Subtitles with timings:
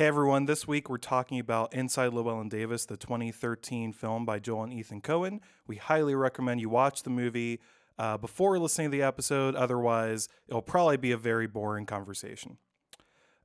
[0.00, 4.62] Hey everyone, this week we're talking about Inside Llewyn Davis, the 2013 film by Joel
[4.62, 5.40] and Ethan Coen.
[5.66, 7.60] We highly recommend you watch the movie
[7.98, 12.56] uh, before listening to the episode, otherwise, it'll probably be a very boring conversation.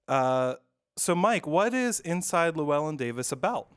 [0.08, 0.54] Uh,
[0.96, 3.68] so, Mike, what is Inside Llewyn Davis about?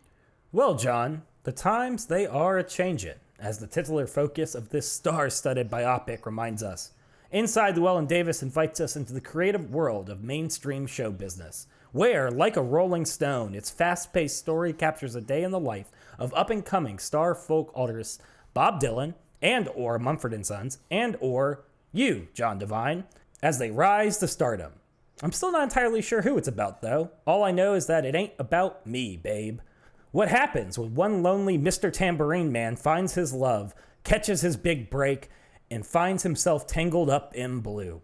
[0.53, 5.31] Well, John, the times they are a changin', as the titular focus of this star
[5.31, 6.93] studded biopic reminds us.
[7.33, 12.57] Inside Llewyn Davis invites us into the creative world of mainstream show business, where, like
[12.57, 16.51] a rolling stone, its fast paced story captures a day in the life of up
[16.51, 18.19] and coming star folk artists
[18.55, 23.05] Bob Dylan and or Mumford and Sons and or you, John Devine,
[23.43, 24.73] as they rise to stardom.
[25.23, 27.11] I'm still not entirely sure who it's about though.
[27.27, 29.61] All I know is that it ain't about me, babe.
[30.11, 31.93] What happens when one lonely Mr.
[31.93, 33.75] Tambourine Man finds his love,
[34.05, 35.29] catches his big break,
[35.71, 38.01] and finds himself tangled up in blue?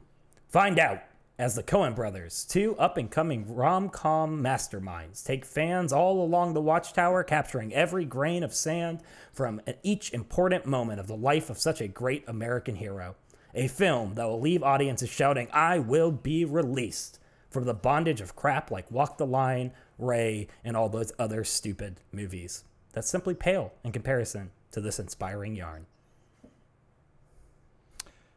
[0.48, 1.00] Find out
[1.38, 6.54] as the Coen brothers, two up and coming rom com masterminds, take fans all along
[6.54, 9.00] the Watchtower, capturing every grain of sand
[9.32, 13.16] from each important moment of the life of such a great American hero.
[13.52, 17.18] A film that will leave audiences shouting, I will be released
[17.50, 22.00] from the bondage of crap like Walk the Line, Ray, and all those other stupid
[22.12, 22.64] movies.
[22.92, 25.86] That's simply pale in comparison to this inspiring yarn.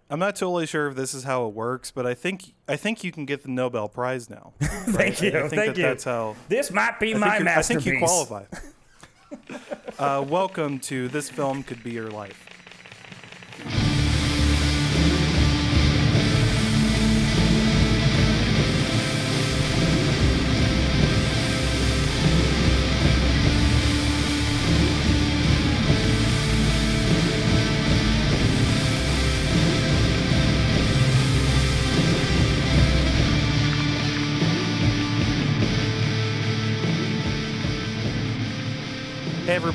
[0.09, 3.03] I'm not totally sure if this is how it works, but I think I think
[3.03, 4.53] you can get the Nobel Prize now.
[4.61, 5.29] Thank you.
[5.29, 5.83] I think Thank that you.
[5.83, 6.35] That's how.
[6.47, 8.45] This might be I my you're- I think you qualify.
[9.99, 12.46] uh, welcome to this film could be your life.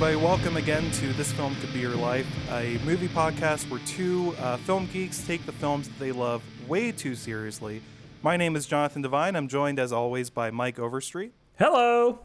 [0.03, 4.35] Everybody, welcome again to This Film Could Be Your Life, a movie podcast where two
[4.41, 7.81] uh, film geeks take the films that they love way too seriously.
[8.21, 9.37] My name is Jonathan Devine.
[9.37, 11.33] I'm joined, as always, by Mike Overstreet.
[11.57, 12.19] Hello.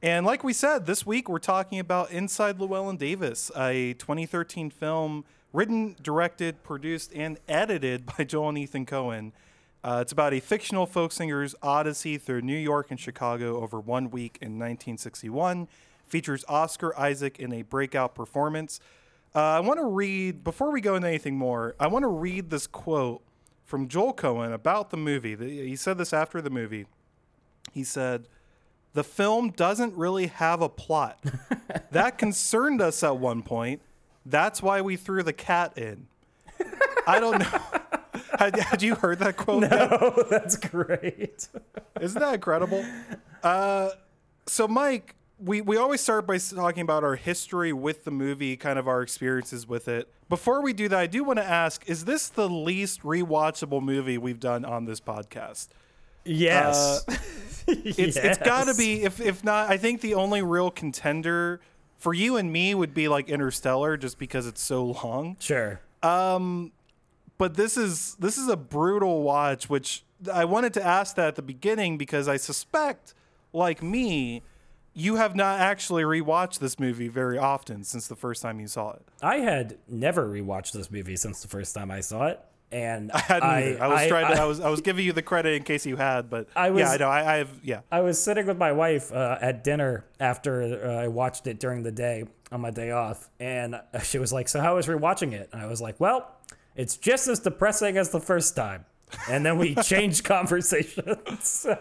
[0.00, 5.24] And like we said, this week we're talking about Inside Llewyn Davis, a 2013 film
[5.52, 9.32] written, directed, produced, and edited by Joel and Ethan Coen.
[9.82, 14.08] Uh, it's about a fictional folk singer's odyssey through New York and Chicago over one
[14.08, 15.66] week in 1961.
[16.14, 18.78] Features Oscar Isaac in a breakout performance.
[19.34, 22.50] Uh, I want to read, before we go into anything more, I want to read
[22.50, 23.20] this quote
[23.64, 25.34] from Joel Coen about the movie.
[25.66, 26.86] He said this after the movie.
[27.72, 28.28] He said,
[28.92, 31.18] the film doesn't really have a plot.
[31.90, 33.82] that concerned us at one point.
[34.24, 36.06] That's why we threw the cat in.
[37.08, 37.60] I don't know.
[38.38, 39.62] had, had you heard that quote?
[39.62, 39.88] yet?
[40.00, 41.48] Oh, that's great.
[42.00, 42.86] Isn't that incredible?
[43.42, 43.90] Uh,
[44.46, 48.78] so, Mike, we, we always start by talking about our history with the movie, kind
[48.78, 50.08] of our experiences with it.
[50.28, 54.18] Before we do that, I do want to ask is this the least rewatchable movie
[54.18, 55.68] we've done on this podcast?
[56.24, 57.04] Yes.
[57.66, 61.62] It's it's got to be if if not, I think the only real contender
[61.96, 65.38] for you and me would be like Interstellar, just because it's so long.
[65.40, 65.80] Sure.
[66.02, 66.72] Um
[67.38, 71.34] But this is this is a brutal watch, which I wanted to ask that at
[71.36, 73.14] the beginning because I suspect,
[73.54, 74.42] like me,
[74.94, 78.92] you have not actually rewatched this movie very often since the first time you saw
[78.92, 79.02] it.
[79.20, 82.40] I had never rewatched this movie since the first time I saw it,
[82.70, 83.82] and I hadn't I, either.
[83.82, 84.40] I was trying to.
[84.40, 86.70] I, I, was I was giving you the credit in case you had, but I
[86.70, 87.08] was- yeah, I know.
[87.08, 87.80] I, I have yeah.
[87.90, 91.82] I was sitting with my wife uh, at dinner after uh, I watched it during
[91.82, 95.50] the day on my day off, and she was like, "So how was rewatching it?"
[95.52, 96.30] And I was like, "Well,
[96.76, 98.84] it's just as depressing as the first time."
[99.28, 101.18] And then we changed conversations.
[101.40, 101.78] So.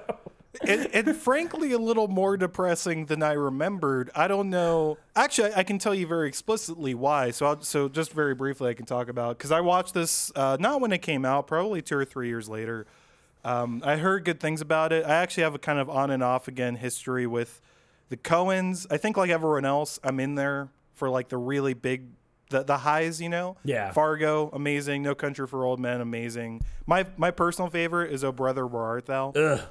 [0.61, 4.09] And, and frankly, a little more depressing than I remembered.
[4.15, 4.97] I don't know.
[5.15, 7.31] Actually, I, can tell you very explicitly why.
[7.31, 10.57] So, I'll, so just very briefly, I can talk about because I watched this uh,
[10.59, 12.85] not when it came out, probably two or three years later.
[13.45, 15.05] Um, I heard good things about it.
[15.05, 17.59] I actually have a kind of on and off again history with
[18.09, 18.87] the Coens.
[18.89, 22.03] I think like everyone else, I'm in there for like the really big.
[22.49, 23.91] The, the highs, you know, Yeah.
[23.93, 25.01] Fargo, amazing.
[25.01, 26.61] No Country for Old Men, amazing.
[26.85, 29.31] My my personal favorite is Oh Brother, Where Art Thou?
[29.31, 29.61] Ugh.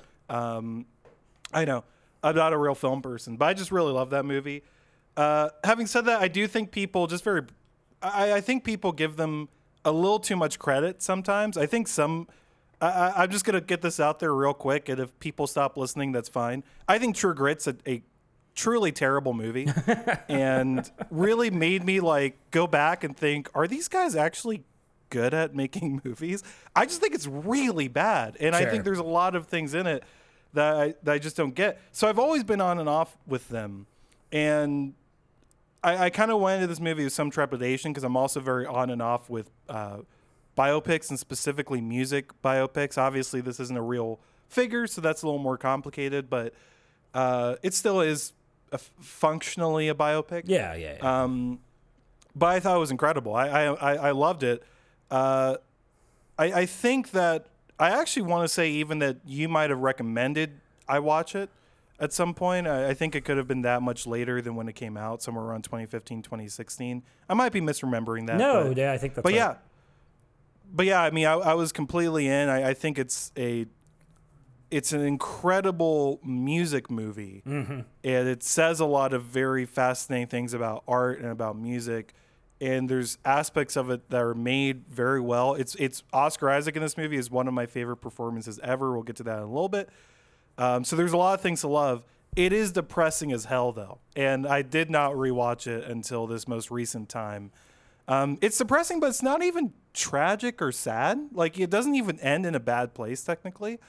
[1.53, 1.85] I know.
[2.23, 4.63] I'm not a real film person, but I just really love that movie.
[5.17, 7.43] Uh, having said that, I do think people just very,
[8.01, 9.49] I, I think people give them
[9.85, 11.59] a little too much credit sometimes.
[11.59, 12.29] I think some,
[12.81, 15.77] I, I, I'm just gonna get this out there real quick, and if people stop
[15.77, 16.63] listening, that's fine.
[16.89, 18.03] I think True Grit's a, a
[18.55, 19.69] truly terrible movie,
[20.29, 24.63] and really made me like go back and think, are these guys actually
[25.11, 26.43] good at making movies?
[26.75, 29.87] I just think it's really bad, and I think there's a lot of things in
[29.87, 30.05] it
[30.55, 31.81] that I, that I just don't get.
[31.93, 33.87] So I've always been on and off with them,
[34.31, 34.95] and
[35.83, 38.67] I, I kind of went into this movie with some trepidation because I'm also very
[38.67, 39.99] on and off with uh,
[40.57, 42.99] biopics and specifically music biopics.
[42.99, 46.55] Obviously, this isn't a real figure, so that's a little more complicated, but
[47.15, 48.33] uh, it still is
[48.71, 50.43] a f- functionally a biopic.
[50.47, 50.97] Yeah, yeah.
[51.03, 51.23] yeah.
[51.23, 51.61] Um,
[52.35, 53.35] but I thought it was incredible.
[53.35, 54.63] I I, I, loved it.
[55.11, 55.57] Uh,
[56.39, 57.47] I I think that
[57.79, 61.49] I actually want to say even that you might have recommended I watch it
[62.01, 62.67] at some point.
[62.67, 65.23] I, I think it could have been that much later than when it came out,
[65.23, 67.03] somewhere around 2015, 2016.
[67.29, 68.37] I might be misremembering that.
[68.37, 69.23] no, but, yeah, I think that's.
[69.23, 69.37] but right.
[69.39, 69.55] yeah,
[70.75, 72.49] but yeah, I mean, I, I was completely in.
[72.49, 73.67] I, I think it's a,
[74.71, 77.81] it's an incredible music movie, Mm-hmm.
[78.05, 82.13] and it says a lot of very fascinating things about art and about music.
[82.63, 85.55] And there's aspects of it that are made very well.
[85.55, 88.93] It's it's Oscar Isaac in this movie is one of my favorite performances ever.
[88.93, 89.89] We'll get to that in a little bit.
[90.59, 92.05] Um, so there's a lot of things to love.
[92.37, 96.71] It is depressing as hell though, and I did not rewatch it until this most
[96.71, 97.51] recent time.
[98.07, 101.19] Um, it's depressing, but it's not even tragic or sad.
[101.33, 103.81] Like it doesn't even end in a bad place technically.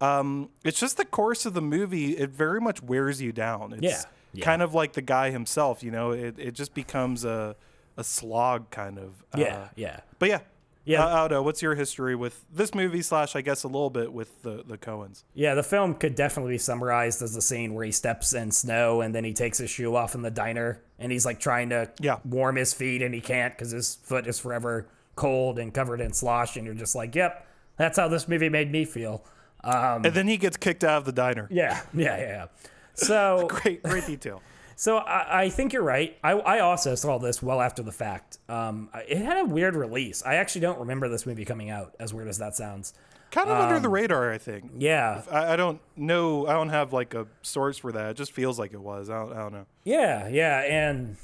[0.00, 2.16] Um, it's just the course of the movie.
[2.16, 3.72] It very much wears you down.
[3.72, 4.02] It's Yeah,
[4.34, 4.44] yeah.
[4.44, 5.82] kind of like the guy himself.
[5.82, 7.56] You know, it it just becomes a
[7.96, 9.24] a slog kind of.
[9.32, 10.00] Uh, Yeah, yeah.
[10.18, 10.40] But yeah.
[10.86, 11.02] Yeah.
[11.06, 14.42] Uh, Aldo, what's your history with this movie slash I guess a little bit with
[14.42, 15.24] the the Coens?
[15.32, 19.00] Yeah, the film could definitely be summarized as the scene where he steps in snow
[19.00, 21.90] and then he takes his shoe off in the diner and he's like trying to
[22.00, 22.18] Yeah.
[22.24, 24.86] warm his feet and he can't because his foot is forever
[25.16, 26.56] cold and covered in slosh.
[26.56, 27.46] And you're just like, yep,
[27.78, 29.24] that's how this movie made me feel.
[29.62, 31.48] Um, And then he gets kicked out of the diner.
[31.50, 32.20] yeah, yeah, yeah.
[32.26, 32.46] yeah.
[32.92, 34.42] So, Great, great detail.
[34.76, 36.16] So I, I think you're right.
[36.22, 38.38] I, I also saw this well after the fact.
[38.48, 40.22] Um, it had a weird release.
[40.24, 41.94] I actually don't remember this movie coming out.
[42.00, 42.94] As weird as that sounds.
[43.30, 44.70] Kind of under Um, the radar, I think.
[44.78, 46.46] Yeah, I, I don't know.
[46.46, 48.10] I don't have like a source for that.
[48.10, 49.10] It just feels like it was.
[49.10, 49.66] I don't, I don't know.
[49.82, 51.16] Yeah, yeah, and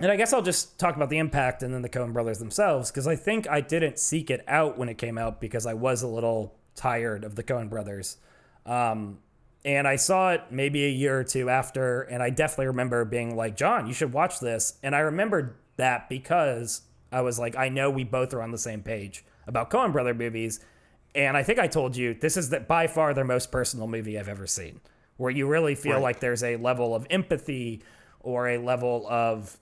[0.00, 2.90] and I guess I'll just talk about the impact and then the Coen brothers themselves
[2.90, 6.02] because I think I didn't seek it out when it came out because I was
[6.02, 8.16] a little tired of the Coen brothers.
[8.64, 9.18] Um,
[9.64, 13.36] and I saw it maybe a year or two after, and I definitely remember being
[13.36, 14.78] like, John, you should watch this.
[14.82, 18.58] And I remembered that because I was like, I know we both are on the
[18.58, 20.60] same page about Coen brother movies.
[21.14, 24.18] And I think I told you this is the, by far their most personal movie
[24.18, 24.80] I've ever seen,
[25.16, 26.02] where you really feel Right.
[26.02, 27.82] like there's a level of empathy
[28.20, 29.58] or a level of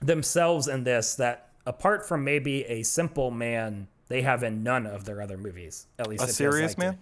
[0.00, 5.04] themselves in this that, apart from maybe a simple man, they have in none of
[5.04, 5.86] their other movies.
[5.98, 6.98] At least A serious like man.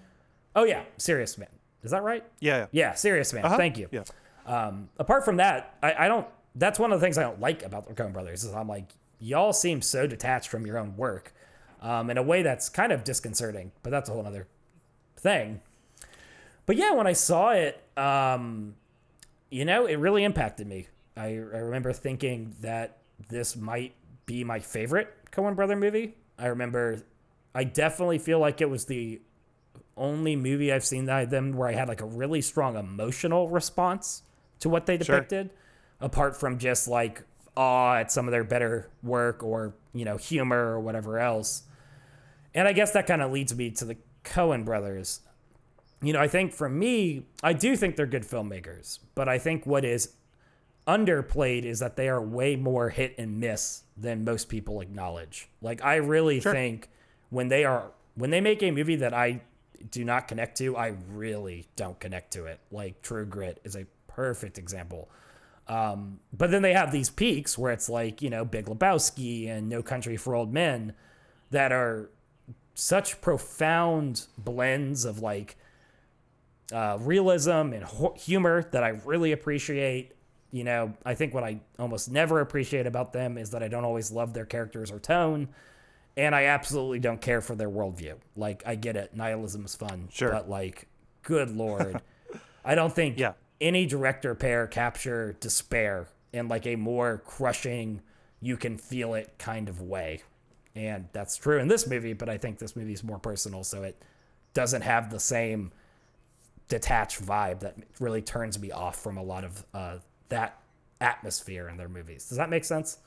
[0.56, 1.48] Oh yeah, serious man.
[1.84, 2.24] Is that right?
[2.40, 2.58] Yeah.
[2.58, 2.66] yeah.
[2.72, 3.44] Yeah, serious man.
[3.44, 3.56] Uh-huh.
[3.56, 3.88] Thank you.
[3.92, 4.04] Yeah.
[4.46, 6.26] Um, apart from that, I, I don't.
[6.56, 8.92] That's one of the things I don't like about the Coen Brothers is I'm like,
[9.18, 11.32] y'all seem so detached from your own work,
[11.80, 13.72] um, in a way that's kind of disconcerting.
[13.82, 14.46] But that's a whole other
[15.16, 15.60] thing.
[16.66, 18.76] But yeah, when I saw it, um,
[19.50, 20.88] you know, it really impacted me.
[21.16, 22.98] I, I remember thinking that
[23.28, 23.94] this might
[24.26, 26.14] be my favorite Coen Brother movie.
[26.38, 27.02] I remember,
[27.54, 29.20] I definitely feel like it was the
[29.96, 34.22] only movie I've seen that them where I had like a really strong emotional response
[34.60, 35.16] to what they Sure.
[35.16, 35.50] depicted,
[36.00, 37.22] apart from just like
[37.56, 41.62] awe at some of their better work or you know humor or whatever else.
[42.54, 45.20] And I guess that kind of leads me to the Coen brothers.
[46.02, 49.64] You know, I think for me, I do think they're good filmmakers, but I think
[49.66, 50.14] what is
[50.86, 55.48] underplayed is that they are way more hit and miss than most people acknowledge.
[55.62, 56.90] Like I really think
[57.30, 59.40] when they are when they make a movie that I
[59.90, 62.60] do not connect to, I really don't connect to it.
[62.70, 65.08] Like True Grit is a perfect example.
[65.66, 69.68] Um, but then they have these peaks where it's like, you know, Big Lebowski and
[69.68, 70.94] No Country for Old Men
[71.50, 72.10] that are
[72.74, 75.56] such profound blends of like
[76.72, 80.12] uh, realism and hu- humor that I really appreciate.
[80.50, 83.84] You know, I think what I almost never appreciate about them is that I don't
[83.84, 85.48] always love their characters or tone,
[86.16, 88.14] and I absolutely don't care for their worldview.
[88.36, 90.30] Like, I get it, nihilism is fun, Sure.
[90.30, 90.86] but like,
[91.22, 92.00] good lord,
[92.64, 93.32] I don't think Yeah.
[93.60, 98.00] any director pair capture despair in like a more crushing,
[98.40, 100.22] you can feel it kind of way.
[100.76, 103.82] And that's true in this movie, but I think this movie is more personal, so
[103.84, 104.00] it
[104.54, 105.72] doesn't have the same
[106.68, 109.98] detached vibe that really turns me off from a lot of uh,
[110.30, 110.58] that
[111.00, 112.28] atmosphere in their movies.
[112.28, 112.98] Does that make sense?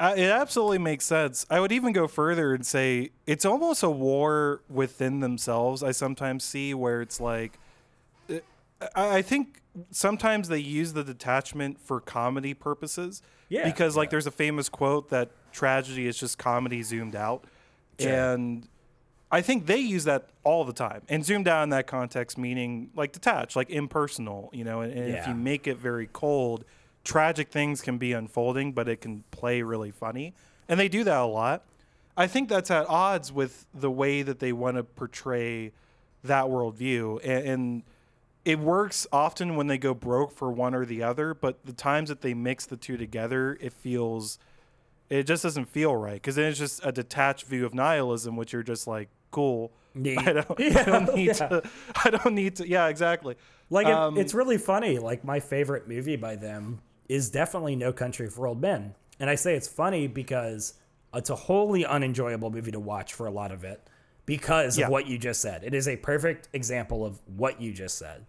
[0.00, 1.44] Uh, it absolutely makes sense.
[1.50, 5.82] I would even go further and say it's almost a war within themselves.
[5.82, 7.58] I sometimes see where it's like,
[8.30, 8.38] I,
[9.18, 13.20] I think sometimes they use the detachment for comedy purposes.
[13.50, 17.44] Yeah, Because like there's a famous quote that tragedy is just comedy zoomed out,
[17.98, 18.10] Sure.
[18.10, 18.66] and
[19.30, 21.02] I think they use that all the time.
[21.10, 24.80] And zoomed out in that context, meaning like detached, like impersonal, you know.
[24.80, 26.64] And, and if you make it very cold,
[27.04, 30.34] tragic things can be unfolding, but it can play really funny.
[30.68, 31.64] And they do that a lot.
[32.16, 35.72] I think that's at odds with the way that they want to portray
[36.24, 37.20] that worldview.
[37.24, 37.82] And, and
[38.44, 42.08] it works often when they go broke for one or the other, but the times
[42.08, 44.38] that they mix the two together, it feels,
[45.08, 46.14] it just doesn't feel right.
[46.14, 49.72] Because then it's just a detached view of nihilism, which you're just like, cool.
[49.94, 50.20] Yeah.
[50.20, 51.48] I don't, I don't need yeah.
[51.48, 51.70] to.
[52.04, 52.68] I don't need to.
[52.68, 53.36] Yeah, exactly.
[53.70, 54.98] Like it, Um, it's really funny.
[54.98, 56.80] Like my favorite movie by them
[57.10, 60.74] is definitely No Country for Old Men, and I say it's funny because
[61.12, 63.80] it's a wholly unenjoyable movie to watch for a lot of it
[64.26, 64.86] because Yeah.
[64.86, 65.64] of what you just said.
[65.64, 68.26] It is a perfect example of what you just said.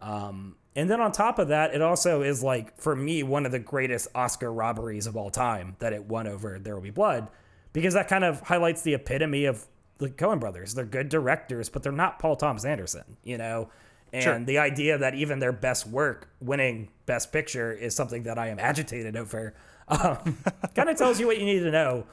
[0.00, 3.52] Um, and then on top of that, it also is like for me one of
[3.52, 7.28] the greatest Oscar robberies of all time that it won over There Will Be Blood,
[7.74, 9.66] because that kind of highlights the epitome of
[9.98, 10.74] the Coen Brothers.
[10.74, 13.68] They're good directors, but they're not Paul Thomas Anderson, you know.
[14.14, 14.38] And Sure.
[14.38, 18.60] the idea that even their best work winning Best Picture is something that I am
[18.60, 19.54] agitated over,
[19.88, 20.38] um,
[20.76, 22.06] kind of tells you what you need to know.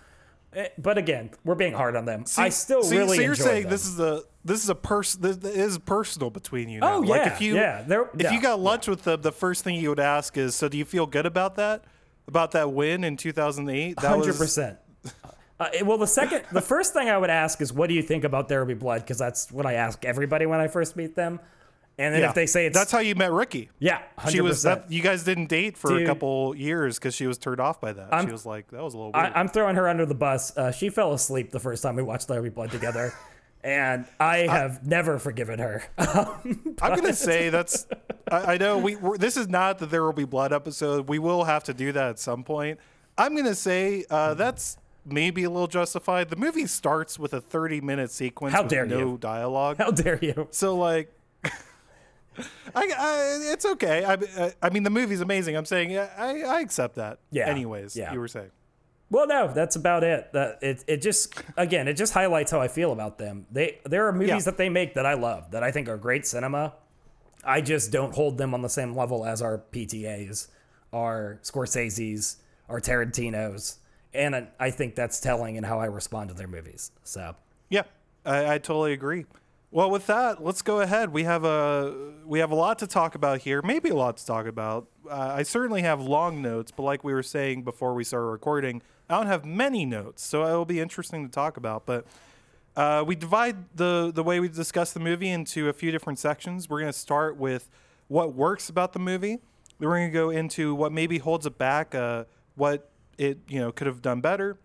[0.55, 2.25] Eh, But again, we're being hard on them.
[2.37, 3.71] I still so, really So you're enjoy saying them.
[3.71, 6.79] this is a this is a person this is personal between you.
[6.79, 6.95] Now.
[6.95, 9.63] Oh, like yeah, if you yeah, if yeah, you got lunch with them, the first
[9.63, 11.83] thing you would ask is, "So do you feel good about that?
[12.27, 13.99] About that win in 2008?
[13.99, 14.77] Hundred percent.
[15.61, 18.23] Uh, well, the second, the first thing I would ask is, "What do you think
[18.23, 21.15] about There Will Be Blood?" Because that's what I ask everybody when I first meet
[21.15, 21.39] them.
[22.01, 22.29] And then yeah.
[22.29, 23.69] if they say it's that's how you met Ricky.
[23.79, 24.31] yeah, 100%.
[24.31, 26.03] She was that you guys didn't date for Dude.
[26.03, 28.13] a couple years because she was turned off by that.
[28.13, 29.25] I'm- she was like, that was a little weird.
[29.33, 30.55] I, I'm throwing her under the bus.
[30.57, 33.13] Uh, she fell asleep the first time we watched There Will Be Blood together,
[33.63, 35.83] and I have never forgiven her.
[35.97, 37.85] I'm gonna say that's.
[38.31, 38.95] I, I know we.
[38.95, 41.07] We're, this is not the There Will Be Blood episode.
[41.07, 42.79] We will have to do that at some point.
[43.17, 46.29] I'm gonna say uh, that's maybe a little justified.
[46.29, 49.17] The movie starts with a 30 minute sequence How with dare no you.
[49.19, 49.77] dialogue.
[49.77, 50.47] How dare you?
[50.51, 51.13] So like,
[52.37, 52.43] I,
[52.75, 54.03] I it's okay.
[54.05, 55.55] I, I I mean the movie's amazing.
[55.57, 57.19] I'm saying I I, accept that.
[57.31, 58.13] Yeah, Anyways, yeah.
[58.13, 58.51] you were saying.
[59.09, 60.31] Well, no, that's about it.
[60.33, 63.45] That it it just again it just highlights how I feel about them.
[63.51, 64.39] They there are movies Yeah.
[64.39, 66.73] that they make that I love that I think are great cinema.
[67.43, 70.47] I just don't hold them on the same level as our PTAs,
[70.93, 72.37] our Scorsese's,
[72.69, 73.79] our Tarantino's,
[74.13, 76.91] and I- I think that's telling in how I respond to their movies.
[77.03, 77.35] So
[77.69, 77.83] Yeah,
[78.25, 79.25] I, I totally agree.
[79.73, 81.13] Well, with that, let's go ahead.
[81.13, 83.61] We have a we have a lot to talk about here.
[83.61, 84.87] Maybe a lot to talk about.
[85.09, 88.81] Uh, I certainly have long notes, but like we were saying before we started recording,
[89.09, 91.85] I don't have many notes, so it'll be interesting to talk about.
[91.85, 92.05] But
[92.75, 96.69] uh, we divide the the way we discuss the movie into a few different sections.
[96.69, 97.69] We're going to start with
[98.09, 99.39] what works about the movie.
[99.79, 102.25] Then we're going to go into what maybe holds it back, uh,
[102.55, 104.57] what it you know could have done better,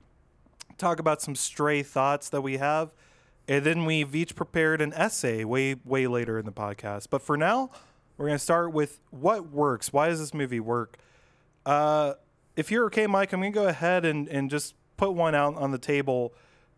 [0.79, 2.91] talk about some stray thoughts that we have,
[3.49, 7.09] and then we've each prepared an essay way way later in the podcast.
[7.11, 7.71] But for now,
[8.17, 9.93] we're gonna start with what works.
[9.93, 10.99] Why does this movie work?
[11.65, 12.15] Uh,
[12.57, 15.71] if you're okay, Mike, I'm gonna go ahead and and just put one out on
[15.71, 16.33] the table.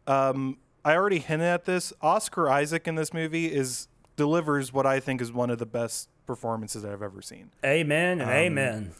[0.06, 1.92] Um, I already hinted at this.
[2.00, 6.08] Oscar Isaac in this movie is delivers what I think is one of the best
[6.26, 7.50] performances I've ever seen.
[7.64, 8.92] amen and amen.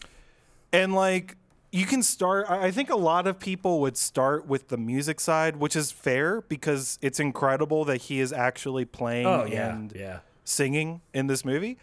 [0.73, 1.37] And like
[1.71, 5.57] you can start I think a lot of people would start with the music side,
[5.57, 10.21] which is fair because it's incredible that he is actually playing Oh yeah, and yeah.
[10.45, 11.79] singing in this movie.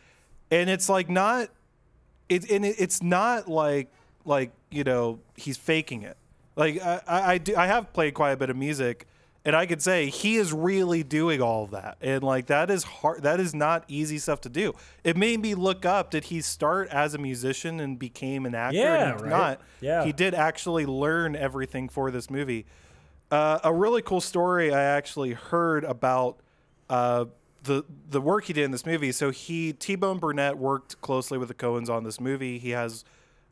[0.49, 1.49] And it's like not
[2.29, 3.91] it and it, it's not like
[4.25, 6.17] like, you know, he's faking it.
[6.55, 9.07] Like I, I, I do I have played quite a bit of music
[9.45, 11.97] and I could say he is really doing all of that.
[12.01, 14.73] And like that is hard that is not easy stuff to do.
[15.03, 18.77] It made me look up, did he start as a musician and became an actor?
[18.77, 19.25] Yeah, right.
[19.25, 19.61] not.
[19.81, 20.03] Yeah.
[20.03, 22.65] He did actually learn everything for this movie.
[23.29, 26.39] Uh, a really cool story I actually heard about
[26.89, 27.25] uh,
[27.63, 29.11] the the work he did in this movie.
[29.11, 32.57] So he T Bone Burnett worked closely with the Coens on this movie.
[32.57, 33.05] He has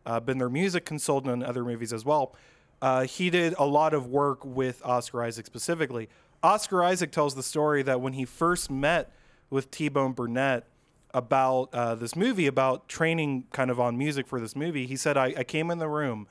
[0.08, 2.36] uh, been their music consultant on other movies as well.
[2.84, 6.10] Uh, he did a lot of work with Oscar Isaac specifically.
[6.44, 9.10] Oscar Isaac tells the story that when he first met
[9.50, 10.68] with T Bone Burnett
[11.14, 15.16] about uh, this movie, about training kind of on music for this movie, he said,
[15.16, 16.28] I, I came in the room,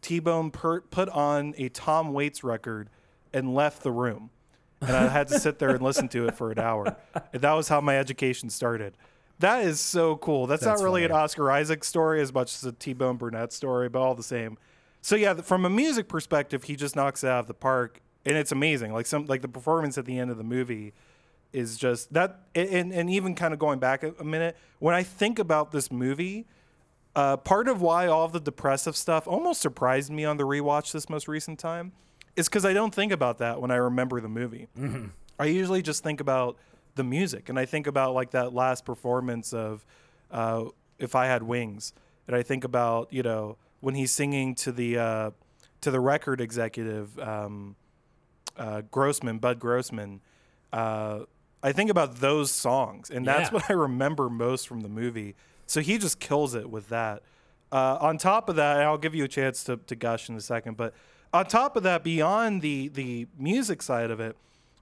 [0.00, 2.90] T Bone per- put on a Tom Waits record
[3.32, 4.30] and left the room.
[4.80, 6.96] And I had to sit there and listen to it for an hour.
[7.32, 8.96] And that was how my education started.
[9.38, 10.48] That is so cool.
[10.48, 11.12] That's, That's not really an.
[11.12, 14.58] Oscar Isaac story as much as a T Bone Burnett story, but all the same.
[15.02, 18.36] So yeah, from a music perspective, he just knocks it out of the park, and
[18.36, 18.92] it's amazing.
[18.92, 20.94] Like some like the performance at the end of the movie
[21.52, 25.02] is just that, and and even kind of going back a, a minute, when I
[25.02, 26.46] think about this movie,
[27.16, 31.10] uh, part of why all the depressive stuff almost surprised me on the rewatch this
[31.10, 31.92] most recent time
[32.36, 34.68] is because I don't think about that when I remember the movie.
[35.38, 36.56] I usually just think about
[36.94, 39.84] the music, and I think about like that last performance of
[40.30, 40.66] uh,
[41.00, 41.92] "If I Had Wings,"
[42.28, 45.30] and I think about you know when he's singing to the uh,
[45.82, 47.76] to the record executive um,
[48.56, 50.20] uh, Grossman, Bud Grossman.
[50.72, 51.20] Uh,
[51.62, 53.54] I think about those songs, and that's Yeah.
[53.56, 55.34] what I remember most from the movie.
[55.66, 57.22] So he just kills it with that.
[57.70, 60.36] Uh, on top of that, and I'll give you a chance to, to gush in
[60.36, 60.92] a second, but
[61.32, 64.36] on top of that, beyond the the music side of it,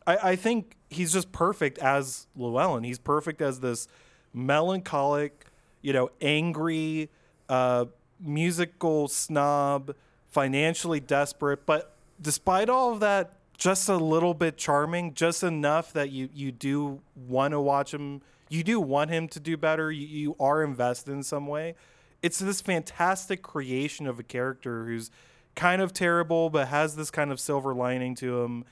[0.07, 2.85] I, I think he's just perfect as Llewyn.
[2.85, 3.87] He's perfect as this
[4.35, 5.47] melancholic,
[5.83, 7.09] you know, angry,
[7.49, 7.85] uh,
[8.23, 9.95] musical snob,
[10.29, 16.11] financially desperate, but despite all of that, just a little bit charming, just enough that
[16.11, 18.23] you you do want to watch him.
[18.49, 19.93] You do want him to do better.
[19.93, 21.75] You, you are invested in some way.
[22.23, 25.11] It's this fantastic creation of a character who's
[25.55, 28.65] kind of terrible, but has this kind of silver lining to him.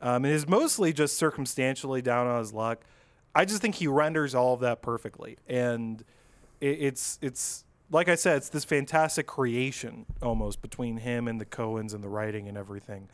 [0.00, 2.84] Um, and is mostly just circumstantially down on his luck.
[3.34, 6.04] I just think he renders all of that perfectly, and
[6.60, 11.44] it, it's it's like I said, it's this fantastic creation almost between him and the
[11.44, 13.08] Coens and the writing and everything.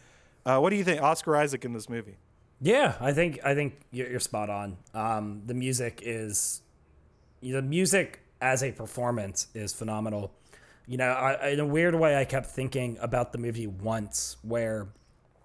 [0.45, 2.17] Uh, what do you think, Oscar Isaac in this movie?
[2.61, 4.77] Yeah, I think I think you're, you're spot on.
[4.95, 6.63] Um, the music is
[7.43, 10.33] the music as a performance is phenomenal.
[10.87, 14.89] You know, I, in a weird way, I kept thinking about the movie once, where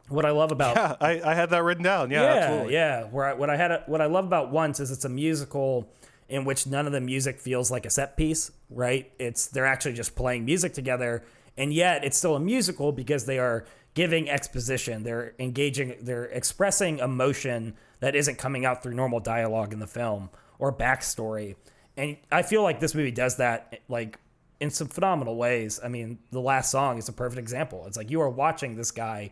[0.09, 2.11] what I love about Yeah, I, I had that written down.
[2.11, 2.73] Yeah, yeah, absolutely.
[2.73, 3.03] yeah.
[3.05, 5.91] Where I, what I had, what I love about Once is it's a musical
[6.29, 9.11] in which none of the music feels like a set piece, right?
[9.19, 11.23] It's they're actually just playing music together,
[11.57, 15.03] and yet it's still a musical because they are giving exposition.
[15.03, 15.95] They're engaging.
[16.01, 20.29] They're expressing emotion that isn't coming out through normal dialogue in the film
[20.59, 21.55] or backstory.
[21.95, 24.19] And I feel like this movie does that like
[24.59, 25.79] in some phenomenal ways.
[25.83, 27.85] I mean, the last song is a perfect example.
[27.87, 29.31] It's like you are watching this guy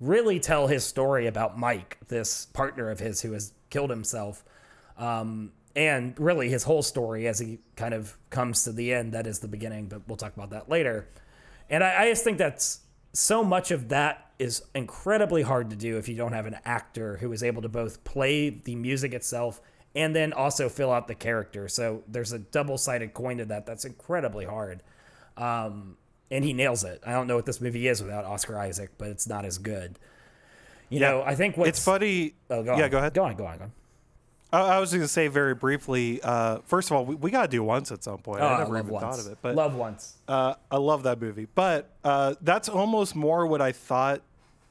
[0.00, 4.44] really tell his story about Mike, this partner of his who has killed himself,
[4.96, 9.12] um, and really his whole story as he kind of comes to the end.
[9.12, 11.08] That is the beginning, but we'll talk about that later.
[11.70, 12.80] And I, I just think that's
[13.12, 17.18] so much of that is incredibly hard to do if you don't have an actor
[17.18, 19.60] who is able to both play the music itself
[19.94, 21.68] and then also fill out the character.
[21.68, 23.64] So there's a double sided coin to that.
[23.64, 24.82] That's incredibly hard.
[25.36, 25.96] Um,
[26.28, 27.00] and he nails it.
[27.06, 29.96] I don't know what this movie is without Oscar Isaac, but it's not as good.
[30.88, 32.34] You know, I think what's It's funny.
[32.50, 32.90] Oh, go yeah, on.
[32.90, 33.14] go ahead.
[33.14, 33.72] Go on, go on, go on.
[34.52, 36.20] I, I was going to say very briefly.
[36.22, 38.40] Uh, first of all, we, we got to do once at some point.
[38.40, 39.02] Oh, I never love even once.
[39.04, 40.16] thought of it, but love once.
[40.26, 44.22] Uh, I love that movie, but uh, that's almost more what I thought.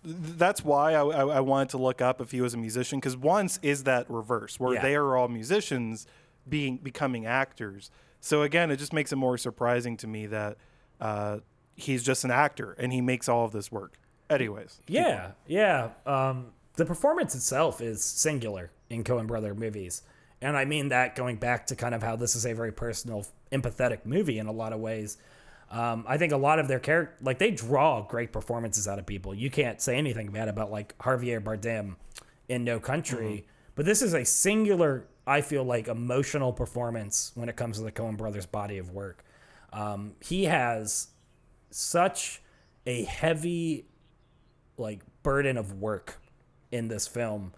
[0.04, 3.18] That's why I, I, I wanted to look up if he was a musician because
[3.18, 4.82] once is that reverse where Yeah.
[4.82, 6.08] they are all musicians
[6.48, 7.92] being becoming actors.
[8.22, 10.58] So again, it just makes it more surprising to me that
[11.02, 11.40] uh,
[11.76, 13.98] he's just an actor and he makes all of this work.
[14.30, 14.80] Anyways.
[14.88, 15.90] Yeah, yeah.
[16.06, 20.02] Um, the performance itself is singular in Coen Brother movies.
[20.42, 23.26] And I mean that going back to kind of how this is a very personal,
[23.52, 25.18] empathetic movie in a lot of ways.
[25.70, 29.06] Um, I think a lot of their character, like they draw great performances out of
[29.06, 29.34] people.
[29.34, 31.96] You can't say anything bad about like Javier Bardem
[32.48, 33.46] in No Country,
[33.76, 37.92] but this is a singular, I feel like, emotional performance when it comes to the
[37.92, 39.26] Coen Brothers body of work.
[39.74, 41.08] Um, he has
[41.70, 42.42] such
[42.86, 43.86] a heavy
[44.78, 46.22] like burden of work
[46.72, 47.54] in this film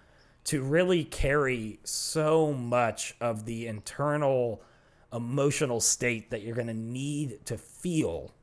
[0.50, 4.64] to really carry so much of the internal
[5.14, 8.34] emotional state that you're going to need to feel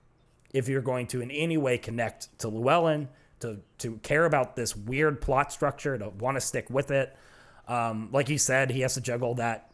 [0.52, 3.08] if you're going to in any way connect to Llewyn,
[3.40, 7.16] to to care about this weird plot structure, to want to stick with it.
[7.66, 9.72] Um, like you said, he has to juggle that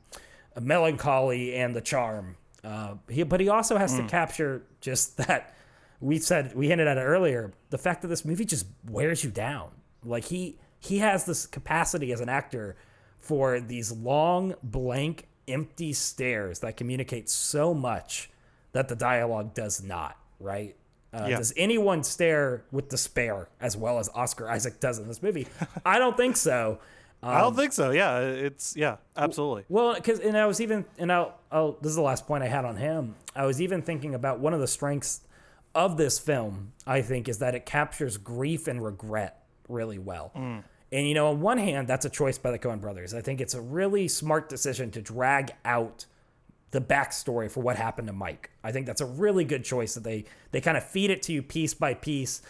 [0.59, 2.37] melancholy and the charm.
[2.65, 5.55] Uh, he, but he also has to capture just that.
[6.01, 7.53] We said we hinted at it earlier.
[7.69, 9.69] The fact that this movie just wears you down.
[10.03, 12.77] Like he he has this capacity as an actor
[13.19, 18.31] for these long, blank, empty stares that communicate so much
[18.73, 20.17] that the dialogue does not.
[20.41, 20.77] Right?
[21.15, 21.39] Uh, Yeah.
[21.39, 25.47] Does anyone stare with despair as well as Oscar Isaac does in this movie?
[25.85, 26.79] I don't think so.
[27.25, 27.91] I don't think so.
[27.93, 29.65] Yeah, it's yeah, absolutely.
[29.69, 32.49] Well, because and I was even and I'll, I'll this is the last point I
[32.49, 33.15] had on him.
[33.37, 35.21] I was even thinking about one of the strengths
[35.73, 36.73] of this film.
[36.85, 40.33] I think is that it captures grief and regret really well.
[40.93, 43.15] And you know, on one hand, that's a choice by the Coen brothers.
[43.15, 46.05] I think it's a really smart decision to drag out
[46.71, 48.51] the backstory for what happened to Mike.
[48.63, 51.33] I think that's a really good choice that they they kind of feed it to
[51.33, 52.43] you piece by piece.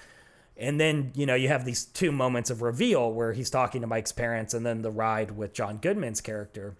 [0.56, 3.86] And then, you know, you have these two moments of reveal where he's talking to
[3.86, 6.76] Mike's parents and then the ride with John Goodman's character.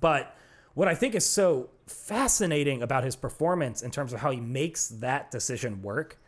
[0.00, 0.34] But
[0.74, 4.88] what I think is so fascinating about his performance in terms of how he makes
[4.88, 6.18] that decision work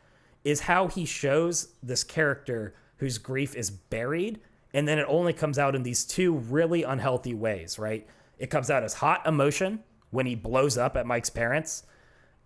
[0.45, 4.41] is how he shows this character whose grief is buried
[4.75, 8.07] and then it only comes out in these two really unhealthy ways, right?
[8.39, 11.85] It comes out as hot emotion when he blows up at Mike's parents,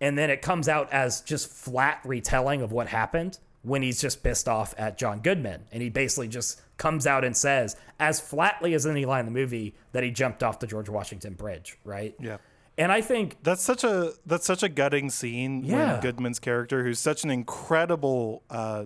[0.01, 4.23] and then it comes out as just flat retelling of what happened when he's just
[4.23, 5.63] pissed off at John Goodman.
[5.71, 9.31] And he basically just comes out and says, as flatly as any line in the
[9.31, 12.13] movie, that he jumped off the George Washington Bridge, right?
[12.19, 12.37] Yeah.
[12.77, 15.93] And I think That's such a that's such a gutting scene Yeah.
[15.93, 18.85] when Goodman's character, who's such an incredible, uh,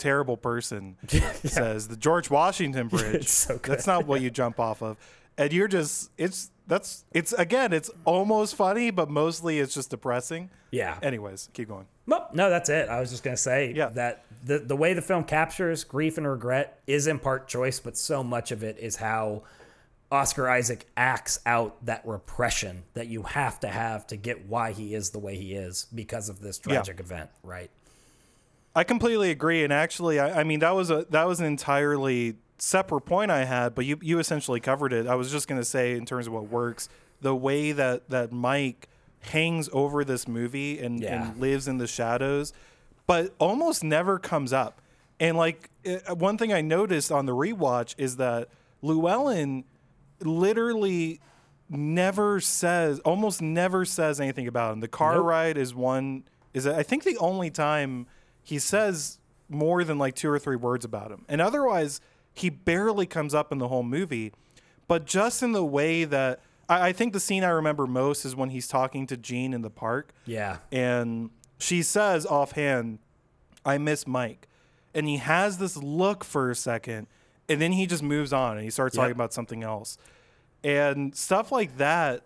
[0.00, 0.96] terrible person,
[1.44, 3.28] says the George Washington Bridge.
[3.28, 3.56] So.
[3.62, 4.96] That's not what you jump off of,
[5.38, 10.50] and you're just it's that's it's again it's almost funny, but mostly it's just depressing.
[10.72, 10.98] Yeah.
[11.02, 11.86] Anyways, keep going.
[12.06, 12.88] Well, no, that's it.
[12.88, 13.88] I was just going to say Yeah.
[13.90, 17.96] that the, the way the film captures grief and regret is in part choice, but
[17.96, 19.42] so much of it is how
[20.12, 24.94] Oscar Isaac acts out that repression that you have to have to get why he
[24.94, 27.70] is the way he is because of this tragic event, right?
[28.74, 32.36] I completely agree, and actually, I, I mean that was a that was an entirely
[32.58, 35.06] separate point I had, but you you essentially covered it.
[35.06, 36.88] I was just gonna say in terms of what works,
[37.20, 38.88] the way that that Mike
[39.22, 41.30] hangs over this movie and, Yeah.
[41.30, 42.52] and lives in the shadows,
[43.06, 44.80] but almost never comes up.
[45.18, 48.48] And like uh, one thing I noticed on the rewatch is that
[48.82, 49.64] Llewyn
[50.20, 51.20] literally
[51.68, 54.80] never says almost never says anything about him.
[54.80, 55.26] The car Nope.
[55.26, 58.06] ride is one is I think the only time
[58.42, 61.24] he says more than like two or three words about him.
[61.28, 62.00] And otherwise
[62.34, 64.32] he barely comes up in the whole movie.
[64.88, 68.34] But just in the way that I, I think the scene I remember most is
[68.36, 70.58] when he's talking to Jean in the park Yeah.
[70.72, 72.98] and she says offhand,
[73.64, 74.46] I miss Mike.
[74.94, 77.06] And he has this look for a second,
[77.48, 79.02] and then he just moves on and he starts Yep.
[79.02, 79.98] talking about something else.
[80.64, 82.22] And stuff like that,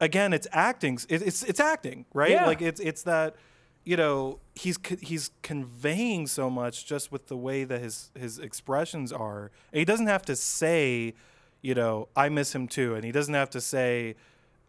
[0.00, 0.98] again, it's acting.
[1.08, 2.30] It, it's it's acting, right?
[2.32, 2.46] Yeah.
[2.46, 3.36] Like it's it's that,
[3.84, 9.12] you know, he's he's conveying so much just with the way that his his expressions
[9.12, 9.50] are.
[9.72, 11.14] He doesn't have to say,
[11.62, 14.16] you know, I miss him too, and he doesn't have to say,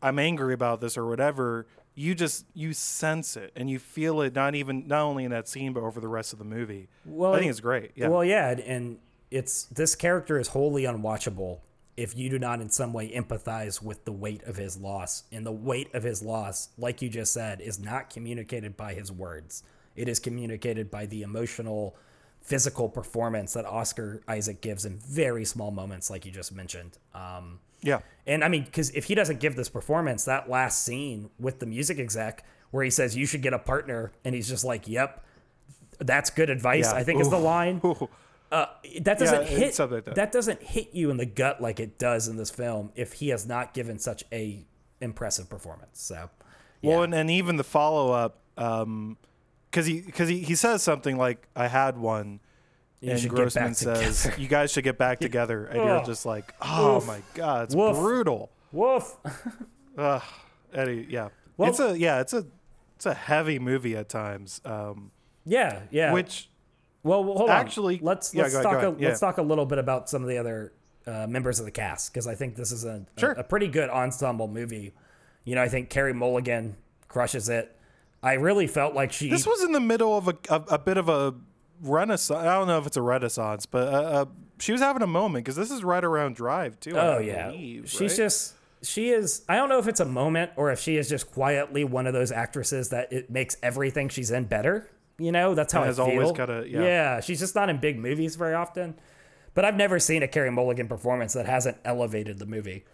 [0.01, 1.67] I'm angry about this or whatever.
[1.93, 5.47] You just you sense it and you feel it not even not only in that
[5.49, 6.87] scene but over the rest of the movie.
[7.05, 7.91] Well, I think it's great.
[7.95, 8.07] Yeah.
[8.07, 8.97] Well, yeah, and- and
[9.29, 11.59] it's this character is wholly unwatchable
[11.97, 15.23] if you do not in some way empathize with the weight of his loss.
[15.31, 19.11] And the weight of his loss, like you just said, is not communicated by his
[19.11, 19.63] words.
[19.95, 21.95] It is communicated by the emotional,
[22.41, 26.97] physical performance that Oscar Isaac gives in very small moments, like you just mentioned.
[27.13, 27.99] Um, yeah.
[28.25, 31.65] and I mean, because if he doesn't give this performance, that last scene with the
[31.65, 35.23] music exec where he says, You should get a partner, and he's just like, Yep,
[35.99, 36.99] that's good advice, Yeah.
[36.99, 37.81] I think is the line.
[37.83, 38.09] Ooh.
[38.51, 38.65] Uh,
[39.01, 40.15] that doesn't it's hit like that.
[40.15, 40.31] that.
[40.31, 43.47] doesn't hit you in the gut like it does in this film if he has
[43.47, 44.65] not given such a
[44.99, 46.01] impressive performance.
[46.01, 46.29] So,
[46.81, 51.47] Well, and, and even the follow up, because he because he, he says something like,
[51.55, 52.41] "I had one,"
[52.99, 54.41] You and Grossman says, together.
[54.41, 57.07] "You guys should get back together," and you're just like, "Oh Woof.
[57.07, 57.95] my god, it's Woof.
[57.95, 59.17] brutal." woof.
[59.97, 60.21] Ugh.
[60.73, 62.45] Eddie, yeah, it's a yeah, it's a
[62.97, 64.61] it's a heavy movie at times.
[64.65, 65.11] Um,
[65.45, 66.13] yeah, yeah.
[66.13, 66.49] which
[67.03, 68.05] well, well, hold actually- on.
[68.05, 68.95] Let's let's ahead, talk a, ahead.
[68.99, 69.07] Yeah.
[69.09, 70.73] let's talk a little bit about some of the other
[71.07, 73.31] uh, members of the cast because I think this is a, Sure.
[73.33, 74.93] a a pretty good ensemble movie.
[75.43, 76.75] You know, I think Carey Mulligan
[77.07, 77.75] crushes it.
[78.23, 79.29] I really felt like she.
[79.29, 81.33] this was in the middle of a a, a bit of a
[81.81, 82.37] renaissance.
[82.39, 84.25] I don't know if it's a renaissance, but uh, uh,
[84.59, 86.97] she was having a moment because this is right around Drive too.
[86.97, 88.17] I Oh yeah, believe, she's right?
[88.17, 89.43] just she is.
[89.49, 92.13] I don't know if it's a moment or if she is just quietly one of
[92.13, 94.87] those actresses that it makes everything she's in better.
[95.23, 96.19] You know, that's how Has I feel.
[96.21, 97.19] always gotta- yeah.
[97.19, 98.95] she's just not in big movies very often.
[99.53, 102.85] But I've never seen a Carey Mulligan performance that hasn't elevated the movie,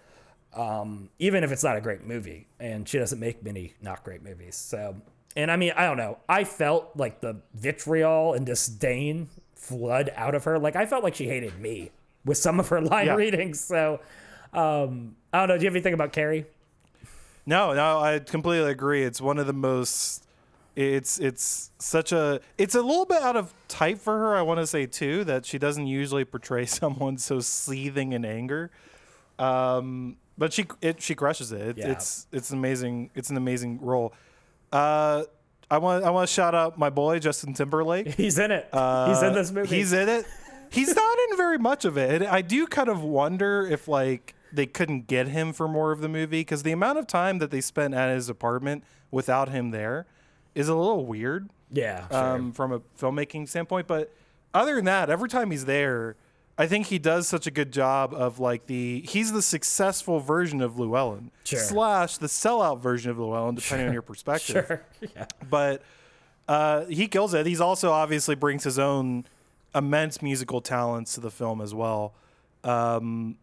[0.55, 2.47] um, even if it's not a great movie.
[2.59, 4.55] And she doesn't make many not great movies.
[4.55, 4.95] So,
[5.35, 6.17] and I mean, I don't know.
[6.27, 10.57] I felt like the vitriol and disdain flood out of her.
[10.57, 11.91] Like I felt like she hated me
[12.25, 13.15] with some of her line Yeah.
[13.15, 13.59] readings.
[13.59, 13.99] So,
[14.51, 15.57] um, I don't know.
[15.57, 16.45] Do you have anything about Carey?
[17.45, 19.03] No, no, I completely agree.
[19.03, 20.23] It's one of the most.
[20.77, 24.35] It's it's such a it's a little bit out of type for her.
[24.35, 28.69] I want to say too that she doesn't usually portray someone so seething in anger.
[29.39, 31.61] Um, but she it she crushes it.
[31.61, 31.91] it Yeah.
[31.93, 33.09] It's it's amazing.
[33.15, 34.13] It's an amazing role.
[34.71, 35.23] Uh,
[35.71, 38.09] I want I want to shout out my boy Justin Timberlake.
[38.15, 38.69] He's in it.
[38.71, 39.67] he's in this movie.
[39.67, 40.25] Uh, He's in it.
[40.69, 42.21] He's not in very much of it.
[42.21, 46.01] And I do kind of wonder if like they couldn't get him for more of
[46.01, 49.71] the movie because the amount of time that they spent at his apartment without him
[49.71, 50.05] there
[50.57, 52.07] is a little weird yeah.
[52.09, 52.17] Sure.
[52.35, 53.87] um, from a filmmaking standpoint.
[53.87, 54.13] But
[54.53, 56.15] other than that, every time he's there,
[56.57, 60.61] I think he does such a good job of like the he's the successful version
[60.61, 61.59] of Llewyn Sure.
[61.59, 64.83] slash the sellout version of Llewyn, depending on your perspective sure.
[65.15, 65.25] Yeah.
[65.49, 65.83] but
[66.47, 67.45] uh, he kills it.
[67.45, 69.25] He's also obviously brings his own
[69.75, 72.15] immense musical talents to the film as well.
[72.63, 73.37] Um,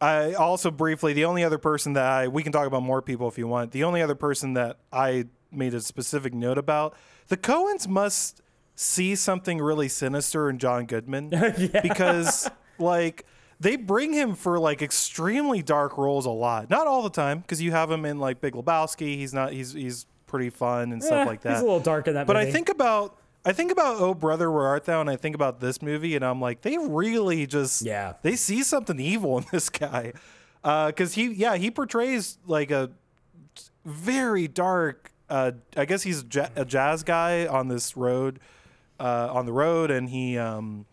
[0.00, 3.28] I also briefly the only other person that I we can talk about more people
[3.28, 3.70] if you want.
[3.72, 6.94] The only other person that I made a specific note about
[7.28, 8.40] the Coens must
[8.74, 11.28] see something really sinister in John Goodman
[11.82, 13.26] because like
[13.58, 16.70] they bring him for like extremely dark roles a lot.
[16.70, 19.16] Not all the time because you have him in like Big Lebowski.
[19.16, 19.52] He's not.
[19.52, 21.52] He's he's pretty fun and Eh, stuff like that.
[21.54, 22.48] He's a little dark in that But movie.
[22.48, 25.60] I think about I think about Oh Brother Where Art Thou and I think about
[25.60, 28.14] this movie and I'm like they really just Yeah.
[28.22, 30.12] they see something evil in this guy
[30.62, 32.90] because he yeah he portrays like a
[33.84, 38.40] very dark uh, I guess he's ja- a jazz guy on this road
[38.98, 40.84] uh, on the road and he um,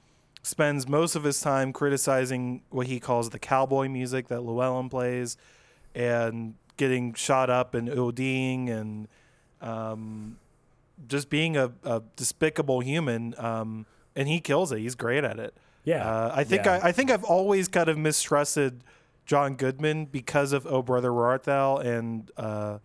[0.43, 5.35] spends most of his time criticizing what he calls the cowboy music that Llewyn plays
[5.93, 9.07] and getting shot up and ODing and
[9.61, 10.37] um,
[11.07, 13.33] just being a, a despicable human.
[13.37, 14.79] Um, and he kills it.
[14.79, 15.53] He's great at it.
[15.83, 16.07] Yeah.
[16.09, 16.79] Uh, I think Yeah.
[16.83, 18.83] I, I think I've always kind of mistrusted
[19.25, 22.77] John Goodman because of Oh Brother Where Art Thou and uh,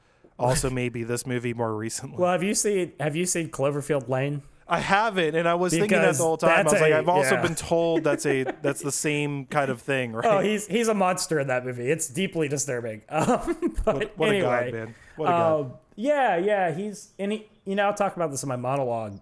[0.42, 2.18] also maybe this movie more recently.
[2.18, 4.42] well, have you seen Have you seen Cloverfield Lane?
[4.72, 6.66] I haven't, and I was thinking that the whole time.
[6.66, 7.42] I was like, I've also yeah.
[7.42, 10.24] been told that's a that's the same kind of thing, right?
[10.24, 11.90] Oh, he's he's a monster in that movie.
[11.90, 13.02] It's deeply disturbing.
[13.12, 14.94] Um, but what, what anyway, a god, man!
[15.16, 15.60] What a god!
[15.60, 19.20] Um, yeah, yeah, he's and he, you know, I'll talk about this in my monologue,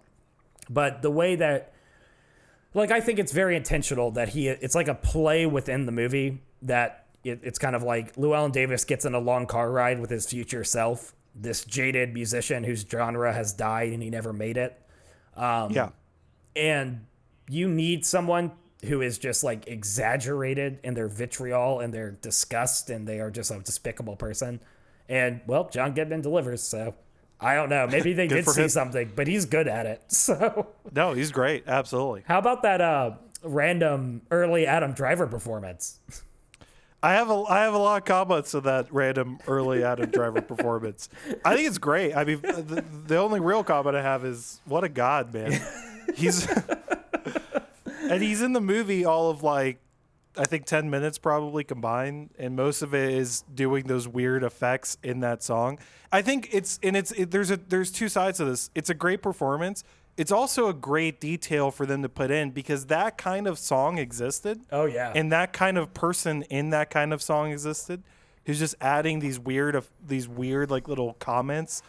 [0.69, 1.73] but the way that,
[2.73, 6.41] like, I think it's very intentional that he, it's like a play within the movie
[6.61, 10.09] that it, it's kind of like Llewyn Davis gets in a long car ride with
[10.09, 14.79] his future self, this jaded musician whose genre has died and he never made it,
[15.35, 15.89] um, yeah,
[16.55, 17.05] and
[17.49, 18.51] you need someone
[18.85, 23.51] who is just like exaggerated in their vitriol and their disgust and they are just
[23.51, 24.59] a despicable person
[25.07, 26.95] and well john goodman delivers so
[27.39, 28.69] i don't know maybe they did see him.
[28.69, 31.63] something but he's good at it so no, he's great.
[31.67, 32.23] Absolutely.
[32.25, 33.11] how about that uh
[33.43, 35.99] random early adam driver performance
[37.03, 40.41] I have a I have a lot of comments to that random early Adam Driver
[40.41, 41.09] performance.
[41.43, 42.13] I think it's great.
[42.13, 45.59] I mean, the, the only real comment I have is what a god, man.
[46.15, 46.47] He's
[48.11, 49.79] and he's in the movie all of like
[50.37, 54.97] I think ten minutes probably combined, and most of it is doing those weird effects
[55.03, 55.79] in that song.
[56.11, 58.69] I think it's and it's it, there's a there's two sides to this.
[58.75, 59.83] It's a great performance.
[60.17, 63.97] It's also a great detail for them to put in because that kind of song
[63.97, 68.03] existed oh yeah and that kind of person in that kind of song existed
[68.45, 71.81] who's just adding these weird of these weird like little comments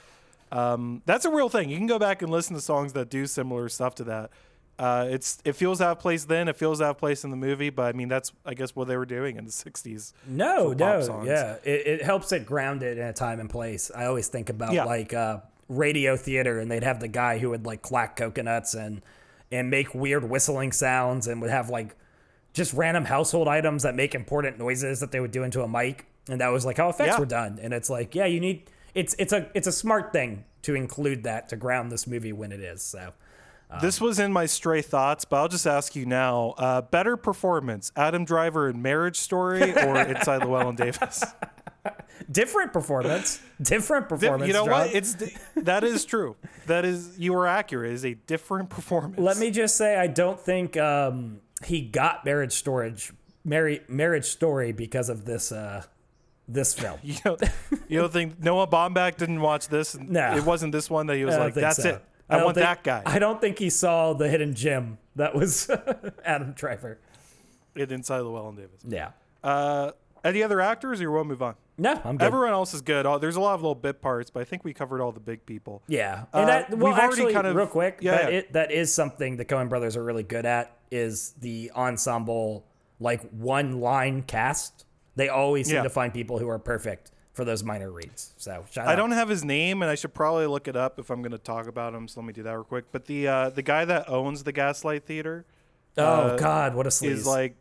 [0.50, 3.26] um, that's a real thing you can go back and listen to songs that do
[3.26, 4.30] similar stuff to that
[4.78, 7.36] uh, it's it feels out of place then it feels out of place in the
[7.36, 10.72] movie but i mean that's i guess what they were doing in the 60s No,
[10.72, 11.26] no, songs.
[11.26, 11.56] yeah.
[11.64, 13.90] It, it helps it grounded in a time and place.
[13.94, 14.84] I always think about Yeah.
[14.84, 15.38] like uh,
[15.76, 19.02] radio theater, and they'd have the guy who would like clack coconuts and
[19.50, 21.94] and make weird whistling sounds, and would have like
[22.52, 26.06] just random household items that make important noises that they would do into a mic,
[26.28, 27.18] and that was like how effects Yeah.
[27.20, 27.58] were done.
[27.62, 31.24] And it's like, yeah, you need it's it's a it's a smart thing to include
[31.24, 32.82] that to ground this movie when it is.
[32.82, 33.12] So
[33.80, 37.90] this was in my stray thoughts but i'll just ask you now uh, better performance
[37.96, 41.24] adam driver in marriage story or inside llewyn davis
[42.30, 44.46] different performance, different performance.
[44.46, 44.86] you know John.
[44.86, 45.16] what it's
[45.56, 49.50] that is true that is you were accurate it is a different performance Let me
[49.50, 53.12] just say, I don't think um, he got marriage storage,
[53.44, 55.84] marry, marriage story because of this uh,
[56.48, 56.98] this film.
[57.02, 57.42] You don't,
[57.88, 59.96] you don't think Noah Baumbach didn't watch this?
[59.98, 60.36] No.
[60.36, 61.90] It wasn't this one that he was like, that's so.
[61.90, 62.04] it.
[62.28, 65.34] I, don't want think- that guy I don't think he saw the hidden gem that
[65.34, 65.68] was
[66.24, 66.98] Adam Driver.
[67.74, 68.80] in Inside Llewyn Davis.
[68.86, 69.10] Yeah.
[69.42, 69.92] Uh,
[70.24, 71.56] any other actors or we'll move on?
[71.82, 72.24] No, I'm good.
[72.26, 73.04] Everyone else is good.
[73.06, 75.20] Oh, there's a lot of little bit parts, but I think we covered all the
[75.20, 75.82] big people.
[75.88, 78.38] Yeah, Uh, and that, well, we've already actually, kind of- real quick, yeah, that, yeah.
[78.38, 82.64] It, that is something the Coen Brothers are really good at is the ensemble,
[83.00, 84.86] like one line cast.
[85.16, 85.82] They always seem Yeah.
[85.82, 88.32] to find people who are perfect for those minor reads.
[88.36, 88.96] So shout I out.
[88.96, 91.38] don't have his name, and I should probably look it up if I'm going to
[91.38, 92.06] talk about him.
[92.08, 92.84] So let me do that real quick.
[92.92, 95.44] But the uh, the guy that owns the Gaslight Theater
[95.98, 97.10] Oh uh, God, what a sleaze!
[97.10, 97.54] is like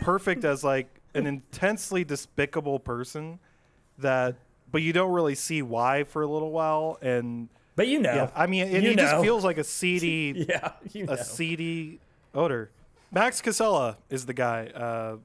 [0.00, 3.38] perfect as like an intensely despicable person
[3.98, 4.36] that,
[4.70, 8.30] but you don't really see why for a little while, and but you know, Yeah,
[8.34, 11.12] I mean, it, he just feels like a seedy, yeah, you know.
[11.14, 12.00] a seedy
[12.34, 12.70] odor.
[13.12, 14.66] Max Casella is the guy.
[14.68, 15.16] Uh,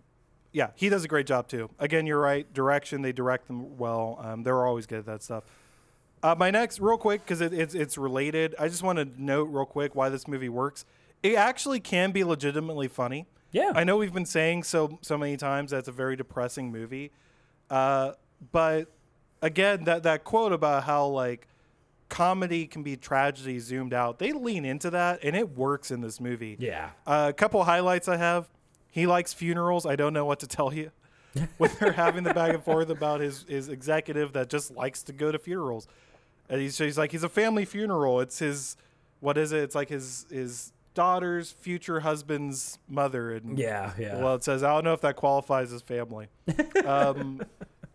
[0.51, 1.69] yeah, he does a great job too.
[1.79, 2.51] Again, you're right.
[2.53, 4.19] Direction, they direct them well.
[4.21, 5.43] Um, they're always good at that stuff.
[6.23, 8.53] Uh, my next, real quick, because it, it's it's related.
[8.59, 10.85] I just want to note real quick why this movie works.
[11.23, 13.27] It actually can be legitimately funny.
[13.51, 13.71] Yeah.
[13.75, 17.11] I know we've been saying so so many times that it's a very depressing movie,
[17.69, 18.13] uh,
[18.51, 18.87] but
[19.41, 21.47] again, that that quote about how like
[22.09, 26.19] comedy can be tragedy zoomed out, they lean into that, and it works in this
[26.19, 26.57] movie.
[26.59, 28.49] yeah, Uh, a couple highlights I have.
[28.89, 29.85] He likes funerals.
[29.85, 30.91] I don't know what to tell you.
[31.57, 35.13] when they're having the back and forth about his his executive that just likes to
[35.13, 35.87] go to funerals,
[36.49, 38.19] and he's he's like he's a family funeral.
[38.19, 38.75] It's his
[39.21, 39.63] what is it?
[39.63, 44.21] It's like his his daughter's future husband's mother, and Yeah, yeah.
[44.21, 46.27] well, it says I don't know if that qualifies as family.
[46.85, 47.39] um,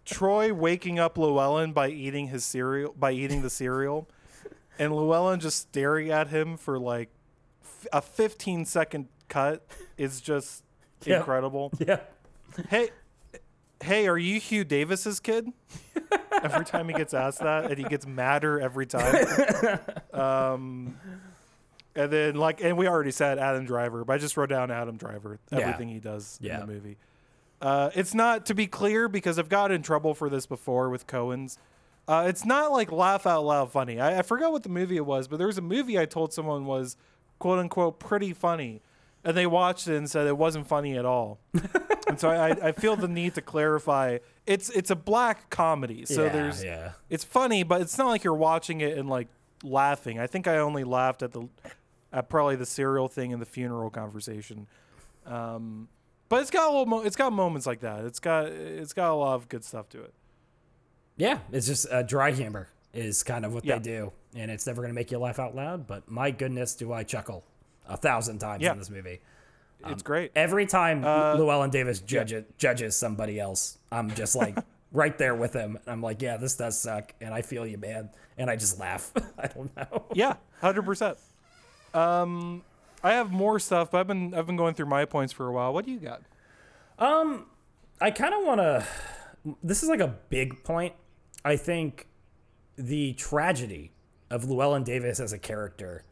[0.06, 4.08] Troy waking up Llewyn by eating his cereal by eating the cereal,
[4.78, 7.10] and Llewyn just staring at him for like
[7.62, 9.66] f- a 15 second cut
[9.98, 10.62] is just
[11.04, 11.18] Yeah.
[11.18, 11.72] incredible.
[11.78, 12.00] yeah.
[12.70, 12.90] Hey,
[13.82, 15.52] hey, are you Hugh Davis's kid?
[16.42, 19.26] every time he gets asked that, and he gets madder every time.
[20.16, 20.96] Um,
[21.94, 24.96] and then like, and we already said Adam Driver, but I just wrote down Adam
[24.96, 25.38] Driver.
[25.52, 25.58] Yeah.
[25.58, 26.54] Everything he does Yeah.
[26.54, 26.96] in the movie.
[27.60, 31.06] Uh, it's not to be clear because I've got in trouble for this before with
[31.06, 31.58] Coens.
[32.08, 33.98] Uh, it's not like laugh out loud funny.
[33.98, 36.32] I, I forgot what the movie it was, but there was a movie I told
[36.32, 36.96] someone was
[37.38, 38.82] quote unquote pretty funny,
[39.24, 41.40] and they watched it and said it wasn't funny at all.
[42.06, 44.18] and so I, I feel the need to clarify.
[44.46, 46.92] It's it's a black comedy, so yeah, there's yeah.
[47.10, 49.26] it's funny, but it's not like you're watching it and like
[49.64, 50.20] laughing.
[50.20, 51.48] I think I only laughed at the
[52.12, 54.68] at probably the cereal thing and the funeral conversation.
[55.26, 55.88] Um,
[56.28, 58.04] but it's got a little mo- it's got moments like that.
[58.04, 60.14] It's got it's got a lot of good stuff to it.
[61.16, 63.76] Yeah, it's just a dry humor is kind of what Yeah.
[63.78, 65.86] they do, and it's never going to make you laugh out loud.
[65.86, 67.44] But my goodness, do I chuckle
[67.88, 68.72] a thousand times Yeah.
[68.72, 69.20] in this movie?
[69.86, 70.32] It's great.
[70.34, 74.56] Every time Uh, Llewyn Davis judges judges somebody else, I'm just like
[74.92, 75.78] right there with him.
[75.86, 79.12] I'm like, yeah, this does suck, and I feel you, man, and I just laugh.
[79.38, 80.06] I don't know.
[80.14, 81.18] Yeah, hundred percent.
[81.94, 82.62] Um,
[83.06, 85.52] I have more stuff, but I've been I've been going through my points for a
[85.52, 85.72] while.
[85.72, 86.22] What do you got?
[86.98, 87.46] Um,
[88.00, 88.84] I kind of want to.
[89.62, 90.92] This is like a big point.
[91.44, 92.08] I think
[92.76, 93.92] the tragedy
[94.28, 96.04] of Llewyn Davis as a character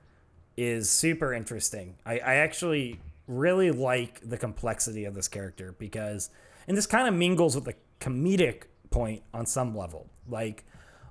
[0.56, 1.96] is super interesting.
[2.06, 6.30] I, I actually really like the complexity of this character because,
[6.68, 10.08] and this kind of mingles with the comedic point on some level.
[10.28, 10.64] Like,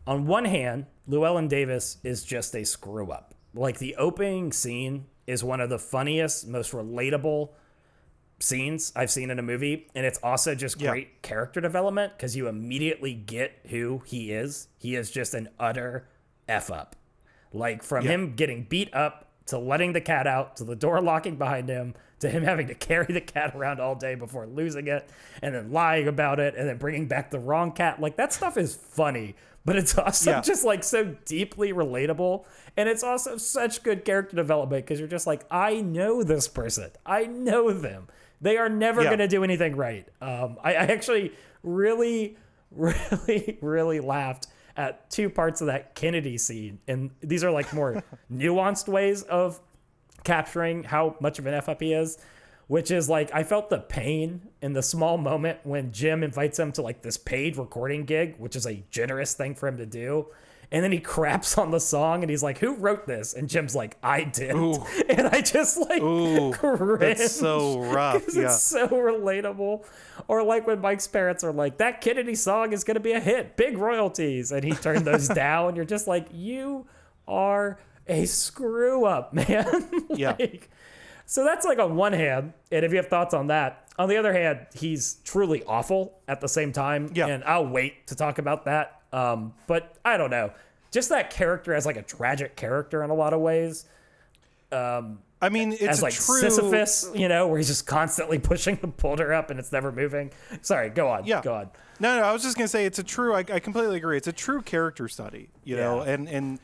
[0.08, 3.34] on one hand, Llewyn Davis is just a screw up.
[3.54, 7.50] Like, the opening scene is one of the funniest, most relatable
[8.40, 10.90] scenes I've seen in a movie, and it's also just Yeah.
[10.92, 14.68] great character development because you immediately get who he is.
[14.78, 16.08] He is just an utter
[16.48, 16.96] f up.
[17.54, 18.12] Like from Yeah.
[18.12, 21.94] him getting beat up to letting the cat out to the door locking behind him
[22.20, 25.10] to him having to carry the cat around all day before losing it
[25.42, 28.00] and then lying about it and then bringing back the wrong cat.
[28.02, 30.41] Like that stuff is funny, but it's also Yeah.
[30.41, 32.45] just like so deeply relatable.
[32.76, 36.91] And it's also such good character development because you're just like, I know this person.
[37.06, 38.08] I know them.
[38.41, 39.10] They are never Yeah.
[39.10, 40.08] going to do anything right.
[40.21, 41.32] Um, I, I actually
[41.63, 42.36] really,
[42.71, 46.80] really, really laughed at two parts of that Kennedy scene.
[46.88, 49.60] And these are like more nuanced ways of
[50.23, 52.17] capturing how much of an F up he is,
[52.67, 56.71] which is like I felt the pain in the small moment when Jim invites him
[56.73, 60.28] to like this paid recording gig, which is a generous thing for him to do.
[60.71, 63.34] And then he craps on the song and he's like, Who wrote this?
[63.34, 64.56] And Jim's like, I did.
[64.56, 64.84] Ooh.
[65.10, 67.17] And I just like Ooh, cringe.
[67.19, 68.23] That's so rough.
[68.34, 68.45] Yeah.
[68.45, 69.86] It's so relatable.
[70.28, 73.19] Or like when Mike's parents are like, that Kennedy song is going to be a
[73.19, 74.52] hit, big royalties.
[74.52, 75.76] And he turned those down.
[75.76, 76.88] You're just like, you
[77.28, 79.91] are a screw up, man.
[80.10, 80.36] Yeah.
[81.26, 82.54] So that's like on one hand.
[82.72, 86.42] And if you have thoughts on that, on the other hand, he's truly awful at
[86.42, 87.12] the same time.
[87.14, 87.28] Yeah.
[87.28, 89.02] And I'll wait to talk about that.
[89.12, 90.52] Um, but I don't know.
[90.92, 93.86] Just that character as like a tragic character in a lot of ways
[94.72, 96.40] Um, I mean, it's as a like true.
[96.40, 100.32] Sisyphus, you know, where he's just constantly pushing the boulder up and it's never moving.
[100.62, 101.26] Sorry, go on.
[101.26, 101.42] Yeah.
[101.42, 101.70] Go on.
[102.00, 103.34] No, no, I was just gonna say it's a true.
[103.36, 104.18] I, I completely agree.
[104.18, 106.60] It's a true character study, you know, and and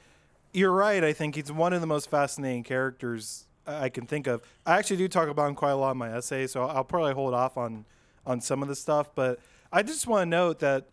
[0.53, 1.03] you're right.
[1.03, 4.41] I think he's one of the most fascinating characters I can think of.
[4.65, 7.13] I actually do talk about him quite a lot in my essay, so I'll probably
[7.13, 7.85] hold off on
[8.25, 9.13] on some of the stuff.
[9.15, 9.39] But
[9.71, 10.87] I just want to note that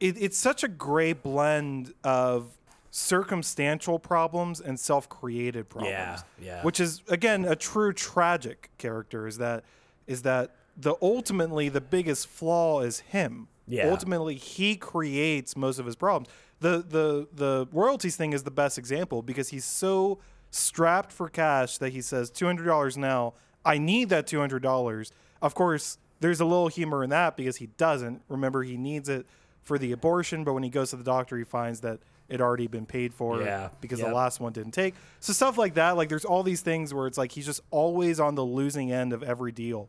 [0.00, 2.58] it, it's such a great blend of
[2.90, 5.92] circumstantial problems and self-created problems.
[5.92, 6.62] Yeah, yeah.
[6.62, 9.26] Which is again a true tragic character.
[9.26, 9.64] Is that
[10.06, 13.48] is that the ultimately the biggest flaw is him.
[13.66, 13.90] Yeah.
[13.90, 16.28] Ultimately, he creates most of his problems.
[16.60, 20.18] The the the royalties thing is the best example because he's so
[20.50, 23.34] strapped for cash that he says two hundred dollars now.
[23.64, 25.12] I need that two hundred dollars.
[25.42, 28.22] Of course, there's a little humor in that because he doesn't.
[28.28, 29.26] Remember, he needs it
[29.62, 32.66] for the abortion, but when he goes to the doctor, he finds that it already
[32.66, 33.68] been paid for Yeah.
[33.80, 34.08] because Yep.
[34.08, 34.94] the last one didn't take.
[35.20, 35.96] So stuff like that.
[35.96, 39.12] Like there's all these things where it's like he's just always on the losing end
[39.12, 39.88] of every deal.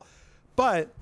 [0.55, 0.93] But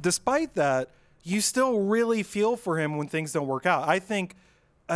[0.00, 0.88] despite that,
[1.22, 3.88] you still really feel for him when things don't work out.
[3.88, 4.34] I think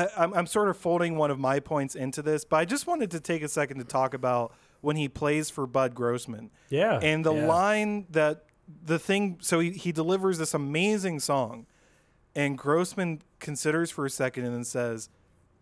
[0.04, 2.86] I, I'm, I'm sort of folding one of my points into this, but I just
[2.86, 6.50] wanted to take a second to talk about when he plays for Bud Grossman.
[6.68, 7.46] Yeah, And the yeah.
[7.46, 8.44] line that
[8.84, 11.66] the thing so he, he delivers this amazing song
[12.34, 15.08] and Grossman considers for a second and then says,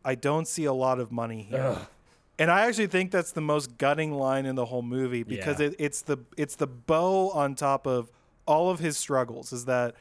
[0.04, 1.78] I don't see a lot of money here.
[2.38, 5.66] And I actually think that's the most gutting line in the whole movie because Yeah.
[5.68, 8.10] it, it's the it's the bow on top of
[8.46, 9.94] all of his struggles is that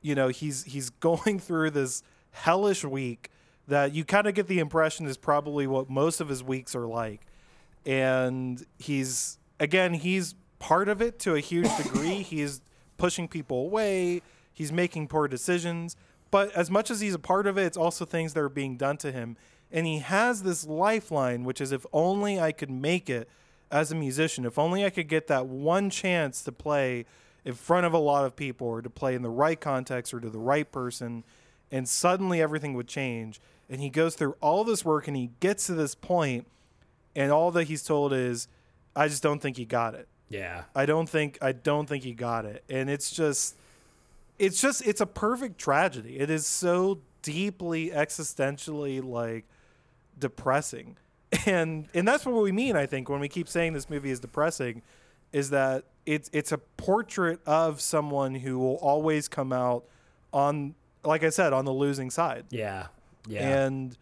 [0.00, 3.30] you know he's he's going through this hellish week
[3.68, 6.86] that you kind of get the impression is probably what most of his weeks are
[6.86, 7.26] like.
[7.86, 12.22] And he's again he's part of it to a huge degree.
[12.22, 12.60] He's
[12.96, 14.22] pushing people away.
[14.52, 15.96] He's making poor decisions.
[16.30, 18.76] But as much as he's a part of it it's also things that are being
[18.76, 19.36] done to him.
[19.70, 23.28] And he has this lifeline which is if only i could make it
[23.72, 27.06] as a musician if only i could get that one chance to play
[27.44, 30.20] in front of a lot of people or to play in the right context or
[30.20, 31.24] to the right person
[31.70, 33.40] and suddenly everything would change
[33.74, 36.46] and he goes through all this work and he gets to this point
[37.16, 38.46] and all that he's told is
[38.94, 40.06] i just don't think he got it.
[40.28, 40.62] Yeah.
[40.76, 42.62] i don't think i don't think he got it.
[42.70, 43.56] And it's just
[44.38, 46.20] it's just it's a perfect tragedy.
[46.20, 49.44] It is so deeply existentially like
[50.18, 50.96] depressing.
[51.46, 54.20] And and that's what we mean i think when we keep saying this movie is
[54.20, 54.82] depressing
[55.32, 59.82] is that it's it's a portrait of someone who will always come out
[60.32, 62.44] on like i said on the losing side.
[62.50, 62.86] Yeah.
[63.26, 63.64] Yeah.
[63.64, 63.96] and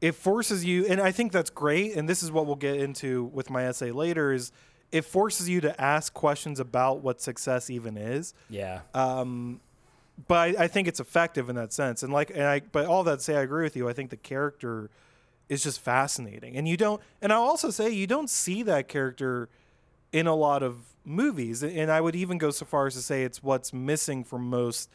[0.00, 3.24] it forces you and i think that's great and this is what we'll get into
[3.24, 4.52] with my essay later is
[4.92, 8.80] it forces you to ask questions about what success even is yeah.
[8.94, 9.60] um,
[10.28, 13.02] but I, I think it's effective in that sense and like and i but all
[13.04, 14.90] that to say i agree with you i think the character
[15.48, 19.48] is just fascinating and you don't and i'll also say you don't see that character
[20.12, 23.24] in a lot of movies and i would even go so far as to say
[23.24, 24.90] it's what's missing from most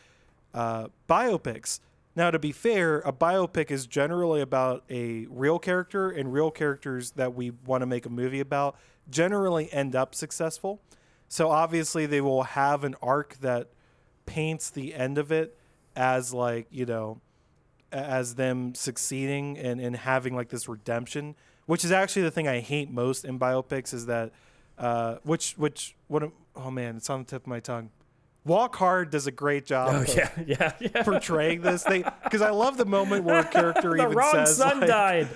[0.53, 1.79] uh, biopics
[2.15, 7.11] now to be fair a biopic is generally about a real character and real characters
[7.11, 8.75] that we want to make a movie about
[9.09, 10.81] generally end up successful.
[11.27, 13.69] So obviously they will have an arc that
[14.25, 15.57] paints the end of it
[15.95, 17.19] as like you know
[17.91, 21.35] as them succeeding and, and having like this redemption
[21.65, 24.31] which is actually the thing i hate most in biopics is that
[24.77, 27.89] uh, which which what oh man it's on the tip of my tongue
[28.45, 30.29] walk hard does a great job Oh yeah.
[30.45, 30.71] Yeah.
[30.79, 31.03] Yeah.
[31.03, 34.17] portraying this thing because i love the moment where a character even says the even
[34.17, 35.27] wrong says son like, died.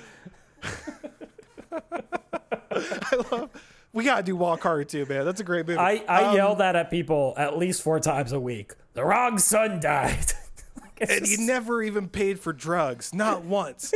[2.72, 3.49] I love
[3.91, 6.56] we gotta do walk hard too man that's a great movie I, I Um, yell
[6.56, 8.74] that at people at least four times a week.
[8.93, 10.34] The wrong son died.
[10.80, 13.93] Like, and he never even paid for drugs, not once.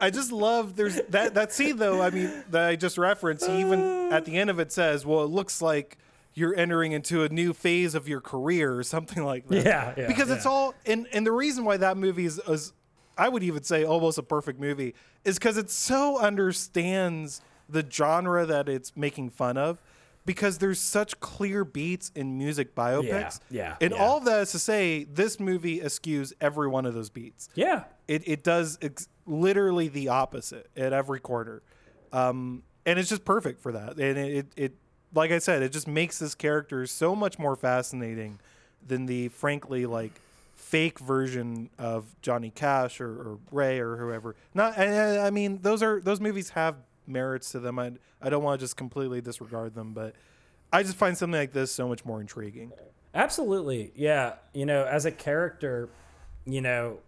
[0.00, 2.00] I just love there's that that scene though.
[2.02, 3.46] I mean that I just referenced.
[3.46, 5.98] He even at the end of it says, "Well, it looks like
[6.36, 10.06] you're entering into a new phase of your career or something like that." Yeah, yeah,
[10.06, 12.72] because it's all and and the reason why that movie is, is
[13.18, 18.46] I would even say almost a perfect movie is because it so understands the genre
[18.46, 19.80] that it's making fun of.
[20.24, 23.38] Because there's such clear beats in music biopics.
[23.48, 23.96] yeah, And yeah.
[24.02, 27.48] all of that is to say, this movie eschews every one of those beats.
[27.54, 27.84] yeah.
[28.08, 31.62] It, it does ex- literally the opposite at every quarter.
[32.12, 33.98] Um, and it's just perfect for that.
[34.00, 34.74] And it, it, it,
[35.16, 38.38] like I said, it just makes this character so much more fascinating
[38.86, 40.20] than the frankly like
[40.54, 44.36] fake version of Johnny Cash or, or Ray or whoever.
[44.54, 47.78] Not, I, I mean, those are those movies have merits to them.
[47.78, 50.14] I, I don't want to just completely disregard them, but
[50.72, 52.72] I just find something like this so much more intriguing.
[53.14, 53.92] Absolutely.
[53.94, 54.34] Yeah.
[54.52, 55.88] You know, as a character,
[56.44, 56.98] you know,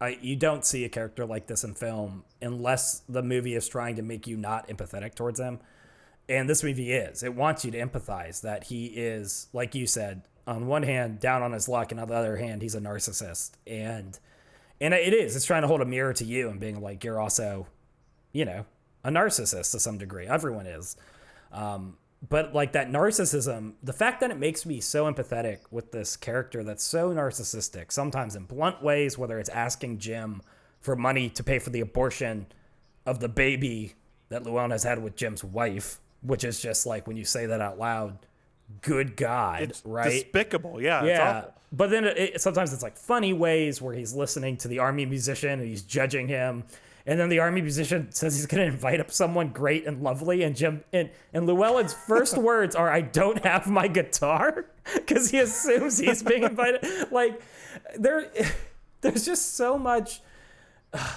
[0.00, 3.96] I, you don't see a character like this in film unless the movie is trying
[3.96, 5.60] to make you not empathetic towards him.
[6.32, 7.22] And this movie is.
[7.22, 11.42] It wants you to empathize that he is, like you said, on one hand, down
[11.42, 13.50] on his luck, and on the other hand, he's a narcissist.
[13.66, 14.18] And
[14.80, 15.36] and it is.
[15.36, 17.66] It's trying to hold a mirror to you and being like, you're also,
[18.32, 18.64] you know,
[19.04, 20.26] a narcissist to some degree.
[20.26, 20.96] Everyone is.
[21.52, 26.16] Um, but like that narcissism, the fact that it makes me so empathetic with this
[26.16, 30.40] character that's so narcissistic, sometimes in blunt ways, whether it's asking Jim
[30.80, 32.46] for money to pay for the abortion
[33.04, 33.94] of the baby
[34.30, 37.60] that Llewyn has had with Jim's wife, which is just like when you say that
[37.60, 38.18] out loud,
[38.80, 40.10] good God, It's right?
[40.10, 40.80] despicable.
[40.80, 41.00] Yeah.
[41.00, 41.44] It's yeah.
[41.72, 45.06] But then it, it, sometimes it's like funny ways where he's listening to the army
[45.06, 46.64] musician and he's judging him.
[47.06, 50.42] And then the army musician says he's going to invite up someone great and lovely.
[50.44, 54.66] And Jim and, and Llewyn's first words are, I don't have my guitar.
[54.94, 56.84] Because he assumes he's being invited.
[57.12, 57.40] Like,
[57.96, 58.32] there,
[59.00, 60.20] there's just so much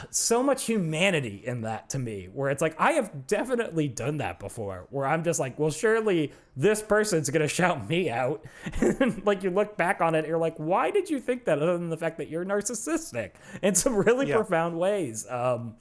[0.09, 4.39] so much humanity in that to me where it's like i have definitely done that
[4.39, 8.41] before where i'm just like well surely this person's gonna shout me out
[8.79, 11.77] and like you look back on it you're like why did you think that other
[11.77, 14.37] than the fact that you're narcissistic in some really Yeah.
[14.37, 15.75] profound ways um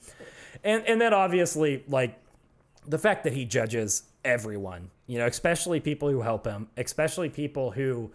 [0.63, 2.19] and and then obviously like
[2.87, 7.71] the fact that he judges everyone, you know, especially people who help him, especially people
[7.71, 8.11] who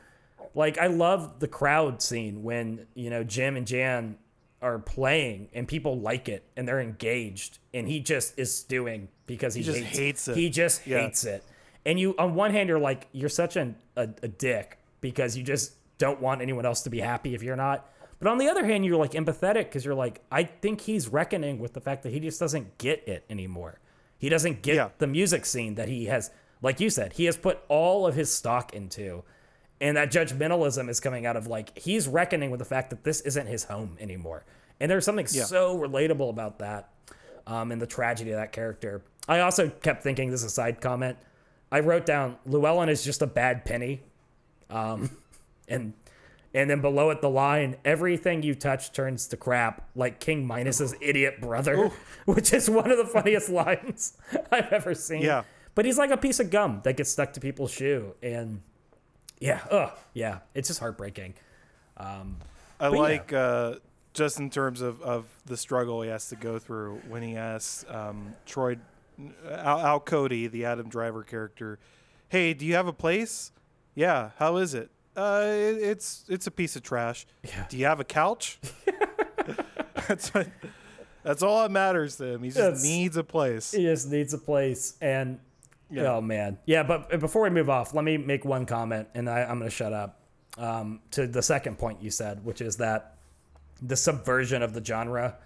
[0.55, 4.17] Like I love the crowd scene when you know Jim and Jan
[4.63, 9.55] are playing and people like it and they're engaged and he just is stewing because
[9.55, 10.37] he, just hates, hates it.
[10.37, 11.01] He just Yeah.
[11.03, 11.43] hates it.
[11.87, 15.43] And you on one hand you're like you're such an, a, a dick because you
[15.43, 17.89] just don't want anyone else to be happy if you're not.
[18.19, 21.59] But on the other hand you're like empathetic because you're like I think he's reckoning
[21.59, 23.81] with the fact that he just doesn't get it anymore.
[24.19, 24.89] He doesn't get Yeah.
[24.99, 26.31] the music scene that he has
[26.61, 29.23] like you said he has put all of his stock into
[29.81, 33.21] and that judgmentalism is coming out of like he's reckoning with the fact that this
[33.23, 34.45] isn't his home anymore.
[34.81, 35.45] And there's something Yeah.
[35.45, 36.91] so relatable about that
[37.47, 39.03] um, and the tragedy of that character.
[39.29, 41.17] I also kept thinking this is a side comment
[41.73, 44.01] i wrote down llewyn is just a bad penny.
[44.71, 45.11] Um,
[45.69, 45.95] and
[46.53, 50.95] and then below it the line everything you touch turns to crap like king Midas's
[51.01, 51.91] idiot brother
[52.25, 54.15] which is one of the funniest lines
[54.51, 55.23] i've ever seen.
[55.23, 55.45] Yeah.
[55.77, 58.63] but he's like a piece of gum that gets stuck to people's shoe and
[59.41, 61.35] yeah, ugh, yeah, it's just heartbreaking.
[61.97, 62.25] I
[62.79, 62.99] But yeah.
[62.99, 63.75] like uh,
[64.15, 67.85] just in terms of, of the struggle he has to go through when he asks
[67.89, 68.77] um, Troy,
[69.51, 71.79] Al, Al Cody, the Adam Driver character,
[72.29, 73.53] "Hey, do you have a place?
[73.95, 74.91] Yeah, how is it?
[75.17, 77.27] Uh, it, it's it's a piece of trash.
[77.43, 77.67] Yeah.
[77.69, 78.59] Do you have a couch?
[80.09, 80.49] that's what,
[81.23, 82.43] that's all that matters to him.
[82.43, 83.73] He just That's- needs a place.
[83.73, 85.39] He just needs a place, and
[85.91, 86.13] Yeah.
[86.15, 86.83] oh man, yeah.
[86.83, 89.75] But before we move off, let me make one comment, and I, I'm going to
[89.77, 90.21] shut up
[90.59, 93.17] um, to the second point you said, which is that
[93.83, 95.37] the subversion of the genre.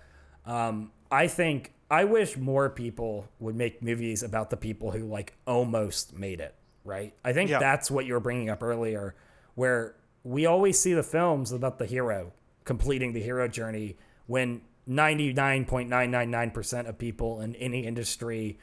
[0.47, 5.35] Um, I think I wish more people would make movies about the people who like
[5.47, 6.55] almost made it.
[6.85, 7.15] Right.
[7.25, 7.61] I think Yeah.
[7.61, 9.15] that's what you were bringing up earlier,
[9.55, 12.33] where we always see the films about the hero
[12.65, 18.59] completing the hero journey when 99.999% of people in any industry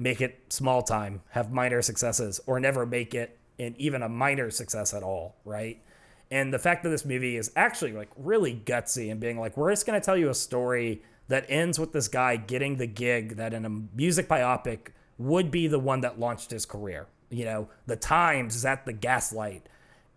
[0.00, 4.50] make it small time, have minor successes, or never make it in even a minor
[4.50, 5.82] success at all, right?
[6.30, 9.70] And the fact that this movie is actually like really gutsy and being like, we're
[9.70, 13.36] just going to tell you a story that ends with this guy getting the gig
[13.36, 14.88] that in a music biopic
[15.18, 17.06] would be the one that launched his career.
[17.28, 19.68] You know, the Times is at the gaslight.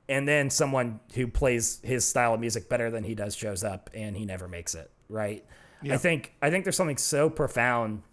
[0.07, 3.89] And then someone who plays his style of music better than he does shows up
[3.93, 5.45] and he never makes it, right?
[5.89, 8.03] I think I think there's something so profound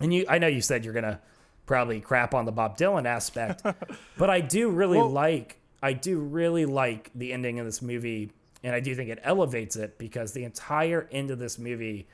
[0.00, 1.20] and you I know you said you're gonna
[1.66, 3.62] probably crap on the Bob Dylan aspect,
[4.18, 8.32] but I do really Well- like I do really like the ending of this movie,
[8.62, 12.06] and I do think it elevates it because the entire end of this movie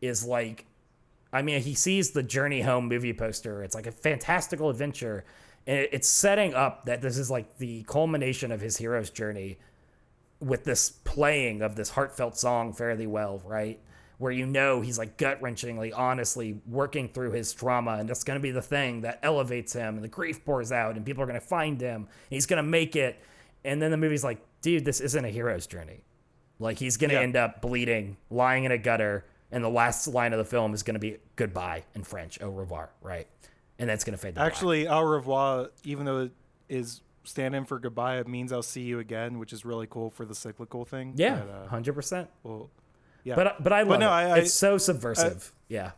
[0.00, 0.64] is like
[1.32, 3.62] I mean, he sees the Journey Home movie poster.
[3.62, 5.24] It's like a fantastical adventure.
[5.66, 9.58] And it's setting up that this is like the culmination of his hero's journey
[10.40, 13.78] with this playing of this heartfelt song fairly well, right?
[14.20, 18.38] Where you know he's like gut wrenchingly, honestly working through his trauma, and that's going
[18.38, 21.26] to be the thing that elevates him, and the grief pours out, and people are
[21.26, 23.18] going to find him, and he's going to make it.
[23.64, 26.02] And then the movie's like, dude, this isn't a hero's journey.
[26.58, 27.22] Like he's going to Yeah.
[27.22, 30.82] end up bleeding, lying in a gutter, and the last line of the film is
[30.82, 33.26] going to be goodbye in French, au revoir, right?
[33.78, 34.52] And that's going to fade to black.
[34.52, 36.32] Actually, au revoir, even though it
[36.68, 40.10] is stand in for goodbye, it means I'll see you again, which is really cool
[40.10, 41.14] for the cyclical thing.
[41.16, 42.28] yeah, uh, hundred percent.
[42.42, 42.68] well,
[43.24, 43.34] yeah.
[43.34, 44.10] But but I love no, it.
[44.10, 45.52] I- I- it's so subversive.
[45.68, 45.92] yeah.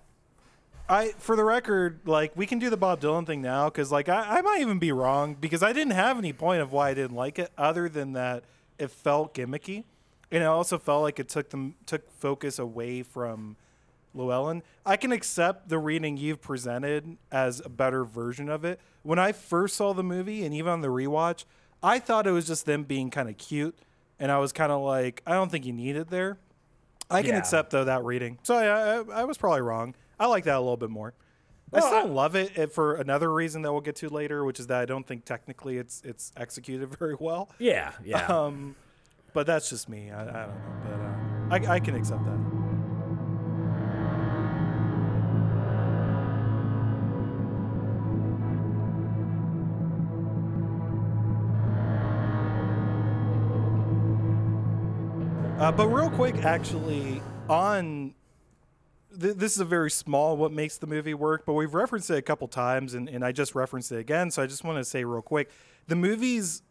[0.89, 4.09] I, for the record, like we can do the Bob Dylan thing now because, like,
[4.09, 6.95] I, I might even be wrong because I didn't have any point of why I
[6.95, 8.45] didn't like it, other than that
[8.79, 9.85] it felt gimmicky,
[10.31, 13.57] and it also felt like it took them took focus away from
[14.15, 14.63] Llewyn.
[14.85, 18.79] I can accept the reading you've presented as a better version of it.
[19.03, 21.45] When I first saw the movie, and even on the rewatch,
[21.83, 23.79] I thought it was just them being kind of cute,
[24.19, 26.39] and I was kind of like, I don't think you need it there.
[27.13, 27.39] I can Yeah.
[27.39, 28.39] accept though that reading.
[28.43, 29.95] So I, I, I was probably wrong.
[30.19, 31.15] I like that a little bit more.
[31.75, 34.61] I still I- love it uh, for another reason that we'll get to later, which
[34.61, 37.49] is that I don't think technically it's it's executed very well.
[37.59, 38.27] Yeah, yeah.
[38.27, 38.77] Um,
[39.33, 40.11] but that's just me.
[40.11, 42.62] I, I don't know, but uh, I, I can accept that.
[55.63, 58.13] Uh, but real quick, actually, on
[59.21, 62.17] th- this is a very small what makes the movie work, but we've referenced it
[62.19, 64.33] a couple times, and, and I just referenced it again.
[64.33, 65.53] So I just want to say real quick,
[65.87, 66.63] the movie's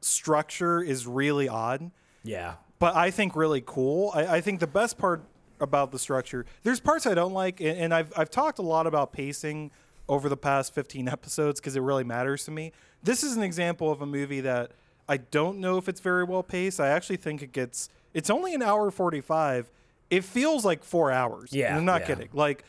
[0.00, 1.90] structure is really odd
[2.22, 2.54] yeah.
[2.78, 4.12] but I think really cool.
[4.14, 5.24] I, I think the best part
[5.58, 8.86] about the structure, there's parts I don't like, and, and I've I've talked a lot
[8.86, 9.72] about pacing
[10.08, 12.70] over the past 15 episodes because it really matters to me.
[13.02, 14.70] This is an example of a movie that
[15.08, 16.78] I don't know if it's very well paced.
[16.78, 17.88] I actually think it gets.
[18.16, 19.70] It's only an hour 45.
[20.08, 21.52] It feels like four hours.
[21.52, 22.06] Yeah, I'm not yeah.
[22.06, 22.28] kidding.
[22.32, 22.64] Like,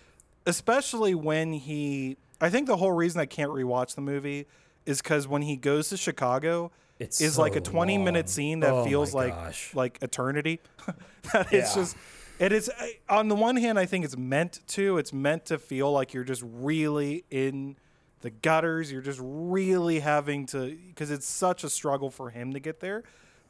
[0.46, 2.18] especially when he.
[2.42, 4.46] I think the whole reason I can't rewatch the movie
[4.86, 8.60] is because when he goes to Chicago It's is like a so 20 minute scene
[8.60, 9.74] that Oh feels like gosh.
[9.74, 10.60] like eternity.
[11.34, 11.82] that it's Yeah.
[11.82, 11.98] just
[12.40, 12.70] it is
[13.10, 16.24] on the one hand I think it's meant to it's meant to feel like you're
[16.24, 17.76] just really in
[18.22, 22.60] the gutters, you're just really having to cuz it's such a struggle for him to
[22.60, 23.04] get there.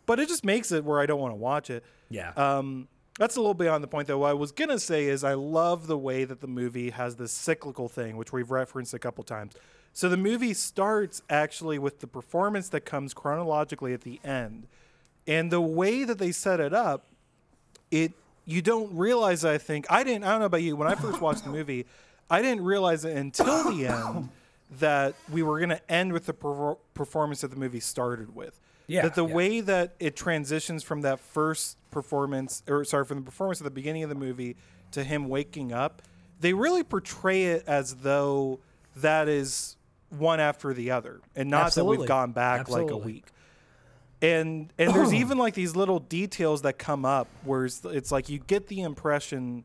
[0.08, 1.84] But it just makes it where I don't want to watch it.
[2.10, 2.32] Yeah.
[2.36, 2.88] Um,
[3.20, 4.20] that's a little beyond the point, though.
[4.20, 7.32] What I was gonna say is I love the way that the movie has this
[7.32, 9.54] cyclical thing, which we've referenced a couple times.
[9.94, 14.68] So the movie starts actually with the performance that comes chronologically at the end,
[15.26, 17.06] and the way that they set it up,
[17.92, 18.14] it
[18.46, 19.44] you don't realize.
[19.44, 20.24] I think I didn't.
[20.24, 20.76] I don't know about you.
[20.76, 21.86] When I first watched the movie,
[22.30, 24.30] I didn't realize it until the end
[24.80, 29.04] that we were gonna end with the per- performance that the movie started with Yeah,
[29.04, 29.34] that the yeah.
[29.34, 33.72] way that it transitions from that first performance or sorry from the performance at the
[33.72, 34.56] beginning of the movie
[34.92, 36.02] to him waking up
[36.40, 38.60] they really portray it as though
[38.98, 39.76] that is
[40.10, 43.26] one after the other and not that we've gone back like a week.
[44.22, 48.30] And and there's even like these little details that come up where it's, it's like
[48.30, 49.64] you get the impression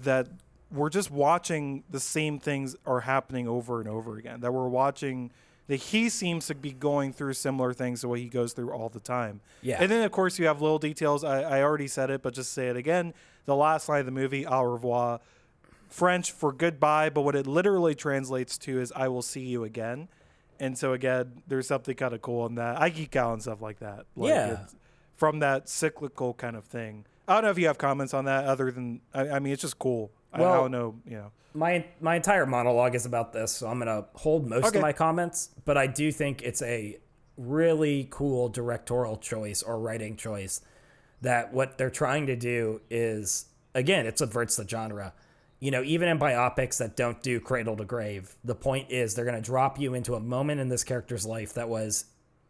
[0.00, 0.28] that
[0.70, 5.30] we're just watching the same things are happening over and over again that we're watching
[5.68, 8.88] that he seems to be going through similar things the way he goes through all
[8.88, 9.78] the time Yeah.
[9.80, 12.52] and then of course you have little details i, I already said it but just
[12.52, 13.14] say it again
[13.46, 15.20] the last line of the movie au revoir
[15.88, 20.08] French for goodbye, but what it literally translates to is "I will see you again."
[20.58, 22.80] And so again, there's something kind of cool in that.
[22.80, 24.06] I geek out on stuff like that.
[24.16, 24.62] Like Yeah.
[24.62, 24.74] it's
[25.16, 27.04] from that cyclical kind of thing.
[27.28, 29.60] I don't know if you have comments on that, other than I, I mean, it's
[29.62, 30.10] just cool.
[30.32, 31.30] I, I Well- don't know, you know.
[31.54, 34.78] my my entire monologue is about this, so I'm gonna hold most Okay.
[34.78, 35.50] of my comments.
[35.64, 36.98] But I do think it's a
[37.36, 40.60] really cool directorial choice or writing choice
[41.22, 45.12] that what they're trying to do is again it subverts the genre.
[45.60, 49.24] You know, even in biopics that don't do cradle to grave, the point is they're
[49.24, 52.06] going to drop you into a moment in this character's life that was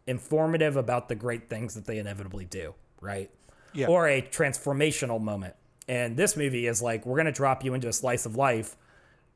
[0.07, 3.31] informative about the great things that they inevitably do, right?
[3.75, 3.89] Yeah.
[3.89, 5.55] Or a transformational moment.
[5.89, 8.77] And this movie is like, we're going to drop you into a slice of life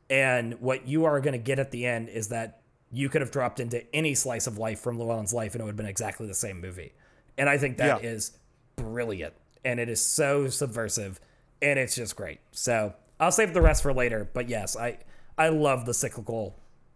[0.08, 2.60] and what you are going to get at the end is that
[2.92, 5.70] you could have dropped into any slice of life from Llewyn's life and it would
[5.70, 6.92] have been exactly the same movie.
[7.36, 8.32] And I think that is
[8.78, 8.84] Yeah.
[8.84, 9.34] brilliant.
[9.64, 11.18] And it is so subversive
[11.60, 12.38] and it's just great.
[12.52, 14.28] So I'll save the rest for later.
[14.32, 14.98] But yes, I,
[15.36, 16.54] I love the cyclical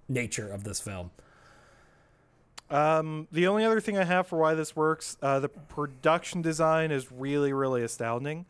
[0.09, 1.11] nature of this film.
[2.71, 6.93] Um, the only other thing I have for why this works, uh, the production design
[6.93, 8.47] is really, really astounding.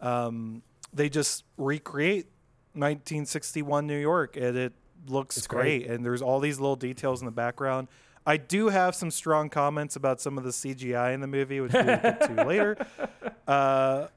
[0.00, 2.26] Um, they just recreate
[2.74, 4.72] 1961 New York, and it
[5.06, 5.84] looks It's great.
[5.86, 5.90] great.
[5.94, 7.88] And there's all these little details in the background.
[8.26, 11.72] I do have some strong comments about some of the CGI in the movie, which
[11.72, 12.76] we'll get to later.
[13.46, 14.08] Uh,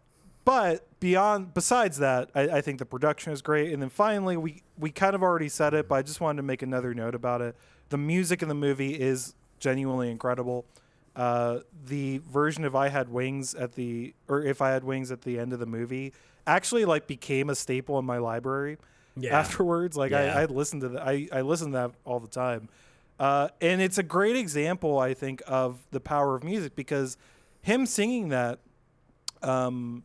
[0.46, 3.72] but beyond, besides that, I, I think the production is great.
[3.72, 6.44] And then finally, we we kind of already said it, but I just wanted to
[6.44, 7.56] make another note about it.
[7.90, 10.66] The music in the movie is genuinely incredible.
[11.20, 15.24] Uh, the version of "I Had Wings" at the or "If I Had Wings" at
[15.24, 16.14] the end of the movie
[16.48, 18.78] actually like became a staple in my library.
[19.18, 19.38] Yeah.
[19.38, 20.34] Afterwards, like Yeah.
[20.34, 21.02] I, I listened to that.
[21.06, 22.70] I I listened to that all the time.
[23.20, 27.18] Uh, and it's a great example, I think, of the power of music because
[27.62, 28.60] him singing that
[29.44, 30.04] um,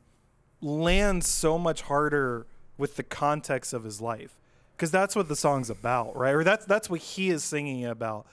[0.60, 4.36] lands so much harder with the context of his life
[4.76, 6.34] because that's what the song's about, right?
[6.34, 8.26] Or that's that's what he is singing about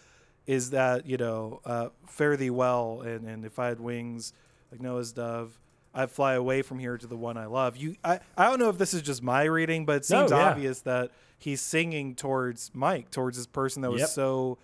[0.47, 4.33] is that you know uh, fare thee well and and if I had wings
[4.71, 5.57] like Noah's dove.
[5.93, 7.75] I'd fly away from here to the one I love.
[7.75, 10.31] You, I, I don't know if this is just my reading, but it No, seems
[10.31, 10.49] yeah.
[10.49, 14.09] obvious that he's singing towards Mike, towards this person that was Yep.
[14.11, 14.57] so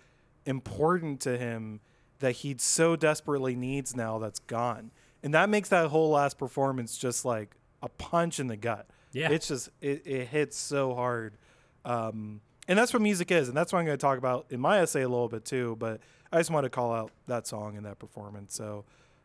[0.46, 1.80] important to him
[2.20, 4.90] that he so desperately needs now that's gone.
[5.22, 8.88] And that makes that whole last performance just like a punch in the gut.
[9.12, 9.30] Yeah.
[9.30, 11.36] It's just, it, it hits so hard.
[11.84, 13.48] Um, and that's what music is.
[13.48, 15.76] And that's what I'm going to talk about in my essay a little bit too.
[15.78, 16.00] But
[16.32, 18.54] I just want to call out that song and that performance.
[18.54, 18.84] So,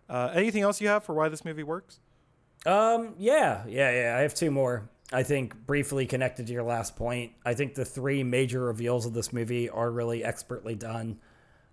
[0.09, 1.99] uh, anything else you have for why this movie works?
[2.65, 4.17] Um, yeah, yeah, yeah.
[4.17, 4.89] I have two more.
[5.11, 7.33] I think briefly connected to your last point.
[7.45, 11.19] I think the three major reveals of this movie are really expertly done.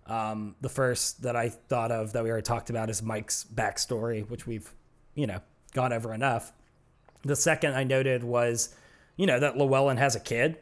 [0.05, 4.27] Um, the first that I thought of that we already talked about is Mike's backstory,
[4.29, 4.71] which we've,
[5.15, 5.39] you know,
[5.73, 6.51] gone over enough.
[7.23, 8.75] The second I noted was,
[9.15, 10.57] you know, that Llewyn has a kid,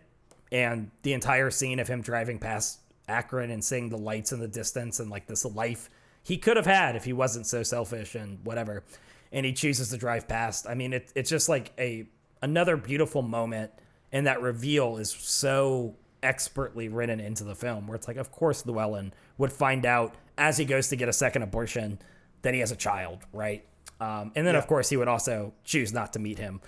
[0.52, 4.48] and the entire scene of him driving past Akron and seeing the lights in the
[4.48, 5.90] distance and like this life
[6.24, 8.84] he could have had if he wasn't so selfish and whatever.
[9.32, 10.68] And he chooses to drive past.
[10.68, 12.08] I mean, it, it's just like a
[12.42, 13.72] another beautiful moment,
[14.12, 17.88] and that reveal is so expertly written into the film.
[17.88, 21.14] Where it's like, of course, Llewyn would find out as he goes to get a
[21.14, 22.00] second abortion
[22.42, 23.66] that he has a child, right?
[24.00, 26.62] Um, and then, of course, he would also choose not to meet him.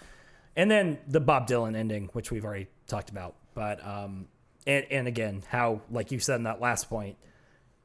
[0.55, 3.36] And then the Bob Dylan ending, which we've already talked about.
[3.53, 4.27] But um,
[4.65, 7.17] and and again, how like you said in that last point,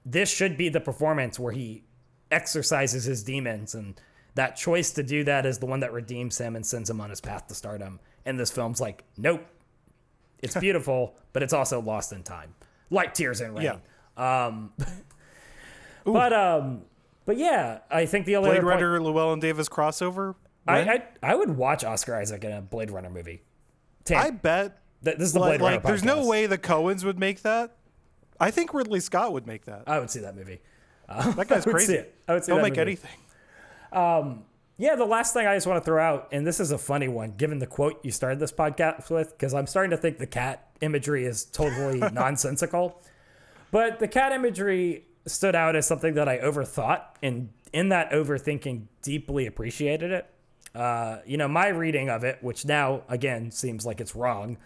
[0.04, 1.84] this should be the performance where he
[2.30, 4.00] exercises his demons and
[4.34, 7.08] that choice to do that is the one that redeems him and sends him on
[7.10, 7.98] his path to stardom.
[8.26, 9.44] And this film's like, nope.
[10.42, 12.54] It's beautiful, but it's also lost in time.
[12.90, 13.64] Like tears in rain.
[13.64, 14.48] Yeah.
[14.48, 14.72] Um
[16.04, 16.82] but um
[17.24, 20.34] but yeah, I think the only Blade other point- Runner, Llewyn Davis crossover.
[20.68, 23.42] I, I I would watch Oscar Isaac in a Blade Runner movie.
[24.04, 27.05] Tam, I bet th- this is the like, Runner like there's no way the Coens
[27.05, 27.76] would make that.
[28.38, 29.84] I think Ridley Scott would make that.
[29.86, 30.61] I would see that movie.
[31.09, 31.64] That guy's crazy.
[31.66, 31.94] I would see crazy.
[31.94, 32.14] it.
[32.28, 32.80] I would see He'll make movie.
[32.80, 33.11] anything.
[34.78, 37.09] Yeah, the last thing I just want to throw out, and this is a funny
[37.09, 40.26] one, given the quote you started this podcast with, because I'm starting to think the
[40.26, 43.01] cat imagery is totally nonsensical.
[43.70, 48.82] But the cat imagery stood out as something that I overthought, and in that overthinking,
[49.01, 50.26] deeply appreciated it.
[50.74, 54.59] Uh, you know, my reading of it, which now again seems like it's wrong,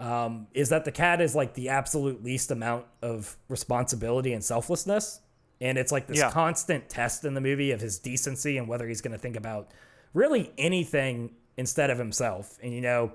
[0.00, 5.20] um, is that the cat is like the absolute least amount of responsibility and selflessness.
[5.60, 6.30] And it's like this Yeah.
[6.30, 9.70] constant test in the movie of his decency and whether he's going to think about
[10.14, 12.58] really anything instead of himself.
[12.62, 13.12] And, you know,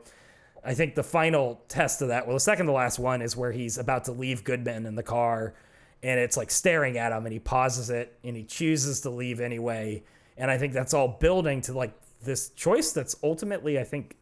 [0.63, 3.51] I think the final test of that, well, the second to last one is where
[3.51, 5.55] he's about to leave Goodman in the car
[6.03, 9.39] and it's like staring at him and he pauses it and he chooses to leave
[9.39, 10.03] anyway.
[10.37, 14.17] And I think that's all building to like this choice that's ultimately, I think,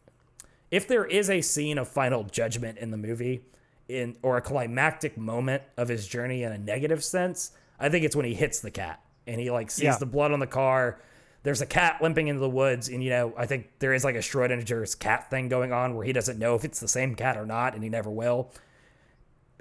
[0.74, 3.44] if there is a scene of final judgment in the movie
[3.88, 8.16] in or a climactic moment of his journey in a negative sense, I think it's
[8.16, 9.98] when he hits the cat and he like sees Yeah.
[9.98, 11.00] the blood on the car.
[11.44, 14.16] There's a cat limping into the woods, and you know, I think there is like
[14.16, 17.38] a Schrodinger's cat thing going on where he doesn't know if it's the same cat
[17.38, 18.52] or not, and he never will.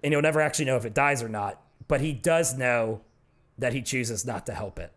[0.02, 1.60] And he'll never actually know if it dies or not.
[1.88, 3.02] But he does know
[3.58, 4.92] that he chooses not to help it.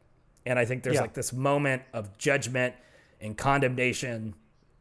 [0.45, 1.01] And I think there's Yeah.
[1.01, 2.75] like this moment of judgment
[3.19, 4.35] and condemnation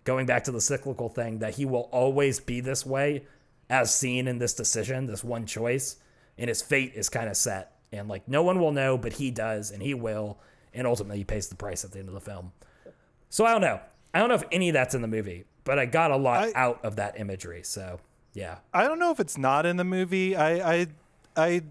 [0.05, 3.25] going back to the cyclical thing that he will always be this way
[3.71, 5.97] as seen in this decision, this one choice,
[6.39, 7.73] and his fate is kind of set.
[7.93, 10.39] And like no one will know, but he does, and he will,
[10.73, 12.53] and ultimately he pays the price at the end of the film.
[13.31, 13.81] So I don't know.
[14.13, 16.49] I don't know if any of that's in the movie, but I got a lot
[16.49, 17.63] I- out of that imagery.
[17.63, 18.01] So
[18.35, 18.59] yeah.
[18.73, 20.37] I don't know if it's not in the movie.
[20.37, 20.87] I, I,
[21.37, 21.63] I,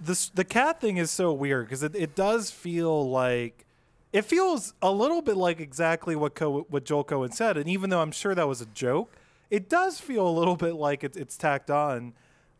[0.00, 3.66] this the cat thing is so weird because it, it does feel like
[4.12, 7.90] it feels a little bit like exactly what Co- what Joel Coen said, and even
[7.90, 9.12] though I'm sure that was a joke,
[9.50, 12.12] it does feel a little bit like it's it's tacked on.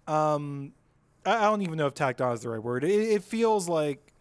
[0.06, 0.72] Um,
[1.24, 2.84] I, I don't even know if tacked on is the right word.
[2.84, 4.12] It, it feels like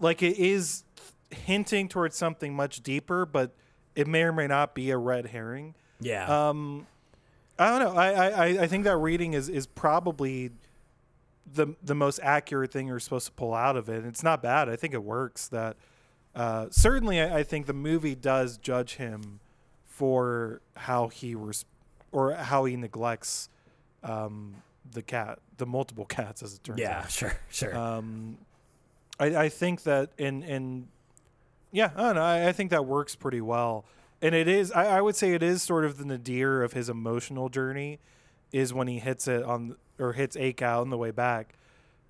[0.00, 0.84] like it is
[1.30, 3.52] hinting towards something much deeper, but
[3.94, 5.74] it may or may not be a red herring.
[6.00, 6.48] Yeah.
[6.48, 6.86] Um,
[7.58, 8.00] I don't know.
[8.00, 10.50] I, I, I- I think that reading is, is probably
[11.52, 14.04] the the most accurate thing you're supposed to pull out of it.
[14.04, 14.68] It's not bad.
[14.68, 15.48] I think it works.
[15.48, 15.76] That
[16.34, 19.40] uh, certainly, I, I think the movie does judge him
[19.84, 21.64] for how he res-
[22.12, 23.48] or how he neglects
[24.02, 24.62] um,
[24.92, 27.02] the cat, the multiple cats, as it turns yeah, out.
[27.02, 27.76] Yeah, sure, sure.
[27.76, 28.38] Um,
[29.18, 30.88] I, I think that in in
[31.72, 32.22] yeah, I don't know.
[32.22, 33.84] I, I think that works pretty well,
[34.22, 34.72] and it is.
[34.72, 37.98] I, I would say it is sort of the nadir of his emotional journey,
[38.52, 41.54] is when he hits it on or hits Aiko on the way back,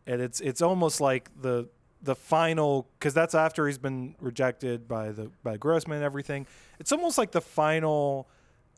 [0.06, 1.68] and it's it's almost like the
[2.02, 6.46] the final because that's after he's been rejected by the by Grossman and everything.
[6.78, 8.28] It's almost like the final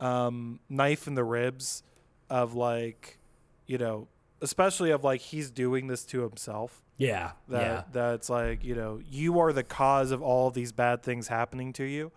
[0.00, 1.82] um, knife in the ribs
[2.30, 3.18] of like,
[3.66, 4.08] you know,
[4.40, 7.82] especially of like he's doing this to himself yeah, that yeah.
[7.92, 11.84] that's like you know you are the cause of all these bad things happening to
[11.84, 12.12] you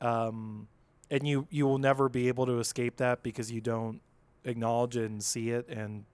[0.00, 0.68] um
[1.10, 4.00] and you you will never be able to escape that because you don't
[4.44, 6.04] acknowledge it and see it and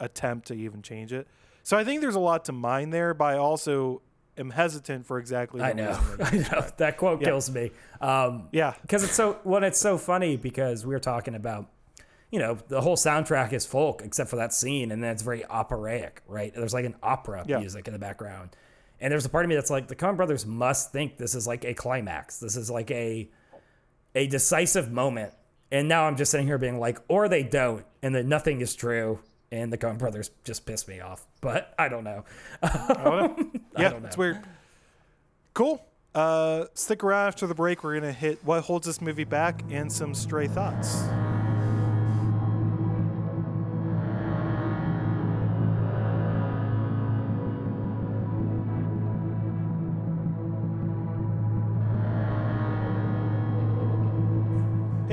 [0.00, 1.28] attempt to even change it
[1.66, 4.00] so i think there's a lot to mine there but i also
[4.38, 5.98] am hesitant for exactly I know.
[6.22, 6.66] I know.
[6.76, 7.28] That quote Yeah.
[7.28, 7.70] kills me.
[8.02, 11.70] Um, yeah because it's so when it's so funny because we're talking about
[12.30, 15.44] you know the whole soundtrack is folk except for that scene and then it's very
[15.46, 17.58] operatic right there's like an opera Yeah.
[17.60, 18.50] music in the background
[19.00, 21.46] and there's a part of me that's like the Coen brothers must think this is
[21.46, 23.30] like a climax this is like a
[24.14, 25.32] a decisive moment
[25.72, 28.74] and now i'm just sitting here being like or they don't and that nothing is
[28.74, 29.18] true
[29.52, 32.24] and the Coen brothers just piss me off but i don't know.
[33.78, 34.38] Yeah don't it's weird.
[35.54, 35.84] Cool.
[36.14, 37.84] Uh stick around after the break.
[37.84, 41.02] We're gonna hit what holds this movie back and some stray thoughts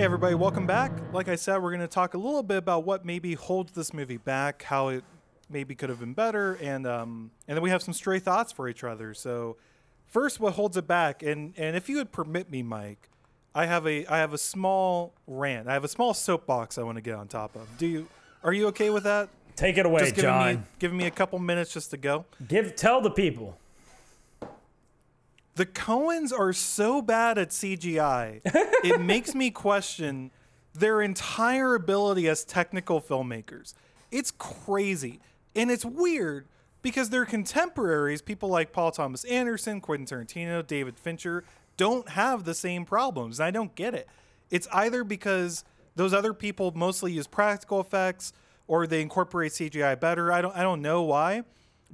[0.04, 0.92] Hey everybody, welcome back.
[1.14, 3.94] Like I said, we're going to talk a little bit about what maybe holds this
[3.94, 5.06] movie back, how it
[5.50, 8.68] maybe could have been better, and um, and then we have some stray thoughts for
[8.68, 9.14] each other.
[9.14, 9.56] So,
[10.06, 13.12] first, what holds it back, and and if you would permit me, Mike,
[13.56, 15.70] I have a I have a small rant.
[15.70, 17.66] I have a small soapbox I want to get on top of.
[17.78, 18.10] Do you?
[18.44, 19.30] Are you okay with that?
[19.56, 22.26] take it away Just giving john me giving me a couple minutes just to go.
[22.48, 23.56] give tell the people
[25.56, 28.42] the Coens are so bad at CGI,
[28.84, 30.32] it makes me question
[30.74, 33.74] their entire ability as technical filmmakers.
[34.12, 35.20] It's crazy.
[35.56, 36.48] And it's weird
[36.82, 41.44] because their contemporaries, people like Paul Thomas Anderson, Quentin Tarantino, David Fincher,
[41.78, 43.40] don't have the same problems.
[43.40, 44.08] I don't get it.
[44.50, 45.64] It's either because
[45.96, 48.34] those other people mostly use practical effects
[48.68, 50.32] or they incorporate CGI better.
[50.32, 51.44] I don't I don't know why.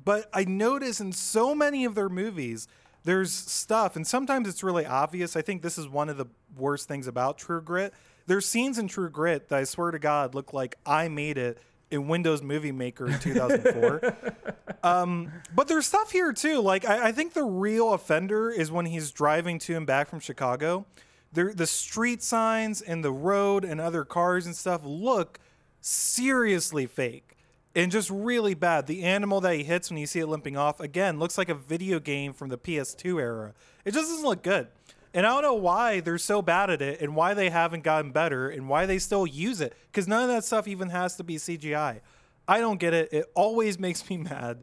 [0.01, 2.67] But I notice in so many of their movies
[3.03, 5.35] there's stuff and sometimes it's really obvious.
[5.35, 6.25] I think this is one of the
[6.57, 7.93] worst things about True Grit.
[8.27, 11.57] There's scenes in True Grit that I swear to God look like I made it
[11.91, 14.15] in Windows Movie Maker in 2004.
[14.83, 16.59] um, but there's stuff here too.
[16.59, 20.19] Like I, I, think the real offender is when he's driving to and back from
[20.19, 20.85] Chicago.
[21.33, 25.39] There, the street signs and the road and other cars and stuff look
[25.81, 27.37] seriously fake
[27.75, 28.87] and just really bad.
[28.87, 31.55] The animal that he hits when you see it limping off again looks like a
[31.55, 33.53] video game from the PS2 era.
[33.85, 34.67] It just doesn't look good.
[35.13, 38.11] And I don't know why they're so bad at it and why they haven't gotten
[38.11, 41.23] better and why they still use it because none of that stuff even has to
[41.23, 42.01] be CGI.
[42.47, 43.09] I don't get it.
[43.11, 44.59] It always makes me mad.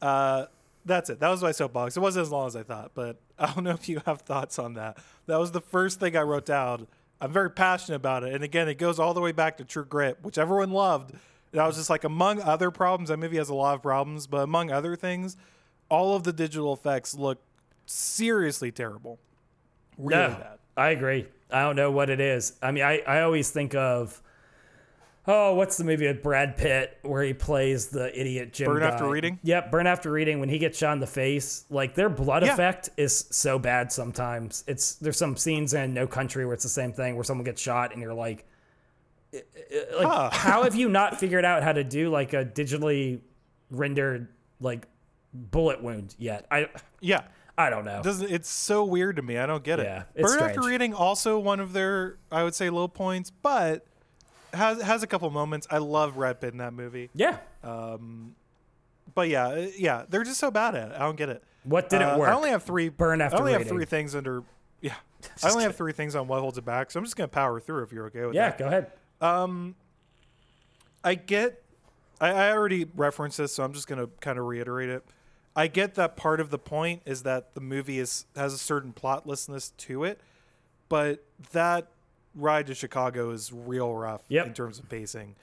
[0.00, 0.46] Uh,
[0.84, 1.20] that's it.
[1.20, 1.96] That was my soapbox.
[1.96, 4.58] It wasn't as long as I thought, but I don't know if you have thoughts
[4.58, 4.98] on that.
[5.26, 6.86] That was the first thing I wrote down.
[7.20, 8.32] I'm very passionate about it.
[8.32, 11.14] And again, it goes all the way back to True Grit, which everyone loved.
[11.52, 14.26] And I was just like, among other problems, that movie has a lot of problems,
[14.26, 15.36] but among other things,
[15.88, 17.38] all of the digital effects look
[17.86, 19.18] seriously terrible
[20.00, 20.58] really yeah, bad.
[20.76, 21.26] I agree.
[21.50, 22.54] I don't know what it is.
[22.62, 24.20] I mean, I, I always think of
[25.26, 28.66] oh, what's the movie with Brad Pitt where he plays the idiot Jim?
[28.66, 28.88] Burn guy?
[28.88, 29.38] after reading.
[29.42, 30.40] Yep, burn after reading.
[30.40, 32.52] When he gets shot in the face, like their blood yeah.
[32.52, 33.92] effect is so bad.
[33.92, 37.44] Sometimes it's there's some scenes in No Country where it's the same thing where someone
[37.44, 38.46] gets shot and you're like,
[39.32, 40.30] like huh.
[40.32, 43.20] how have you not figured out how to do like a digitally
[43.70, 44.28] rendered
[44.60, 44.86] like
[45.32, 46.46] bullet wound yet?
[46.50, 46.68] I
[47.00, 47.22] yeah.
[47.58, 48.00] I don't know.
[48.02, 49.36] Doesn't it's so weird to me.
[49.36, 49.84] I don't get it.
[49.84, 50.56] Yeah, Burn strange.
[50.56, 53.84] After Reading also one of their I would say low points, but
[54.54, 55.66] has has a couple moments.
[55.70, 57.10] I love Pitt in that movie.
[57.14, 57.38] Yeah.
[57.62, 58.34] Um,
[59.14, 60.94] but yeah, uh, yeah, they're just so bad at it.
[60.94, 61.42] I don't get it.
[61.64, 62.28] What didn't uh, work?
[62.28, 62.88] I only have three.
[62.88, 63.36] Burn after.
[63.36, 64.42] I only have three things under.
[64.80, 64.94] Yeah,
[65.42, 65.60] I only kidding.
[65.62, 66.90] have three things on what holds it back.
[66.90, 68.54] So I'm just gonna power through if you're okay with yeah, that.
[68.54, 68.92] Yeah, go ahead.
[69.20, 69.74] Um,
[71.04, 71.62] I get.
[72.20, 75.04] I, I already referenced this, so I'm just gonna kind of reiterate it.
[75.56, 78.92] I get that part of the point is that the movie is has a certain
[78.92, 80.20] plotlessness to it,
[80.88, 81.88] but that
[82.34, 84.46] ride to Chicago is real rough yep.
[84.46, 85.34] in terms of pacing.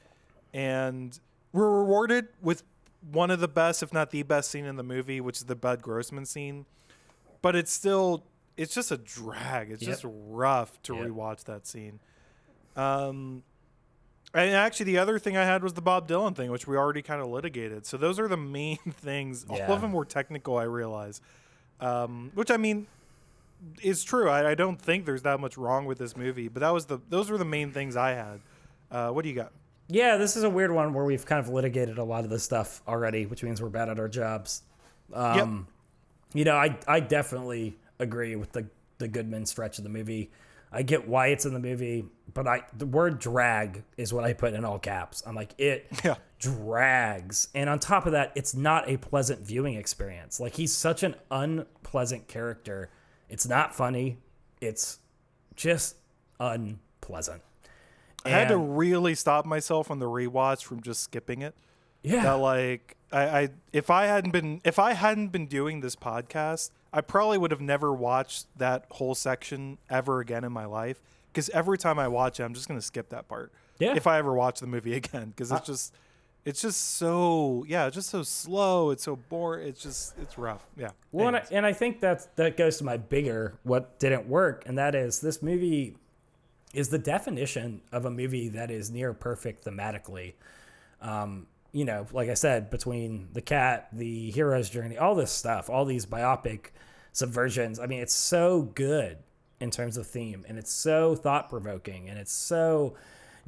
[0.53, 1.19] And
[1.51, 2.63] we're rewarded with
[3.11, 5.55] one of the best, if not the best scene in the movie, which is the
[5.55, 6.65] Bud Grossman scene.
[7.41, 8.23] But it's still
[8.55, 9.71] it's just a drag.
[9.71, 9.91] It's yep.
[9.91, 11.07] just rough to yep.
[11.07, 11.99] rewatch that scene.
[12.75, 13.43] Um
[14.43, 17.01] and actually, the other thing I had was the Bob Dylan thing, which we already
[17.01, 17.85] kind of litigated.
[17.85, 19.45] So those are the main things.
[19.49, 19.67] Yeah.
[19.67, 21.21] All of them were technical, I realize.
[21.79, 22.87] Um, which I mean
[23.81, 24.29] is true.
[24.29, 26.99] I, I, don't think there's that much wrong with this movie, but that was the
[27.09, 28.39] those were the main things I had.
[28.89, 29.51] Uh, what do you got?
[29.87, 32.43] Yeah, this is a weird one where we've kind of litigated a lot of this
[32.43, 34.63] stuff already, which means we're bad at our jobs.
[35.13, 35.47] Um, yep.
[36.33, 38.65] You know, I I definitely agree with the
[38.97, 40.31] the Goodman stretch of the movie.
[40.77, 42.05] I get why it's in the movie,
[42.35, 45.23] but I the word drag is what I put in all caps.
[45.25, 46.17] I'm like it yeah.
[46.37, 47.49] drags.
[47.55, 50.39] And on top of that, it's not a pleasant viewing experience.
[50.39, 52.91] Like he's such an unpleasant character.
[53.27, 54.19] It's not funny.
[54.61, 54.99] It's
[55.55, 55.95] just
[56.39, 57.41] unpleasant.
[58.23, 61.55] I had to really stop myself on the rewatch from just skipping it.
[62.07, 62.23] Yeah.
[62.23, 66.71] That like I, I if I hadn't been if I hadn't been doing this podcast,
[66.91, 71.01] I probably would have never watched that whole section ever again in my life.
[71.31, 73.51] Because every time I watch it, I'm just gonna skip that part.
[73.79, 73.95] Yeah.
[73.95, 75.93] If I ever watch the movie again, because it's just,
[76.45, 78.91] it's just so yeah, it's just so slow.
[78.91, 79.67] It's so boring.
[79.67, 80.65] It's just it's rough.
[80.77, 80.91] Yeah.
[81.11, 84.63] Well, and I, and I think that that goes to my bigger what didn't work,
[84.65, 85.95] and that is this movie
[86.73, 90.33] is the definition of a movie that is near perfect thematically.
[91.01, 91.47] Um,
[91.77, 95.85] you know, like I said, between the cat, the hero's journey, all this stuff, all
[95.85, 96.71] these biopic
[97.13, 97.79] subversions.
[97.79, 99.19] I mean, it's so good
[99.59, 102.95] in terms of theme and it's so thought provoking and it's so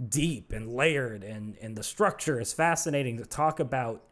[0.09, 4.03] deep and layered and, and the structure is fascinating to talk about.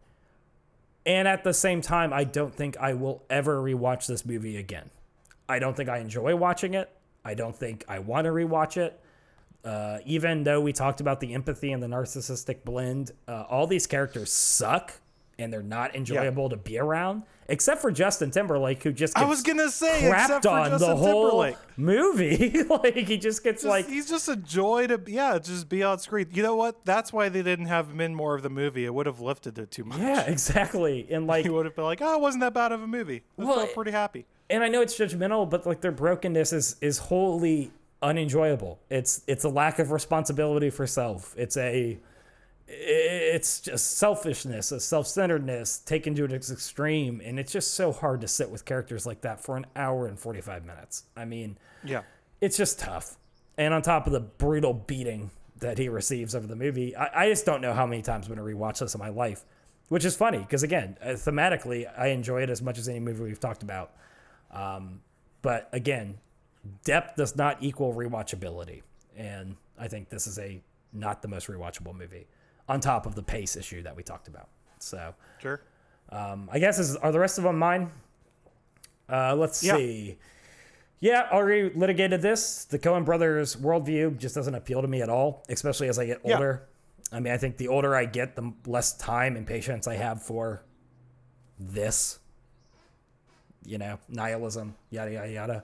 [1.06, 4.90] And at the same time, I don't think I will ever rewatch this movie again.
[5.48, 6.90] I don't think I enjoy watching it.
[7.24, 9.00] I don't think I want to rewatch it.
[9.68, 13.86] Uh, even though we talked about the empathy and the narcissistic blend, uh, all these
[13.86, 14.94] characters suck
[15.40, 19.30] and they're not enjoyable to be around, except for Justin Timberlake, who just gets I
[19.30, 21.58] was gonna say, except crapped for on Justin the whole Timberlake.
[21.78, 22.64] movie.
[22.70, 26.00] like he just gets Just- like he's just a joy to yeah, just be on
[26.00, 26.28] screen.
[26.32, 26.84] You know what?
[26.86, 28.86] That's why they didn't have him in more of the movie.
[28.86, 30.00] It would have lifted it too much.
[30.00, 31.08] yeah, exactly.
[31.12, 33.22] And like He would have been like, oh, it wasn't that bad of a movie.
[33.38, 34.26] I Well, felt pretty happy.
[34.50, 37.72] and I know it's judgmental, but like their brokenness is is wholly
[38.02, 38.80] unenjoyable.
[38.90, 41.34] It's it's a lack of responsibility for self.
[41.38, 41.98] It's a
[42.70, 48.28] it's just selfishness, a self-centeredness taken to its extreme, and it's just so hard to
[48.28, 51.04] sit with characters like that for an hour and 45 minutes.
[51.16, 52.02] I mean, Yeah.
[52.42, 53.16] it's just tough.
[53.58, 55.32] And on top of the brutal beating
[55.62, 58.36] that he receives over the movie, I, I just don't know how many times I'm
[58.36, 59.46] going to rewatch this in my life,
[59.88, 63.24] which is funny because, again, uh, thematically, I enjoy it as much as any movie
[63.24, 63.94] we've talked about.
[64.52, 65.00] Um,
[65.42, 66.18] but again,
[66.84, 68.82] depth does not equal rewatchability.
[69.16, 70.62] And I think this is a
[70.94, 72.28] not the most rewatchable movie
[72.70, 74.50] on top of the pace issue that we talked about.
[74.80, 75.62] So Sure.
[76.10, 77.92] um, I guess is, are the rest of them mine?
[79.10, 79.76] Uh, let's Yeah.
[79.78, 80.18] see.
[81.00, 82.66] Yeah, already litigated this.
[82.66, 86.18] The Coen brothers' worldview just doesn't appeal to me at all, especially as I get
[86.24, 86.30] older.
[86.30, 86.36] Yeah.
[86.36, 86.68] older.
[87.12, 90.22] I mean, I think the older I get, the less time and patience I have
[90.24, 90.64] for
[91.60, 92.20] this.
[93.66, 95.64] You know, nihilism, yada yada yada.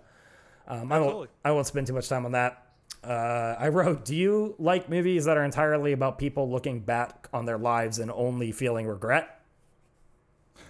[0.68, 1.30] Um, I won't.
[1.44, 2.68] I won't spend too much time on that.
[3.04, 7.46] Uh, I wrote, "Do you like movies that are entirely about people looking back on
[7.46, 9.40] their lives and only feeling regret?"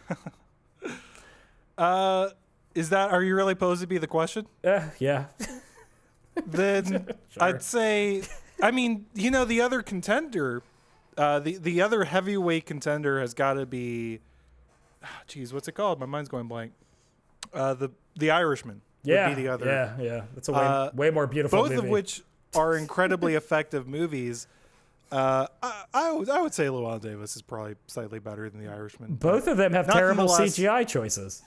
[1.77, 2.29] Uh,
[2.75, 4.47] is that are you really supposed to be the question?
[4.63, 5.25] Uh, yeah.
[6.47, 8.23] Then I'd say,
[8.59, 10.63] I mean, you know, the other contender,
[11.15, 14.19] uh, the the other heavyweight contender has got to be,
[15.27, 15.99] geez, what's it called?
[15.99, 16.73] My mind's going blank.
[17.53, 18.81] Uh, the the Irishman.
[19.03, 19.65] Yeah, Would be the other.
[19.65, 20.21] yeah, yeah.
[20.33, 21.61] That's a way, Uh, way more beautiful.
[21.63, 22.21] both of which
[22.55, 24.47] are incredibly effective movies.
[25.11, 28.71] Uh, I, I would I would say Llewyn Davis is probably slightly better than the
[28.71, 29.15] Irishman.
[29.15, 31.43] both of them have terrible CGI choices.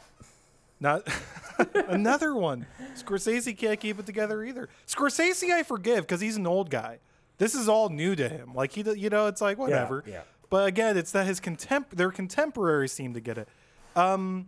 [0.79, 1.09] Not
[1.89, 2.67] another one.
[2.97, 4.69] Scorsese can't keep it together either.
[4.87, 6.99] Scorsese, I forgive because he's an old guy.
[7.39, 8.55] This is all new to him.
[8.55, 10.05] Like he, you know, it's like whatever.
[10.07, 10.21] yeah.
[10.51, 13.49] But again, it's that his contem- their contemporaries seem to get it.
[13.97, 14.47] Um,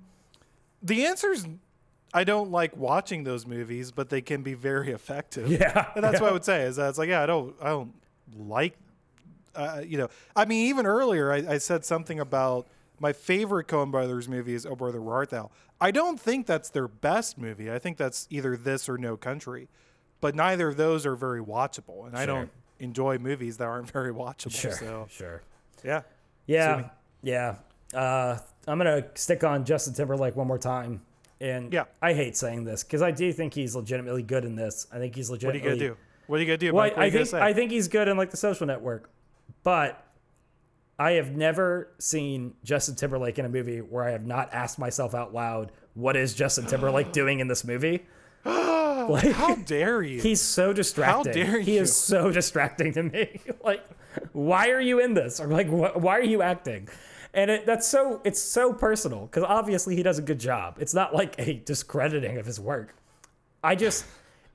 [0.82, 1.46] the answer's
[2.14, 5.48] I don't like watching those movies, but they can be very effective.
[5.50, 6.20] Yeah, and that's yeah.
[6.20, 6.62] what I would say.
[6.62, 7.92] Is that it's like, yeah, I don't, I don't
[8.36, 8.76] like,
[9.54, 12.66] uh, you know, I mean, even earlier I, I said something about
[13.00, 15.50] my favorite Coen Brothers movie is Oh Brother Where Art Thou.
[15.80, 17.70] I don't think that's their best movie.
[17.70, 19.68] I think that's either this or No Country,
[20.20, 22.50] but neither of those are very watchable, and I don't
[22.80, 24.52] enjoy movies that aren't very watchable.
[24.52, 25.42] Sure, So sure.
[25.84, 26.02] yeah,
[26.46, 26.88] Yeah,
[27.22, 27.56] yeah.
[27.94, 31.00] Uh, I'm gonna stick on Justin Timberlake one more time,
[31.40, 31.84] and Yeah.
[32.02, 34.86] I hate saying this because I do think he's legitimately good in this.
[34.92, 35.60] I think he's legitimately.
[35.60, 36.00] what are you gonna do?
[36.26, 36.72] What are you gonna do?
[36.74, 37.40] Well, What are I you gonna think say?
[37.40, 39.10] I think he's good in like the Social Network,
[39.62, 40.04] but
[40.98, 45.14] I have never seen Justin Timberlake in a movie where I have not asked myself
[45.14, 48.04] out loud, "What is Justin Timberlake doing in this movie?"
[48.44, 50.20] like, How dare you?
[50.20, 51.32] he's so distracting.
[51.32, 51.64] How dare you?
[51.64, 53.40] He is so distracting to me.
[53.64, 53.84] like,
[54.32, 55.40] why are you in this?
[55.40, 56.88] Or like, wh- why are you acting?
[57.34, 60.76] And it, that's so it's so personal because obviously he does a good job.
[60.80, 62.94] It's not like a discrediting of his work.
[63.62, 64.04] I just.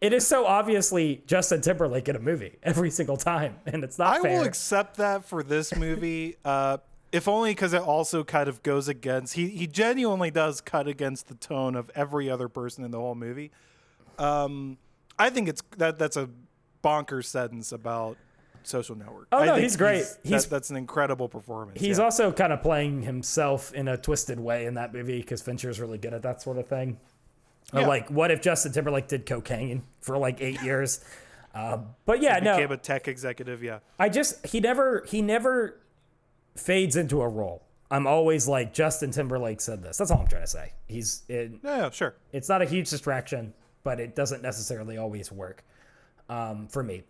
[0.02, 4.18] It is so obviously Justin Timberlake in a movie every single time, and it's not
[4.18, 4.40] I fair.
[4.40, 6.80] will accept that for this movie, uh,
[7.14, 9.36] if only because it also kind of goes against.
[9.36, 13.16] He he genuinely does cut against the tone of every other person in the whole
[13.16, 13.52] movie.
[14.20, 14.78] Um,
[15.18, 16.30] I think it's that that's a
[16.84, 18.18] bonkers sentence about
[18.68, 19.28] Social Network.
[19.32, 20.00] Oh, I no, think he's great.
[20.04, 21.80] that- He's- that's an incredible performance.
[21.80, 22.04] He's yeah.
[22.06, 25.98] also kind of playing himself in a twisted way in that movie because Fincher's really
[25.98, 27.00] good at that sort of thing.
[27.74, 27.88] Yeah.
[27.88, 31.04] like, what if Justin Timberlake did cocaine for like eight years?
[31.56, 33.62] Uh, but yeah, no, became a tech executive.
[33.64, 35.80] Yeah, I just he never he never
[36.56, 37.64] fades into a role.
[37.92, 39.98] I'm always like Justin Timberlake said this.
[39.98, 40.74] That's all I'm trying to say.
[40.88, 42.16] He's in, yeah, yeah, sure.
[42.32, 43.54] it's not a huge distraction,
[43.84, 45.64] but it doesn't necessarily always work
[46.28, 47.04] um, for me.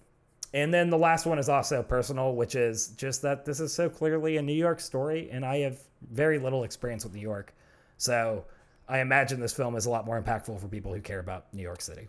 [0.53, 3.89] And then the last one is also personal, which is just that this is so
[3.89, 5.79] clearly a New York story, and I have
[6.11, 7.53] very little experience with New York.
[7.97, 8.45] So
[8.87, 11.63] I imagine this film is a lot more impactful for people who care about New
[11.63, 12.07] York City.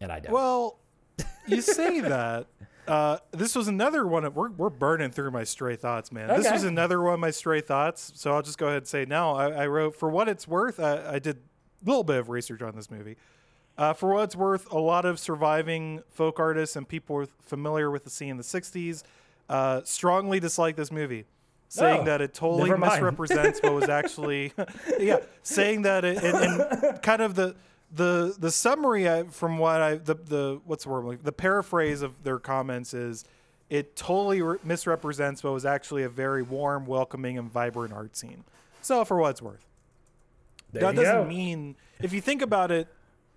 [0.00, 0.32] And I don't.
[0.32, 0.78] Well,
[1.46, 2.46] you say that.
[2.86, 4.26] Uh, this was another one.
[4.26, 6.30] Of, we're we're burning through my stray thoughts, man.
[6.30, 6.42] Okay.
[6.42, 8.12] This was another one of my stray thoughts.
[8.14, 9.34] So I'll just go ahead and say now.
[9.34, 10.78] I, I wrote for what it's worth.
[10.78, 13.16] I, I did a little bit of research on this movie.
[13.76, 18.04] Uh, for what it's worth, a lot of surviving folk artists and people familiar with
[18.04, 19.02] the scene in the '60s
[19.48, 21.24] uh, strongly dislike this movie,
[21.68, 24.52] saying Oh, that it totally misrepresents what was actually,
[25.00, 27.56] yeah, saying that it and, and kind of the
[27.92, 32.22] the the summary I, from what I the the what's the word the paraphrase of
[32.22, 33.24] their comments is
[33.70, 38.44] it totally re- misrepresents what was actually a very warm, welcoming, and vibrant art scene.
[38.82, 39.66] So, for what it's worth,
[40.72, 41.24] There that doesn't go.
[41.24, 42.86] mean if you think about it.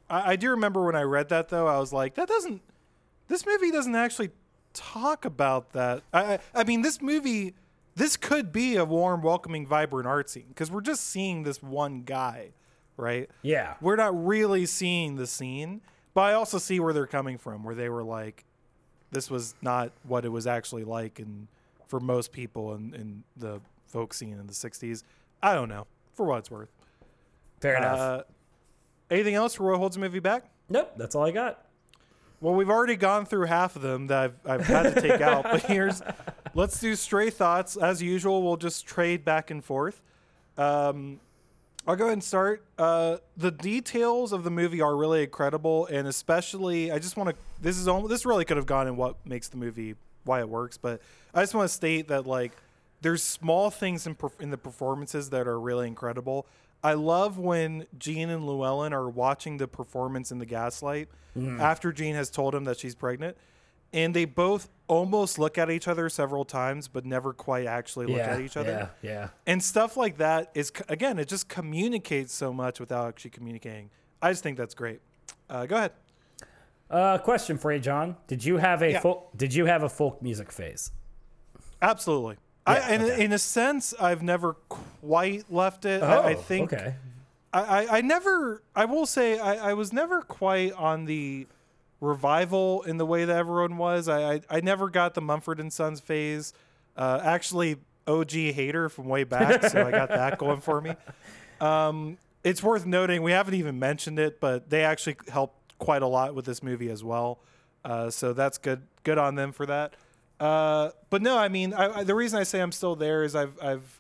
[0.09, 2.61] I, I do remember when I read that though, I was like, that doesn't.
[3.27, 4.31] This movie doesn't actually
[4.73, 6.03] talk about that.
[6.13, 7.55] I, I, I mean, this movie,
[7.95, 12.01] this could be a warm, welcoming, vibrant art scene because we're just seeing this one
[12.03, 12.51] guy,
[12.95, 13.29] right?
[13.41, 13.75] Yeah.
[13.81, 15.81] we're not really seeing the scene,
[16.13, 18.45] but I also see where they're coming from, where they were like,
[19.11, 21.47] this was not what it was actually like, and
[21.87, 25.03] for most people in, in the folk scene in the '60s,
[25.41, 25.87] I don't know.
[26.13, 26.69] For what it's worth.
[27.61, 27.99] Fair enough.
[27.99, 28.23] Uh,
[29.09, 30.49] anything else for Roy holds the movie back?
[30.69, 31.65] nope, that's all I got.
[32.39, 35.43] Well, we've already gone through half of them that I've, I've had to take out,
[35.43, 36.01] but here's
[36.53, 37.77] let's do stray thoughts.
[37.77, 40.01] As usual, we'll just trade back and forth.
[40.57, 41.19] Um,
[41.87, 42.63] I'll go ahead and start.
[42.77, 47.35] Uh, the details of the movie are really incredible, and especially, I just want to.
[47.61, 49.95] This is almost, this really could have gone in what makes the movie
[50.25, 51.01] why it works, but
[51.33, 52.51] I just want to state that like
[53.01, 56.45] there's small things in in the performances that are really incredible.
[56.83, 61.09] I love when Jean and Llewyn are watching the performance in the gaslight
[61.59, 63.37] after Jean has told him that she's pregnant,
[63.93, 68.17] and they both almost look at each other several times, but never quite actually look
[68.17, 68.33] yeah.
[68.33, 69.09] at each other Yeah.
[69.11, 69.27] Yeah.
[69.45, 73.89] and stuff like that is again it just communicates so much without actually communicating
[74.21, 74.99] i just think that's great
[75.49, 75.91] uh, go ahead
[76.89, 78.15] Uh, question for you, John.
[78.27, 78.99] Did you have a Yeah.
[79.01, 79.29] folk?
[79.35, 80.91] Did you have a folk music phase?
[81.81, 83.23] absolutely I, Yeah, in, okay.
[83.25, 86.03] in a sense i've never quite left it.
[86.03, 86.95] I, I think Oh, Okay.
[87.53, 91.47] I, I, I never i will say I, I was never quite on the
[92.01, 94.07] revival in the way that everyone was.
[94.07, 96.53] I i, I never got the mumford and sons phase.
[96.95, 100.93] Uh, actually og hater from way back so i got that going for me.
[101.61, 106.07] Um, it's worth noting we haven't even mentioned it but they actually helped quite a
[106.07, 107.39] lot with this movie as well.
[107.85, 109.93] Uh, so that's good good on them for that
[110.39, 113.35] uh, but no i mean I, I, the reason i say i'm still there is
[113.35, 113.99] i've i've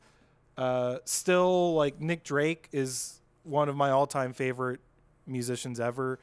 [0.57, 4.79] uh, still like Nick Drake is one of my all-time favorite
[5.27, 6.19] musicians ever.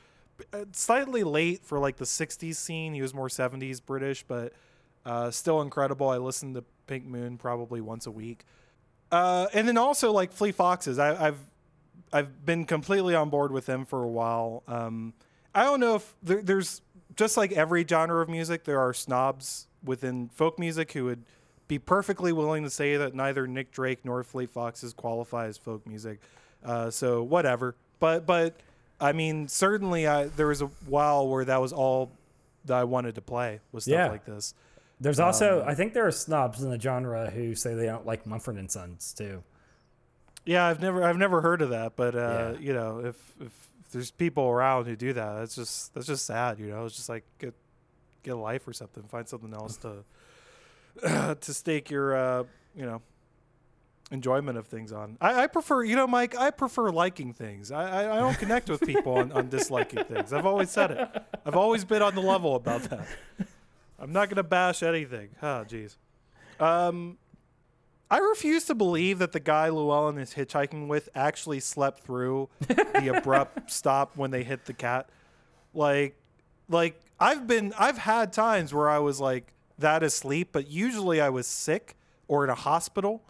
[0.52, 2.94] Uh, Slightly late for like the '60s scene.
[2.94, 4.52] He was more '70s British, but
[5.06, 6.08] uh, still incredible.
[6.08, 8.44] I listen to Pink Moon probably once a week.
[9.12, 10.98] Uh, and then also like Fleet Foxes.
[10.98, 11.38] I, I've
[12.12, 14.64] I've been completely on board with them for a while.
[14.66, 15.14] Um,
[15.54, 16.82] I don't know if there, there's
[17.14, 21.22] just like every genre of music, there are snobs within folk music who would
[21.68, 25.86] be perfectly willing to say that neither Nick Drake nor Fleet Foxes qualify as folk
[25.86, 26.18] music.
[26.64, 27.74] Uh, so whatever.
[28.00, 28.54] But but
[29.00, 32.10] I mean, certainly I, there was a while where that was all
[32.66, 34.08] that I wanted to play was stuff Yeah.
[34.08, 34.54] like this.
[35.00, 38.06] There's also, Um, I think there are snobs in the genre who say they don't
[38.06, 39.42] like Mumford and Sons too.
[40.46, 42.58] Yeah, I've never I've never heard of that, but uh, Yeah.
[42.60, 46.26] you know, if, if if there's people around who do that, that's just that's just
[46.26, 46.58] sad.
[46.58, 47.24] You know, it's just like
[48.24, 49.04] get a life or something.
[49.04, 50.04] Find something else to
[51.40, 52.44] to stake your uh,
[52.74, 53.02] you know
[54.10, 55.16] enjoyment of things on.
[55.20, 56.36] I, I prefer, you know, Mike.
[56.36, 57.70] I prefer liking things.
[57.70, 60.32] I I, I don't connect with people on, on disliking things.
[60.32, 61.24] I've always said it.
[61.46, 63.06] I've always been on the level about that.
[63.98, 65.30] I'm not gonna bash anything.
[65.42, 65.96] Oh, jeez.
[66.60, 67.18] Um,
[68.10, 73.12] I refuse to believe that the guy Llewyn is hitchhiking with actually slept through the
[73.16, 75.08] abrupt stop when they hit the cat.
[75.72, 76.14] Like,
[76.68, 81.28] like I've been, I've had times where I was like that asleep, but usually I
[81.30, 81.96] was sick
[82.28, 83.22] or in a hospital.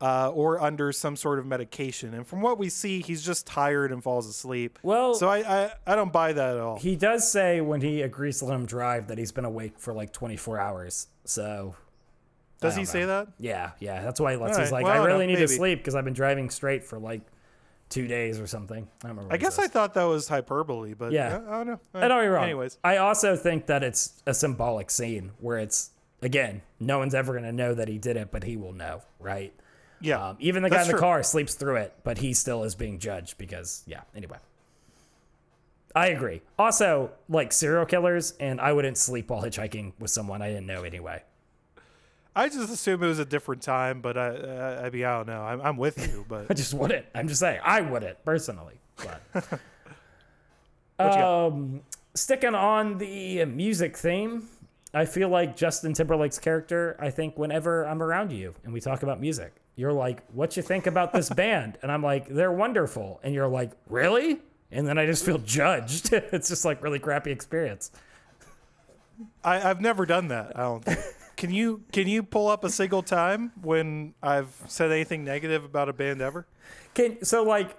[0.00, 3.92] Uh, or under some sort of medication, and from what we see, he's just tired
[3.92, 4.80] and falls asleep.
[4.82, 6.76] Well- so I, I, I don't buy that at all.
[6.76, 9.92] He does say when he agrees to let him drive that he's been awake for
[9.92, 11.06] like 24 hours.
[11.24, 11.76] So
[12.60, 13.28] Does he don't say that?
[13.38, 14.56] yeah, yeah, that's why he lets.
[14.56, 16.50] All He's right, like, well, I really no, need to sleep because I've been driving
[16.50, 17.20] straight for like
[17.92, 18.88] two days or something.
[19.04, 19.34] I don't remember.
[19.34, 21.40] I guess I thought that was hyperbole, but Yeah.
[21.46, 21.80] I, I don't know.
[21.94, 22.44] I don't get wrong.
[22.44, 25.90] Anyways, I also think that it's a symbolic scene where it's
[26.22, 29.52] again, no one's ever gonna know that he did it, but he will know, right?
[30.00, 30.30] yeah.
[30.30, 31.00] Um, even the guy in the true.
[31.00, 34.00] car sleeps through it, but he still is being judged because, yeah.
[34.16, 34.38] Anyway,
[35.94, 36.42] I agree.
[36.58, 40.82] Also, like serial killers, and I wouldn't sleep while hitchhiking with someone I didn't know
[40.82, 41.22] anyway.
[42.34, 45.26] I just assume it was a different time, but I, I, I mean, I don't
[45.26, 45.42] know.
[45.42, 47.04] I'm, I'm with you, but I just wouldn't.
[47.14, 48.80] I'm just saying, I wouldn't personally.
[48.96, 49.60] But
[51.18, 51.80] um,
[52.14, 54.48] sticking on the music theme,
[54.94, 56.96] I feel like Justin Timberlake's character.
[56.98, 60.62] I think whenever I'm around you and we talk about music, you're like, "What you
[60.62, 64.40] think about this band?" And I'm like, "They're wonderful," and you're like, "Really?"
[64.70, 66.12] And then I just feel judged.
[66.12, 67.90] it's just like really crappy experience.
[69.44, 70.58] I, I've never done that.
[70.58, 70.84] I don't.
[70.84, 70.98] Think.
[71.42, 75.88] Can you can you pull up a single time when I've said anything negative about
[75.88, 76.46] a band ever?
[76.94, 77.76] Can so like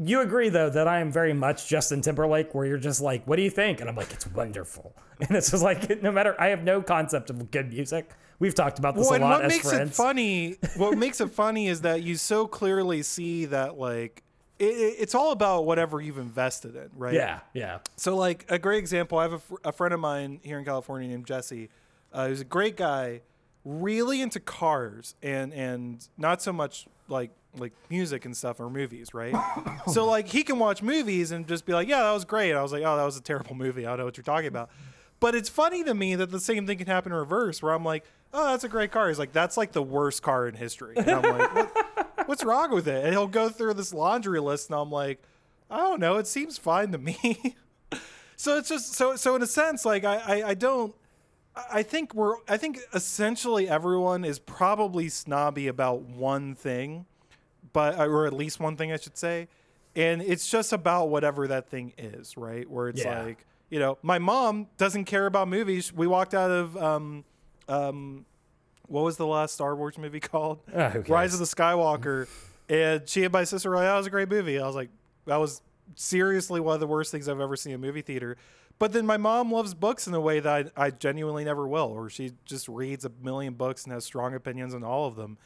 [0.00, 3.34] you agree though that I am very much Justin Timberlake, where you're just like, "What
[3.34, 6.46] do you think?" And I'm like, "It's wonderful." And it's just like, no matter, I
[6.50, 8.08] have no concept of good music.
[8.38, 9.90] We've talked about this Well, a lot what as makes friends.
[9.90, 14.22] it funny, what makes it funny is that you so clearly see that like
[14.60, 17.12] it, it- it's all about whatever you've invested in, right?
[17.14, 17.80] Yeah, yeah.
[17.96, 20.64] So, like a great example, I have a, fr- a friend of mine here in
[20.64, 21.70] California named Jesse.
[22.12, 23.22] Uh, he's a great guy,
[23.64, 29.12] really into cars and and not so much like like music and stuff or movies,
[29.12, 29.34] right?
[29.88, 32.54] so like he can watch movies and just be like, yeah, that was great.
[32.54, 33.86] I was like, oh, that was a terrible movie.
[33.86, 34.70] I don't know what you're talking about.
[35.20, 37.84] But it's funny to me that the same thing can happen in reverse, where I'm
[37.84, 39.08] like, oh, that's a great car.
[39.08, 40.94] He's like, that's like the worst car in history.
[40.96, 43.04] And I'm like, what, what's wrong with it?
[43.04, 45.22] And he'll go through this laundry list, and I'm like,
[45.70, 46.16] I don't know.
[46.16, 47.56] It seems fine to me.
[48.36, 50.94] so it's just so so in a sense, like I I, I don't.
[51.72, 52.36] I think we're.
[52.48, 57.06] I think essentially everyone is probably snobby about one thing,
[57.72, 59.48] but or at least one thing I should say,
[59.96, 62.68] and it's just about whatever that thing is, right?
[62.70, 63.22] Where it's Yeah.
[63.22, 65.92] like you know, my mom doesn't care about movies.
[65.92, 67.24] We walked out of um,
[67.68, 68.26] um,
[68.88, 70.58] what was the last Star Wars movie called?
[70.76, 72.26] Ah, Rise of the Skywalker.
[72.68, 74.58] and she and my sister were like, that was a great movie.
[74.58, 74.90] I was like,
[75.26, 75.62] that was
[75.94, 78.36] seriously one of the worst things I've ever seen in a movie theater.
[78.80, 81.92] But then my mom loves books in a way that I, I genuinely never will,
[81.92, 85.36] or she just reads a million books and has strong opinions on all of them.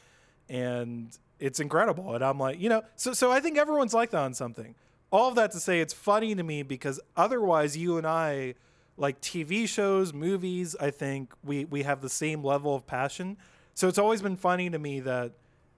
[0.48, 1.08] And
[1.40, 2.14] it's incredible.
[2.14, 4.76] And I'm like, you know, so so I think everyone's like that on something.
[5.10, 8.54] All of that to say it's funny to me because otherwise you and I
[8.96, 13.36] like TV shows, movies, I think we we have the same level of passion.
[13.74, 15.32] So it's always been funny to me that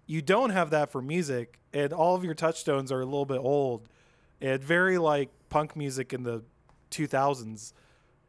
[0.07, 3.39] you don't have that for music and all of your touchstones are a little bit
[3.39, 3.89] old
[4.43, 6.43] and very like punk music in the
[6.97, 7.73] 2000s.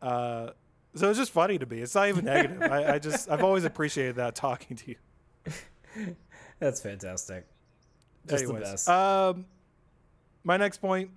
[0.01, 0.51] Uh,
[0.95, 1.79] so it's just funny to me.
[1.79, 2.61] It's not even negative.
[2.63, 6.15] I, I just I've always appreciated that talking to you.
[6.59, 7.45] That's fantastic.
[8.27, 8.89] Just the best.
[8.89, 9.45] um,
[10.43, 11.11] my next point: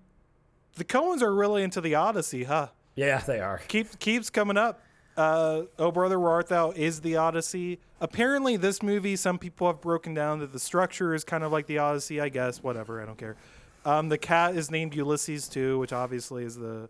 [0.77, 2.69] the Coens are really into the Odyssey, huh?
[2.95, 3.61] yeah, they are.
[3.69, 4.81] Keep keeps coming up.
[5.17, 6.71] Uh, oh brother, where art thou?
[6.71, 7.81] Is the Odyssey?
[8.01, 11.67] Apparently, this movie, some people have broken down that the structure is kind of like
[11.67, 12.21] the Odyssey.
[12.21, 13.03] I guess whatever.
[13.03, 13.37] I don't care.
[13.85, 16.89] Um, the cat is named Ulysses too, which obviously is the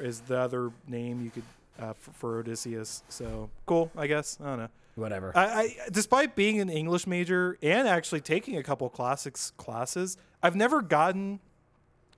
[0.00, 1.44] is the other name you could
[1.80, 3.02] uh, for, for Odysseus.
[3.08, 4.38] So cool, I guess.
[4.42, 4.68] I don't know.
[4.96, 5.32] Whatever.
[5.36, 10.56] I, I despite being an English major and actually taking a couple classics classes, I've
[10.56, 11.38] never gotten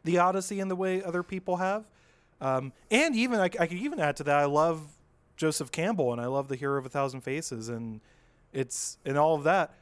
[0.04, 1.84] the Odyssey in the way other people have.
[2.40, 4.80] Um, and even I, I could even add to that, I love
[5.36, 8.00] Joseph Campbell and I love the Hero of a Thousand Faces and
[8.52, 9.74] it's and all of that.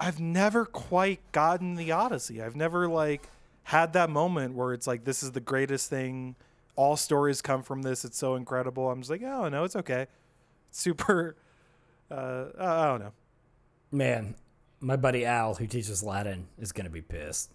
[0.00, 2.42] I've never quite gotten the Odyssey.
[2.42, 3.28] I've never like
[3.64, 6.36] had that moment where it's like this is the greatest thing.
[6.76, 8.04] All stories come from this.
[8.04, 8.90] It's so incredible.
[8.90, 10.06] I'm just like, oh no, it's okay.
[10.70, 11.36] It's super.
[12.08, 13.12] Uh, I don't know.
[13.90, 14.36] Man,
[14.78, 17.50] my buddy Al, who teaches Latin, is gonna be pissed.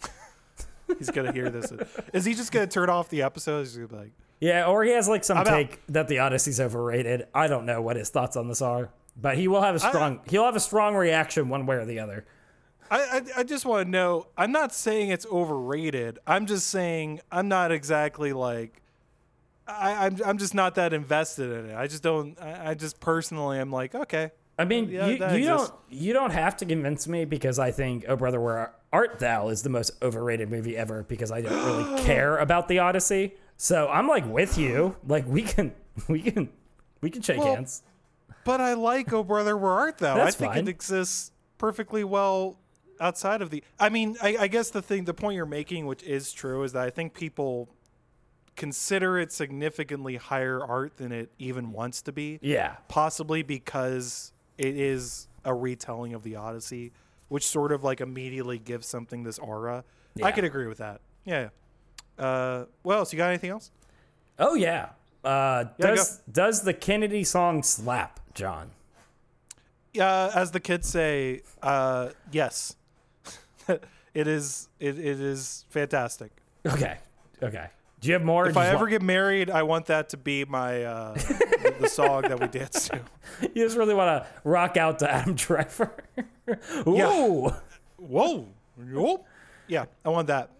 [0.98, 1.70] He's gonna hear this.
[2.14, 3.58] Is he just gonna turn off the episode?
[3.60, 5.50] He's gonna be like, Yeah, or he has like some I'm out.
[5.50, 7.26] take that the Odyssey's overrated.
[7.34, 8.88] I don't know what his thoughts on this are,
[9.20, 11.98] but he will have a strong he'll have a strong reaction one way or the
[11.98, 12.24] other.
[12.90, 14.26] I, I, I just want to know.
[14.36, 16.18] I'm not saying it's overrated.
[16.26, 18.80] I'm just saying I'm not exactly like.
[19.66, 21.74] I, I'm I'm just not that invested in it.
[21.76, 22.38] I just don't.
[22.40, 26.32] I, I just personally I'm like, okay, I mean, Yeah, you, you don't you don't
[26.32, 29.92] have to convince me because I think Oh Brother Where Art Thou is the most
[30.02, 31.52] overrated movie ever because I don't
[31.86, 33.34] really care about the Odyssey.
[33.56, 34.96] So I'm like with you.
[35.08, 35.72] Like we can
[36.08, 36.50] we can
[37.00, 37.82] we can shake Well, hands.
[38.44, 40.16] but I like Oh Brother Where Art Thou.
[40.16, 40.64] That's I think fine.
[40.64, 42.58] it exists perfectly well
[43.00, 43.62] outside of the.
[43.78, 46.72] I mean, I, I guess the thing, the point you're making, which is true, is
[46.72, 47.68] that I think people
[48.56, 52.38] consider it significantly higher art than it even wants to be.
[52.40, 52.76] Yeah.
[52.88, 56.92] possibly because it is a retelling of the Odyssey,
[57.28, 59.84] which sort of like immediately gives something this aura.
[60.22, 61.00] I could agree with that.
[61.24, 61.48] Yeah.
[62.18, 62.24] yeah.
[62.24, 63.12] Uh, what else?
[63.12, 63.72] You got anything else?
[64.38, 64.90] Oh yeah.
[65.24, 68.70] Uh, Yeah, does does the Kennedy song slap, John?
[69.92, 72.76] Yeah, as the kids say, uh, yes.
[74.14, 74.68] it is.
[74.80, 76.30] It, it is fantastic.
[76.66, 76.96] Okay.
[77.42, 77.66] Okay.
[78.00, 78.46] Do you have more?
[78.46, 81.88] If I ever want- get married, I want that to be my uh, the, the
[81.88, 83.00] song that we dance to.
[83.42, 85.94] you just really want to rock out to Adam Driver.
[86.86, 87.50] Ooh.
[87.96, 89.24] Whoa, whoa.
[89.66, 90.50] Yeah, I want that.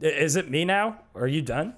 [0.00, 1.00] Is it me now?
[1.14, 1.74] Are you done?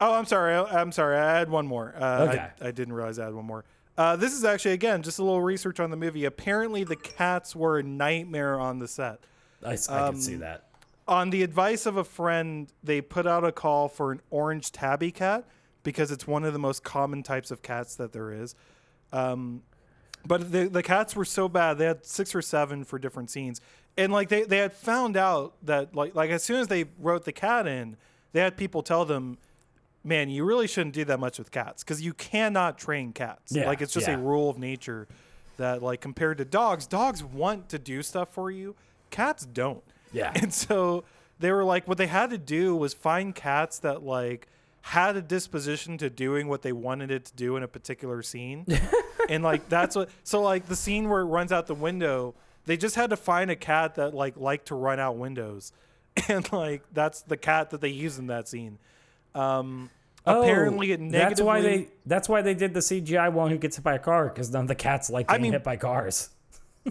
[0.00, 0.54] Oh, I'm sorry.
[0.54, 1.16] I'm sorry.
[1.18, 1.94] I had one more.
[1.96, 2.48] Uh, Okay.
[2.60, 3.64] I, I didn't realize I had one more.
[3.98, 6.24] Uh, this is actually again just a little research on the movie.
[6.24, 9.18] Apparently, the cats were a nightmare on the set.
[9.62, 10.68] I, can Um, see that.
[11.08, 15.10] On the advice of a friend, they put out a call for an orange tabby
[15.10, 15.44] cat
[15.82, 18.54] because it's one of the most common types of cats that there is.
[19.12, 19.62] Um,
[20.24, 21.78] But the the cats were so bad.
[21.78, 23.60] They had six or seven for different scenes,
[23.96, 27.24] and like they, they had found out that like like as soon as they wrote
[27.24, 27.96] the cat in,
[28.32, 29.38] they had people tell them,
[30.04, 33.52] "Man, you really shouldn't do that much with cats because you cannot train cats.
[33.52, 34.14] Yeah, like it's just yeah.
[34.14, 35.08] a rule of nature
[35.58, 38.74] that like compared to dogs, dogs want to do stuff for you,
[39.10, 39.82] cats don't.
[40.12, 40.32] Yeah.
[40.34, 41.04] And so
[41.38, 44.48] they were like, what they had to do was find cats that like
[44.80, 48.66] had a disposition to doing what they wanted it to do in a particular scene.
[49.28, 52.34] and like that's what so like the scene where it runs out the window,
[52.64, 55.72] they just had to find a cat that like liked to run out windows.
[56.28, 58.78] And like that's the cat that they used in that scene.
[59.38, 59.90] Um
[60.26, 63.56] apparently it Oh, negatively that's why they that's why they did the CGI one who
[63.58, 65.76] gets hit by a car because none of the cats like getting mean- hit by
[65.76, 66.30] cars.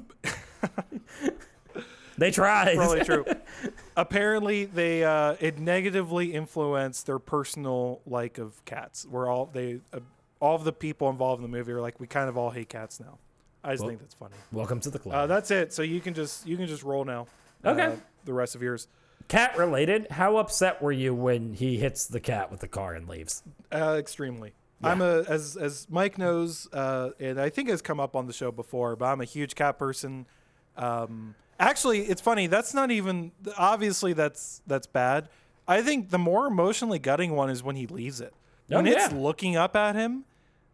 [2.17, 2.75] they tried.
[2.75, 3.25] probably true.
[3.97, 9.05] Apparently, they uh, it negatively influenced their personal like of cats.
[9.09, 9.99] Where all they uh,
[10.39, 12.69] all of the people involved in the movie are like, we kind of all hate
[12.69, 13.17] cats now.
[13.63, 14.35] I just Well- think that's funny.
[14.51, 15.15] Welcome to the club.
[15.15, 15.73] Uh, that's it.
[15.73, 17.27] So you can just you can just roll now.
[17.65, 17.83] Okay.
[17.85, 17.95] Uh,
[18.25, 18.87] the rest of yours,
[19.27, 20.07] cat related.
[20.11, 23.43] How upset were you when he hits the cat with the car and leaves?
[23.71, 24.53] uh, extremely.
[24.83, 28.33] I'm a as as Mike knows, uh, and I think has come up on the
[28.33, 30.27] show before, but I'm a huge cat person.
[30.75, 32.45] Um, actually, it's funny.
[32.45, 35.29] That's not even obviously that's that's bad.
[35.67, 38.33] I think the more emotionally gutting one is when he leaves it.
[38.71, 40.25] Oh, when it's looking up at him,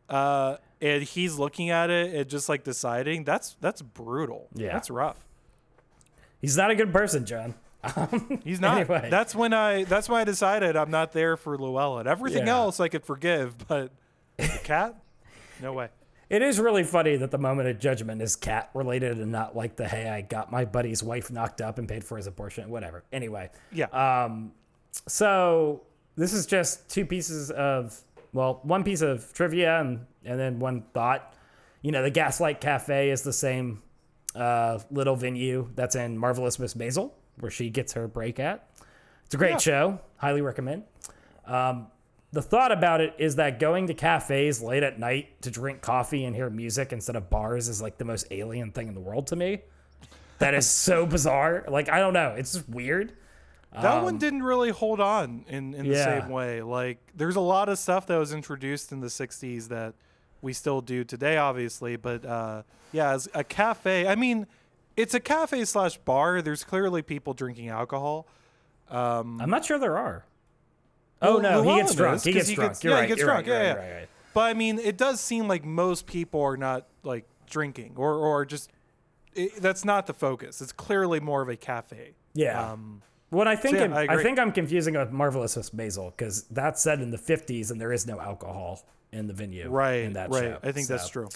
[0.10, 3.24] uh, and he's looking at it and just like deciding.
[3.24, 4.50] That's that's brutal.
[4.54, 4.74] Yeah.
[4.74, 5.26] that's rough.
[6.42, 7.56] He's not a good person, John.
[8.44, 8.78] He's not.
[8.80, 9.08] Anyway.
[9.10, 9.84] That's when I.
[9.84, 12.06] That's why I decided I'm not there for Llewyn.
[12.08, 12.56] Everything Yeah.
[12.56, 13.92] else I could forgive, but
[14.38, 14.96] the cat,
[15.62, 15.90] no way.
[16.30, 19.76] It is really funny that the moment of judgment is cat related and not like
[19.76, 23.04] the hey, I got my buddy's wife knocked up and paid for his abortion, whatever.
[23.12, 23.86] Anyway, Yeah.
[23.88, 24.52] um,
[25.08, 25.84] so
[26.16, 28.00] this is just two pieces of
[28.34, 31.36] well, one piece of trivia and and then one thought.
[31.82, 33.84] You know, the Gaslight Cafe is the same
[34.34, 38.68] uh, little venue that's in Marvelous Miss Maisel, where she gets her break at.
[39.26, 39.58] It's a great Yeah.
[39.58, 40.00] show.
[40.18, 40.84] Highly recommend.
[41.46, 41.88] Um,
[42.32, 46.26] the thought about it is that going to cafes late at night to drink coffee
[46.26, 49.28] and hear music instead of bars is like the most alien thing in the world
[49.28, 49.62] to me.
[50.40, 51.64] That is so bizarre.
[51.68, 52.30] Like I don't know.
[52.38, 53.14] It's just weird.
[53.72, 56.22] That one didn't really hold on in, in the Um, yeah.
[56.22, 56.62] same way.
[56.62, 59.96] Like, there's a lot of stuff that was introduced in the 60s that
[60.44, 61.96] we still do today, obviously.
[61.96, 62.62] But uh,
[62.92, 64.46] yeah, as a cafe, I mean,
[64.96, 66.42] it's a cafe slash bar.
[66.42, 68.28] There's clearly people drinking alcohol.
[68.90, 70.26] I'm not sure there are.
[71.22, 72.16] Oh Well, no, he gets drunk.
[72.18, 72.72] is, He gets he drunk.
[72.72, 73.74] gets- yeah, he gets drunk, Right, yeah, yeah.
[73.74, 74.10] right, right, right.
[74.34, 78.46] But I mean, it does seem like most people are not like drinking or, or
[78.46, 78.72] just.
[79.36, 80.62] It, that's not the focus.
[80.62, 82.14] It's clearly more of a cafe.
[82.36, 82.72] Yeah.
[82.74, 86.12] Um, What I think yeah, I'm- I I, think I'm confusing with Marvelous Miss Maisel
[86.16, 89.70] because that's said in the 50s and there is no alcohol in the venue.
[89.70, 90.02] right.
[90.04, 90.42] In that right.
[90.42, 90.60] show.
[90.62, 91.30] I think that's true.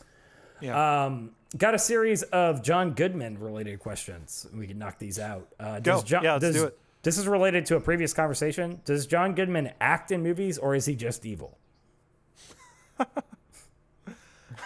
[0.60, 1.06] Yeah.
[1.06, 4.48] Um, got a series of John Goodman related questions.
[4.54, 5.48] We can knock these out.
[5.60, 6.02] Uh, Go.
[6.02, 6.80] John, Yeah, let's does- do it.
[7.04, 8.82] This is related to a previous conversation.
[8.84, 11.58] Does John Goodman act in movies or is he just evil?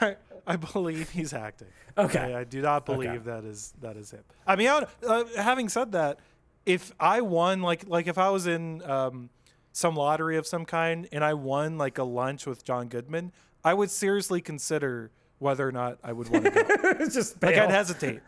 [0.01, 0.15] I,
[0.47, 1.67] I believe he's acting.
[1.97, 2.33] Okay.
[2.33, 4.23] I, I do not believe that is that is him.
[4.47, 6.19] I mean, I would, uh, having said that,
[6.65, 9.29] if I won, like like if I was in um,
[9.71, 13.33] some lottery of some kind and I won like a lunch with John Goodman,
[13.63, 15.11] I would seriously consider
[15.41, 16.61] whether or not I would want to go.
[16.99, 17.57] it's just like.
[17.57, 18.21] I'd hesitate.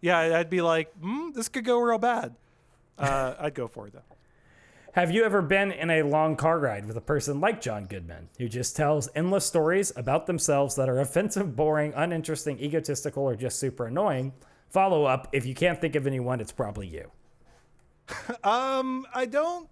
[0.00, 2.34] Yeah, I'd I'd be like, mm, this could go real bad.
[2.98, 4.16] Uh, I'd go for it though.
[4.92, 8.30] Have you ever been in a long car ride with a person like John Goodman,
[8.38, 13.58] who just tells endless stories about themselves that are offensive, boring, uninteresting, egotistical, or just
[13.58, 14.32] super annoying?
[14.70, 17.10] Follow up if you can't think of anyone, it's probably you.
[18.42, 19.68] Um, I don't.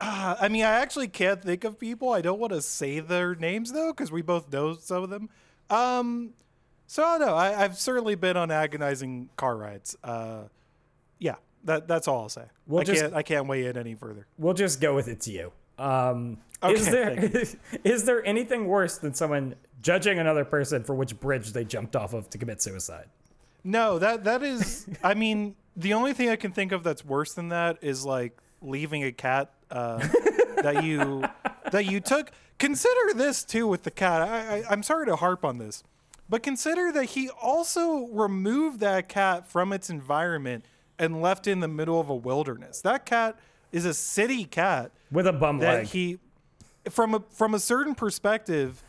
[0.00, 2.10] Uh, I mean, I actually can't think of people.
[2.10, 5.28] I don't want to say their names though, because we both know some of them.
[5.70, 6.30] Um,
[6.86, 7.34] so I don't know.
[7.34, 9.96] I, I've certainly been on agonizing car rides.
[10.04, 10.42] Uh,
[11.18, 12.44] yeah, that that's all I'll say.
[12.66, 14.26] We'll I just- can't I can't weigh in any further.
[14.38, 15.52] We'll just go with it's you.
[15.78, 17.30] Um, okay, is there
[17.84, 22.14] is there anything worse than someone judging another person for which bridge they jumped off
[22.14, 23.06] of to commit suicide?
[23.64, 24.86] No, that that is.
[25.02, 28.36] I mean, the only thing I can think of that's worse than that is like
[28.60, 30.06] leaving a cat uh,
[30.62, 31.24] that you
[31.72, 32.30] that you took.
[32.58, 34.22] Consider this too with the cat.
[34.22, 35.82] I, I I'm sorry to harp on this,
[36.28, 40.64] but consider that he also removed that cat from its environment
[40.98, 42.80] and left it in the middle of a wilderness.
[42.80, 43.36] That cat
[43.72, 45.86] is a city cat With a bum that leg.
[45.86, 46.18] he
[46.88, 48.82] from a from a certain perspective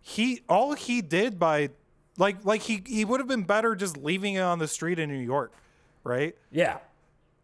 [0.00, 1.70] he all he did by
[2.18, 5.08] like like he he would have been better just leaving it on the street in
[5.10, 5.52] New York
[6.02, 6.78] right yeah.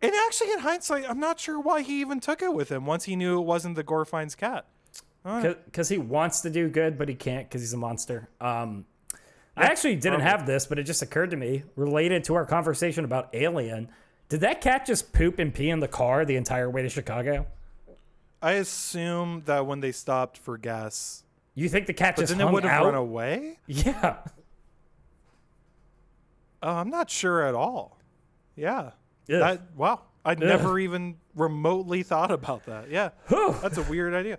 [0.02, 3.04] and actually in hindsight I'm not sure why he even took it with him once
[3.04, 4.66] he knew it wasn't the Gorfeins cat
[5.24, 8.28] because he wants to do good, but he can't because he's a monster.
[8.40, 8.86] Um,
[9.56, 13.04] I actually didn't have this, but it just occurred to me related to our conversation
[13.04, 13.88] about Alien.
[14.28, 17.46] Did that cat just poop and pee in the car the entire way to Chicago?
[18.40, 21.24] I assume that when they stopped for gas,
[21.54, 22.84] You think the cat but just then it hung would have out?
[22.86, 23.58] run away.
[23.66, 24.18] Yeah.
[26.62, 27.98] Oh, I'm not sure at all.
[28.56, 28.78] Yeah.
[28.80, 28.92] Ugh.
[29.28, 30.02] That wow.
[30.24, 32.90] I never even remotely thought about that.
[32.90, 33.10] Yeah.
[33.28, 33.56] Whew.
[33.62, 34.38] That's a weird idea.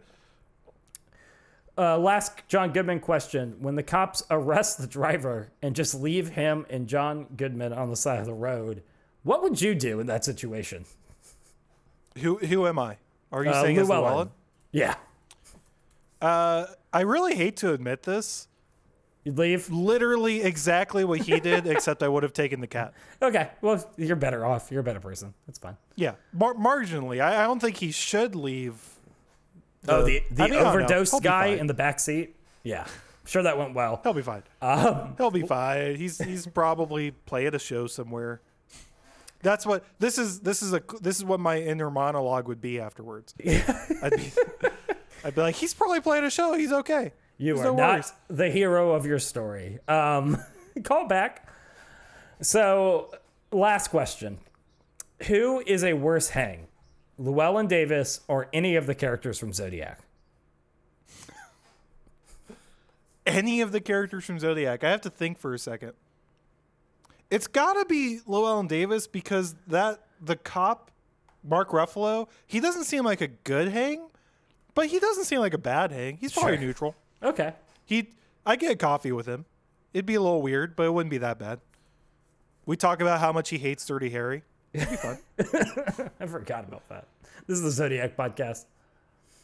[1.80, 6.65] Uh, last John Goodman question: When the cops arrest the driver and just leave him
[6.69, 8.84] and John Goodman on the side of the road,
[9.23, 10.84] what would you do in that situation?
[12.18, 12.97] Who who am I?
[13.31, 13.88] Are you Uh, saying Llewyn.
[13.88, 14.30] Llewyn?
[14.73, 14.95] Yeah,
[16.22, 18.47] Uh, I really hate to admit this.
[19.23, 19.69] you'd leave.
[19.69, 22.93] Literally exactly what he did, except I would have taken the cat.
[23.22, 24.69] Okay, well you're better off.
[24.72, 25.34] You're a better person.
[25.47, 25.77] That's fine.
[25.95, 27.22] Yeah, mar- marginally.
[27.22, 28.81] I, I don't think he should leave.
[29.88, 32.35] Oh, the the I mean, overdose guy in the back seat.
[32.64, 32.85] Yeah,
[33.26, 33.99] sure that went well.
[34.03, 34.43] He'll be fine.
[34.61, 35.95] Um, He'll be fine.
[35.95, 38.41] He's he's probably playing a show somewhere.
[39.41, 40.41] That's what this is.
[40.41, 43.34] This is a this is what my inner monologue would be afterwards.
[43.43, 43.85] Yeah.
[44.03, 44.31] I'd be
[45.23, 46.53] I'd be like, he's probably playing a show.
[46.53, 47.14] He's okay.
[47.38, 48.14] You There's are no not worries.
[48.30, 49.80] the hero of your story.
[49.88, 50.38] Um,
[50.84, 51.47] call back.
[52.41, 53.11] So,
[53.51, 54.39] last question:
[55.27, 56.68] Who is a worse hang,
[57.20, 60.00] Llewyn Davis or any of the characters from Zodiac?
[63.26, 64.84] any of the characters from Zodiac.
[64.84, 65.94] I have to think for a second.
[67.30, 70.90] It's got to be Llewyn Davis because that the cop
[71.44, 74.08] Mark Ruffalo, he doesn't seem like a good hang,
[74.74, 76.18] but he doesn't seem like a bad hang.
[76.18, 76.66] He's probably Sure.
[76.66, 76.96] neutral.
[77.22, 77.54] Okay,
[77.86, 78.10] He
[78.46, 79.46] I get coffee with him.
[79.94, 81.60] It'd be a little weird, but it wouldn't be that bad.
[82.66, 84.44] We talk about how much he hates Dirty Harry.
[84.74, 85.18] It'd be fun.
[86.20, 87.06] I forgot about that.
[87.48, 88.66] This is the Zodiac podcast.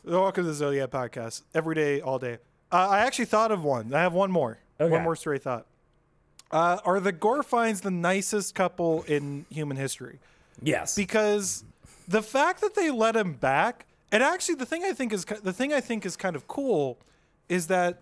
[0.03, 1.41] Welcome to the Zodiac podcast.
[1.55, 2.37] Every day, all day.
[2.71, 3.93] Uh, I actually thought of one.
[3.93, 4.59] I have one more.
[4.79, 4.91] Okay.
[4.91, 5.65] One more stray thought.
[6.51, 10.19] Uh, are the Gorfeins the nicest couple in human history?
[10.61, 10.95] Yes.
[10.95, 11.63] Because
[12.07, 15.53] the fact that they let him back, and actually the thing I think is the
[15.53, 16.99] thing I think is kind of cool,
[17.49, 18.01] is that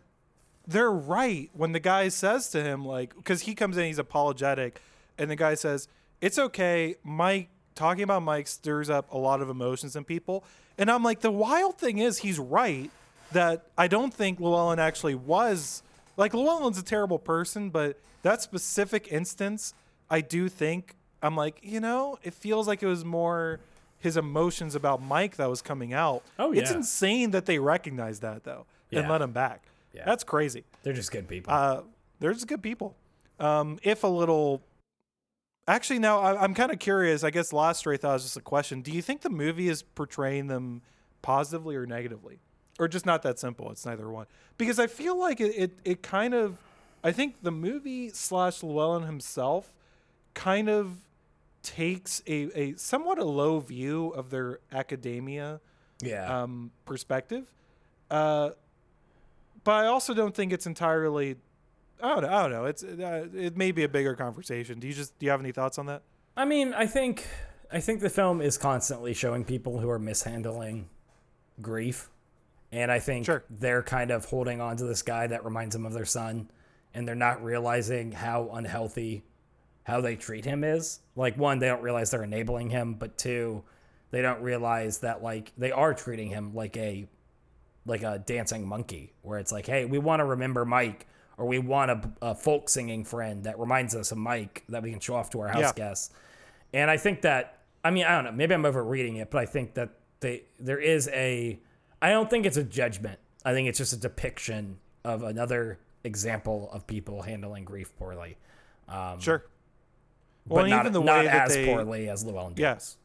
[0.68, 4.82] they're right when the guy says to him like because he comes in he's apologetic
[5.18, 5.88] and the guy says
[6.24, 10.44] it's okay mike talking about mike stirs up a lot of emotions in people
[10.78, 12.90] and i'm like the wild thing is he's right
[13.32, 15.84] that i don't think llewyn actually was
[16.18, 19.74] like llewyn's a terrible person but that specific instance
[20.10, 23.60] i do think i'm like you know it feels like it was more
[24.00, 26.62] his emotions about mike that was coming out Oh, yeah.
[26.62, 29.64] it's insane that they recognized that though and let him back
[29.94, 30.06] Yeah.
[30.06, 31.52] that's crazy They're just good people.
[31.54, 31.82] uh,
[32.20, 32.96] they're just good people.
[33.40, 34.62] Um, if a little,
[35.68, 37.24] actually, now I, I'm kind of curious.
[37.24, 38.82] I guess last stray thought was just a question.
[38.82, 40.82] Do you think the movie is portraying them
[41.22, 42.40] positively or negatively,
[42.80, 43.72] or just not that simple?
[43.72, 44.28] It's neither one.
[44.58, 46.58] Because I feel like it, it, it kind of,
[47.04, 49.74] I think the movie slash Llewyn himself
[50.34, 50.98] kind of
[51.62, 55.62] takes a, a somewhat a low view of their academia
[56.02, 56.44] yeah.
[56.44, 57.52] um, perspective.
[58.12, 58.52] Uh,
[59.64, 61.38] but I also don't think it's entirely.
[62.04, 62.30] I don't know.
[62.30, 62.66] I don't know.
[62.66, 64.80] It's uh, it may be a bigger conversation.
[64.80, 66.04] Do you just do you have any thoughts on that?
[66.36, 67.26] I mean, I think
[67.72, 70.90] I think the film is constantly showing people who are mishandling
[71.62, 72.10] grief.
[72.72, 73.44] And I think Sure.
[73.50, 76.50] they're kind of holding on to this guy that reminds them of their son
[76.94, 79.24] and they're not realizing how unhealthy
[79.84, 81.00] how they treat him is.
[81.16, 83.64] Like one, they don't realize they're enabling him, but two,
[84.12, 87.08] they don't realize that like they are treating him like a
[87.86, 91.06] like a dancing monkey where it's like, "Hey, we want to remember Mike
[91.38, 94.92] or we want a, a folk singing friend that reminds us of Mike that we
[94.92, 95.74] can show off to our house Yeah.
[95.74, 96.12] guests."
[96.74, 99.46] And I think that I mean, I don't know, maybe I'm overreading it, but I
[99.46, 99.90] think that
[100.22, 101.60] they there is a
[102.02, 103.20] I don't think it's a judgment.
[103.46, 108.38] I think it's just a depiction of another example of people handling grief poorly.
[108.88, 109.44] Um, Sure.
[110.46, 112.58] but Well, and not, even the not way that as they- poorly as Llewyn.
[112.60, 112.98] Yes.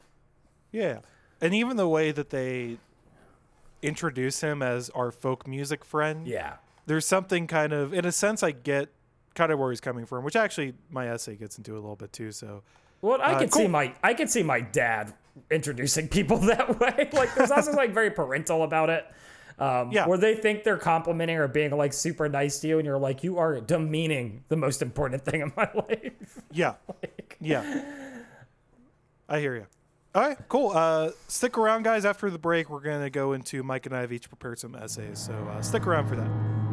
[0.72, 0.98] Yeah.
[1.40, 2.78] And even the way that they
[3.82, 6.26] introduce him as our folk music friend.
[6.26, 6.56] Yeah.
[6.88, 8.88] There's something kind of, in a sense, I get
[9.34, 12.12] kind of where he's coming from, which actually my essay gets into a little bit
[12.12, 12.32] too.
[12.32, 12.62] So
[13.02, 15.14] Well, I Uh, could see my I could see my dad
[15.50, 17.08] introducing people that way.
[17.12, 19.06] Like there's also like very parental about it.
[19.60, 20.06] Um, Yeah.
[20.06, 23.22] Where they think they're complimenting or being like super nice to you, and you're like,
[23.22, 26.40] you are demeaning the most important thing in my life.
[26.50, 26.74] yeah.
[27.40, 27.84] Yeah.
[29.28, 29.66] I hear you.
[30.14, 30.70] All right, cool.
[30.74, 32.04] Uh, stick around, guys.
[32.06, 34.74] After the break, we're going to go into Mike and I have each prepared some
[34.74, 35.18] essays.
[35.18, 36.67] So uh, stick around for that.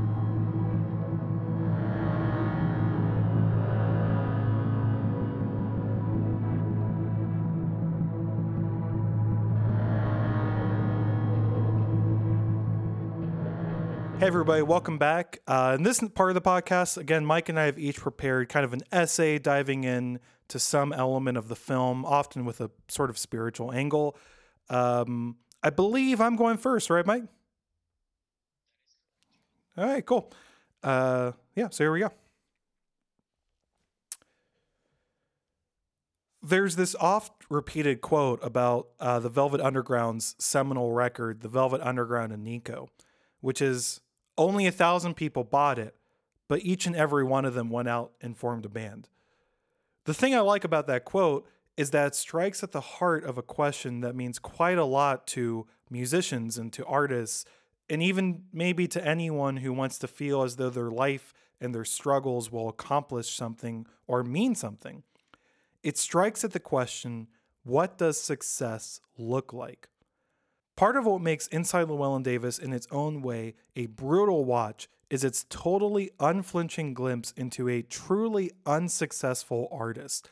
[14.25, 15.37] Hey, everybody, welcome back.
[15.45, 18.65] Uh, in this part of the podcast, again, Mike and I have each prepared kind
[18.65, 23.11] of an essay diving in to some element of the film, often with a sort
[23.11, 24.17] of spiritual angle.
[24.67, 27.25] Um, I believe I'm going first, right, Mike?
[29.77, 30.33] All right, cool.
[30.81, 32.11] Uh, yeah, so here we go.
[36.41, 42.31] There's this oft repeated quote about uh, the Velvet Underground's seminal record, The Velvet Underground
[42.31, 42.89] and Nico,
[43.39, 44.01] which is
[44.37, 45.95] only a thousand people bought it,
[46.47, 49.09] but each and every one of them went out and formed a band.
[50.05, 51.47] The thing I like about that quote
[51.77, 55.27] is that it strikes at the heart of a question that means quite a lot
[55.27, 57.45] to musicians and to artists,
[57.89, 61.85] and even maybe to anyone who wants to feel as though their life and their
[61.85, 65.03] struggles will accomplish something or mean something.
[65.83, 67.27] It strikes at the question
[67.63, 69.89] what does success look like?
[70.75, 75.23] Part of what makes Inside Llewyn Davis in its own way a brutal watch is
[75.23, 80.29] its totally unflinching glimpse into a truly unsuccessful artist.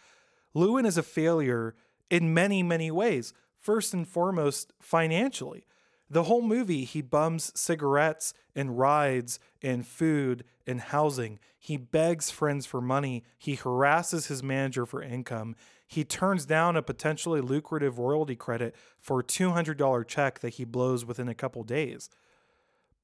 [0.54, 1.76] Llewyn is a failure
[2.10, 3.34] in many, many ways.
[3.58, 5.66] First and foremost, financially.
[6.10, 11.40] The whole movie, he bums cigarettes and rides and food and housing.
[11.58, 13.24] He begs friends for money.
[13.38, 15.56] He harasses his manager for income.
[15.88, 21.06] He turns down a potentially lucrative royalty credit for a $200 check that he blows
[21.06, 22.10] within a couple days.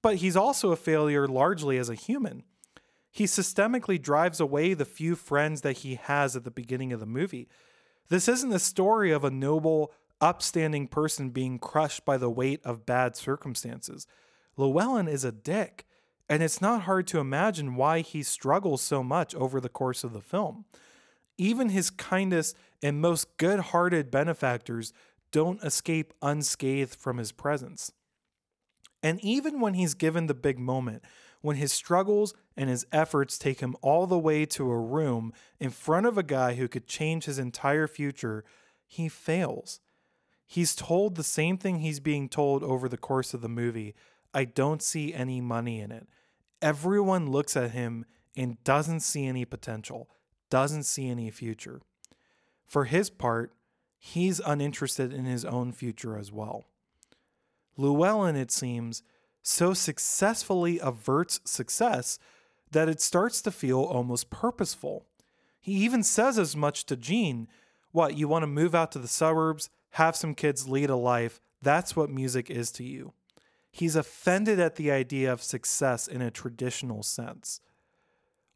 [0.01, 2.43] But he's also a failure largely as a human.
[3.11, 7.05] He systemically drives away the few friends that he has at the beginning of the
[7.05, 7.47] movie.
[8.09, 12.85] This isn't the story of a noble, upstanding person being crushed by the weight of
[12.85, 14.07] bad circumstances.
[14.57, 15.85] Llewyn is a dick,
[16.27, 20.13] and it's not hard to imagine why he struggles so much over the course of
[20.13, 20.65] the film.
[21.37, 24.93] Even his kindest and most good hearted benefactors
[25.31, 27.91] don't escape unscathed from his presence.
[29.01, 31.03] And even when he's given the big moment,
[31.41, 35.69] when his struggles and his efforts take him all the way to a room in
[35.69, 38.43] front of a guy who could change his entire future,
[38.85, 39.79] he fails.
[40.51, 43.93] He's told the same thing he's being told over the course of the movie
[44.33, 46.07] I don't see any money in it.
[46.59, 48.03] Everyone looks at him
[48.35, 50.09] and doesn't see any potential,
[50.49, 51.81] doesn't see any future.
[52.65, 53.53] For his part,
[53.99, 56.65] he's uninterested in his own future as well.
[57.77, 59.03] Llewyn, it seems,
[59.43, 62.17] so successfully averts success
[62.71, 65.05] that it starts to feel almost purposeful.
[65.61, 67.47] He even says as much to Jean
[67.91, 71.41] What, you want to move out to the suburbs, have some kids, lead a life?
[71.61, 73.13] That's what music is to you.
[73.71, 77.61] He's offended at the idea of success in a traditional sense.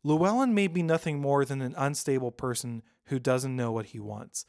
[0.04, 4.46] Llewyn may be nothing more than an unstable person who doesn't know what he wants.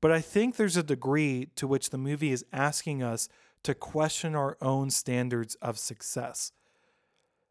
[0.00, 3.28] But I think there's a degree to which the movie is asking us
[3.62, 6.52] to question our own standards of success.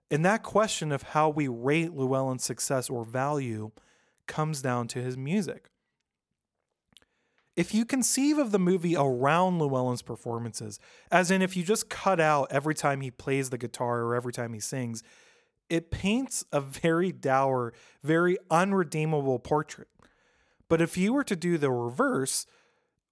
[0.10, 3.72] And that question of how we rate Llewyn's success or value
[4.28, 5.70] comes down to his music.
[7.56, 10.80] If you conceive of the movie around Llewyn's performances,
[11.10, 14.34] as in if you just cut out every time he plays the guitar or every
[14.34, 15.04] time he sings,
[15.70, 17.74] it paints a very dour,
[18.04, 19.88] very unredeemable portrait.
[20.68, 22.46] But if you were to do the reverse,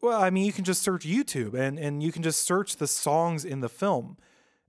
[0.01, 2.87] well, I mean, you can just search YouTube and, and you can just search the
[2.87, 4.17] songs in the film,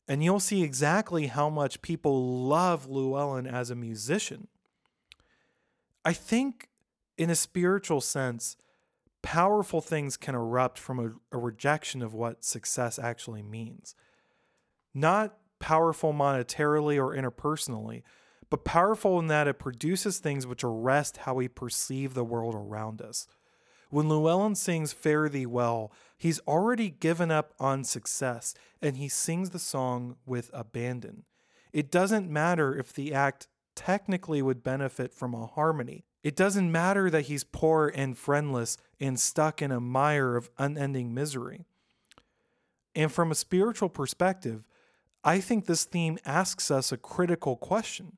[0.06, 4.46] and you'll see exactly how much people love Llewyn as a musician.
[6.04, 6.68] I think,
[7.18, 8.56] in a spiritual sense,
[9.24, 13.94] powerful things can erupt from a, a rejection of what success actually means.
[14.92, 18.02] Not powerful monetarily or interpersonally,
[18.50, 23.00] but powerful in that it produces things which arrest how we perceive the world around
[23.00, 23.26] us.
[23.88, 29.50] When Llewyn sings Fare Thee Well, he's already given up on success and he sings
[29.50, 31.24] the song with abandon.
[31.72, 36.04] It doesn't matter if the act technically would benefit from a harmony.
[36.24, 41.12] It doesn't matter that he's poor and friendless and stuck in a mire of unending
[41.12, 41.66] misery.
[42.94, 44.64] And from a spiritual perspective,
[45.22, 48.16] I think this theme asks us a critical question.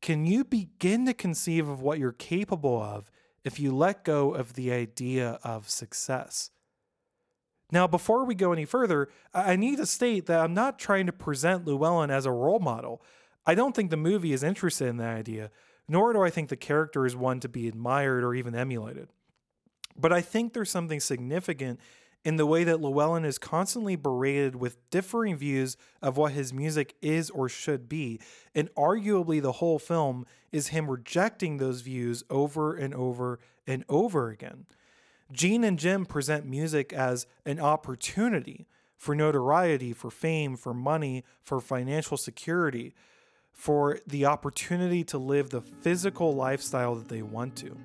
[0.00, 3.10] Can you begin to conceive of what you're capable of
[3.44, 6.50] if you let go of the idea of success?
[7.70, 11.12] Now, before we go any further, I need to state that I'm not trying to
[11.12, 13.02] present Llewyn as a role model.
[13.46, 15.50] I don't think the movie is interested in that idea
[15.88, 19.08] nor do I think the character is one to be admired or even emulated.
[19.96, 21.80] But I think there's something significant
[22.24, 26.94] in the way that Llewyn is constantly berated with differing views of what his music
[27.02, 28.18] is or should be,
[28.54, 34.30] and arguably the whole film is him rejecting those views over and over and over
[34.30, 34.66] again.
[35.32, 38.66] Jean and Jim present music as an opportunity
[38.96, 42.94] for notoriety, for fame, for money, for financial security,
[43.54, 47.76] for the opportunity to live the physical lifestyle that they want to.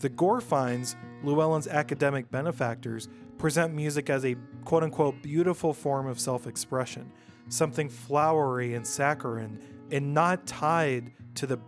[0.00, 6.46] The Gorfeins, Llewyn's academic benefactors, present music as a quote unquote beautiful form of self
[6.46, 7.10] expression,
[7.48, 9.60] something flowery and saccharine,
[9.90, 11.58] and not tied to the,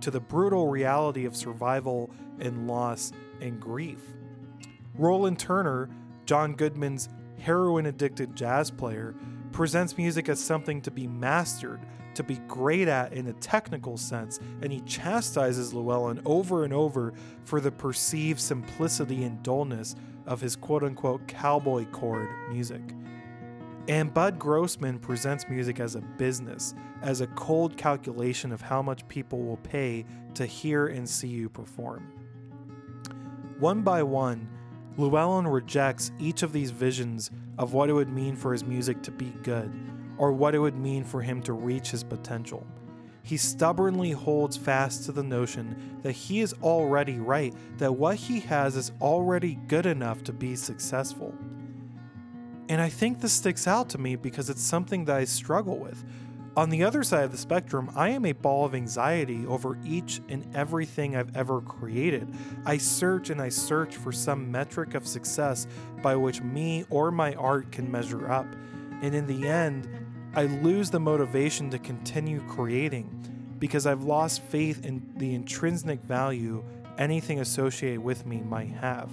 [0.00, 4.00] to the brutal reality of survival and loss and grief.
[4.96, 5.88] Roland Turner,
[6.26, 7.08] John Goodman's
[7.38, 9.14] heroin addicted jazz player,
[9.52, 11.80] presents music as something to be mastered,
[12.14, 17.12] to be great at in a technical sense, and he chastises Llewyn over and over
[17.44, 19.94] for the perceived simplicity and dullness
[20.26, 22.82] of his quote unquote cowboy chord music.
[23.86, 29.06] And Bud Grossman presents music as a business, as a cold calculation of how much
[29.08, 32.10] people will pay to hear and see you perform.
[33.58, 34.48] One by one,
[34.96, 39.10] Llewyn rejects each of these visions of what it would mean for his music to
[39.10, 39.70] be good,
[40.18, 42.66] or what it would mean for him to reach his potential.
[43.22, 48.40] He stubbornly holds fast to the notion that he is already right, that what he
[48.40, 51.34] has is already good enough to be successful.
[52.68, 56.04] And I think this sticks out to me because it's something that I struggle with.
[56.56, 60.20] On the other side of the spectrum, I am a ball of anxiety over each
[60.28, 62.32] and everything I've ever created.
[62.64, 65.66] I search and I search for some metric of success
[66.00, 68.46] by which me or my art can measure up.
[69.02, 69.88] And in the end,
[70.36, 76.64] I lose the motivation to continue creating because I've lost faith in the intrinsic value
[76.98, 79.10] anything associated with me might have.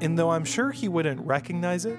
[0.00, 1.98] And though I'm sure he wouldn't recognize it,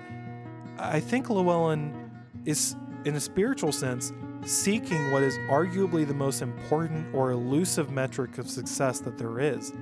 [0.77, 2.09] I think Llewyn
[2.45, 4.13] is in a spiritual sense,
[4.45, 9.73] seeking what is arguably the most important or elusive metric of success that there is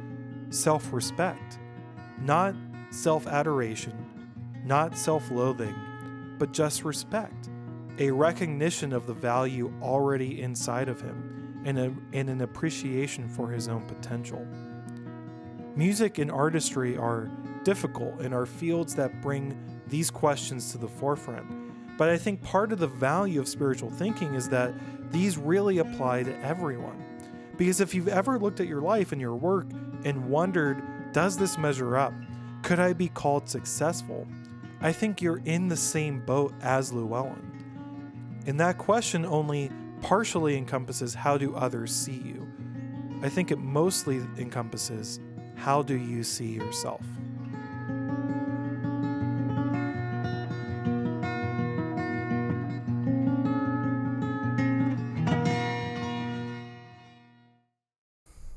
[0.49, 1.59] self respect.
[2.19, 2.55] Not
[2.89, 3.93] self adoration,
[4.65, 5.75] not self loathing,
[6.39, 7.50] but just respect.
[8.01, 13.49] A recognition of the value already inside of him and, a, and an appreciation for
[13.49, 14.45] his own potential.
[15.75, 17.29] Music and artistry are
[17.63, 19.57] difficult and are fields that bring
[19.87, 21.71] these questions to the forefront
[22.01, 24.73] but I think part of the value of spiritual thinking is that
[25.11, 27.05] these really apply to everyone.
[27.57, 29.67] Because if you've ever looked at your life and your work
[30.03, 30.81] and wondered,
[31.13, 32.11] does this measure up?
[32.63, 34.27] Could I be called successful?
[34.81, 37.60] I think you're in the same boat as Llewyn.
[38.47, 42.47] And that question only partially encompasses how do others see you.
[43.21, 45.19] I think it mostly encompasses
[45.55, 47.05] how do you see yourself.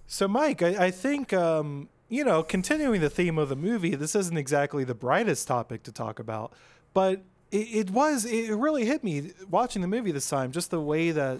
[0.06, 4.14] So, Mike, I, I think, um, you know, continuing the theme of the movie, this
[4.14, 6.52] isn't exactly the brightest topic to talk about,
[6.94, 7.24] but
[7.54, 11.12] it, it was, it really hit me watching the movie this time, just the way
[11.12, 11.38] that,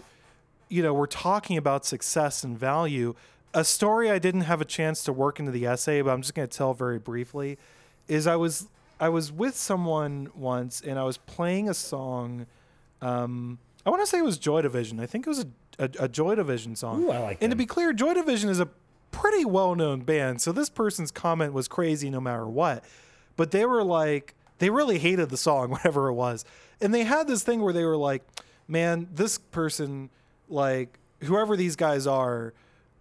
[0.68, 3.14] you know, we're talking about success and value.
[3.52, 6.34] A story I didn't have a chance to work into the essay, but I'm just
[6.34, 7.58] going to tell very briefly,
[8.08, 8.68] is I was
[9.00, 12.46] I was with someone once and I was playing a song.
[13.02, 15.00] Um, I want to say it was Joy Division.
[15.00, 15.46] I think it was a
[15.78, 17.04] a, a Joy Division song.
[17.04, 18.68] Ooh, I like and to be clear, Joy Division is a
[19.10, 20.40] pretty well known band.
[20.40, 22.84] So this person's comment was crazy no matter what.
[23.36, 26.44] But they were like, they really hated the song, whatever it was.
[26.80, 28.22] And they had this thing where they were like,
[28.68, 30.10] man, this person,
[30.48, 32.54] like, whoever these guys are,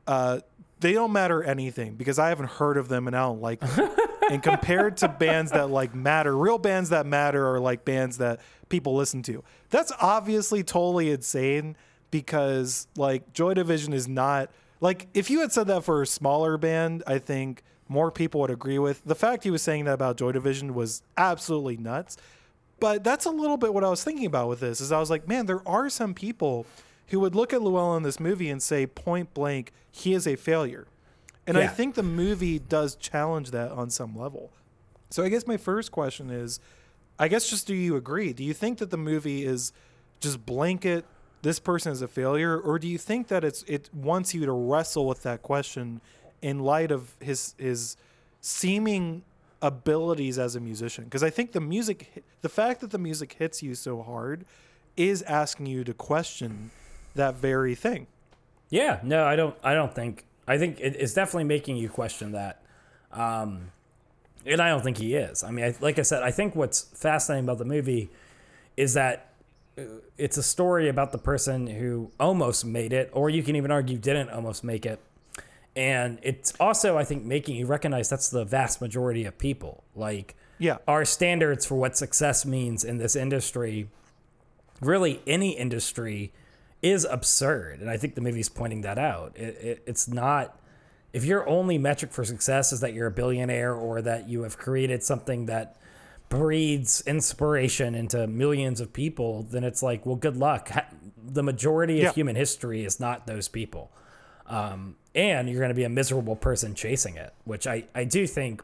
[0.08, 0.40] uh,
[0.80, 3.96] they don't matter anything because I haven't heard of them and I don't like them.
[4.30, 8.42] and compared to bands that like matter, real bands that matter are like bands that
[8.70, 9.44] people listen to.
[9.70, 11.78] That's obviously totally insane
[12.12, 14.50] because like Joy Division is not
[14.82, 17.64] like if you had said that for a smaller band, I think
[17.94, 19.04] more people would agree with.
[19.06, 22.18] The fact he was saying that about Joy Division was absolutely nuts.
[22.80, 25.10] But that's a little bit what I was thinking about with this is I was
[25.10, 26.66] like, man, there are some people
[27.10, 30.36] who would look at Llewyn in this movie and say point blank, he is a
[30.36, 30.88] failure.
[31.46, 34.52] And I think the movie does challenge that on some level.
[35.10, 36.60] So I guess my first question is
[37.20, 38.34] I guess just do you agree?
[38.34, 39.72] Do you think that the movie is
[40.20, 41.06] just blanket
[41.44, 44.52] this person is a failure or do you think that it's it wants you to
[44.52, 46.02] wrestle with that question
[46.44, 47.98] in light of his his
[48.42, 49.24] seeming
[49.62, 51.06] abilities as a musician?
[51.06, 54.46] Because I think the music the fact that the music hits you so hard
[54.96, 56.70] is asking you to question
[57.16, 58.06] that very thing.
[58.70, 59.56] Yeah, no, I don't.
[59.64, 60.26] I don't think.
[60.48, 62.62] I think it, it's definitely making you question that,
[63.12, 63.72] um,
[64.46, 65.44] and I don't think he is.
[65.44, 68.10] I mean, I, like I said, I think what's fascinating about the movie
[68.76, 69.30] is that
[69.78, 69.84] uh,
[70.18, 73.98] it's a story about the person who almost made it, or you can even argue
[73.98, 75.00] didn't almost make it,
[75.76, 79.84] And it's also, I think, making you recognize that's the vast majority of people.
[79.96, 80.78] Like, Yeah.
[80.88, 83.90] our standards for what success means in this industry,
[84.82, 86.32] really any industry,
[86.82, 87.80] is absurd.
[87.82, 89.36] And I think the movie's pointing that out.
[89.36, 90.60] It, it, it's not,
[91.12, 94.58] if your only metric for success is that you're a billionaire or that you have
[94.58, 95.78] created something that
[96.30, 100.70] breeds inspiration into millions of people, then it's like, well, good luck.
[101.26, 102.12] The majority of Yeah.
[102.14, 103.92] human history is not those people.
[104.48, 108.28] Um, and you're going to be a miserable person chasing it, which I, I do
[108.28, 108.64] think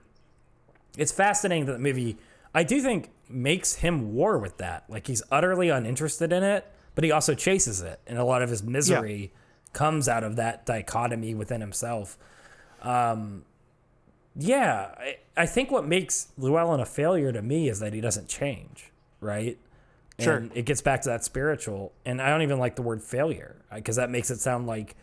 [0.97, 2.17] it's fascinating that the movie
[2.53, 4.85] I do think makes him war with that.
[4.89, 6.65] Like he's utterly uninterested in it,
[6.95, 9.31] but he also chases it, and a lot of his misery
[9.73, 12.17] comes out of that dichotomy within himself.
[12.81, 13.43] Um,
[14.35, 18.27] yeah, I, I think what makes Llewyn a failure to me is that he doesn't
[18.27, 18.91] change,
[19.21, 19.57] right?
[20.17, 20.35] Sure.
[20.37, 23.55] And it gets back to that spiritual, and I don't even like the word failure
[23.73, 24.95] because that makes it sound like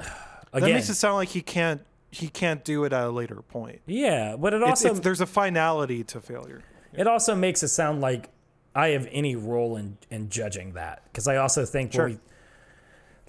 [0.52, 3.82] That makes it sound like he can't he can't do it at a later point.
[3.84, 6.62] yeah, but it It's, also it's, there's a finality to failure.
[6.94, 8.30] It also makes it sound like
[8.74, 12.04] I have any role in in judging that because I also think Sure.
[12.04, 12.18] when we,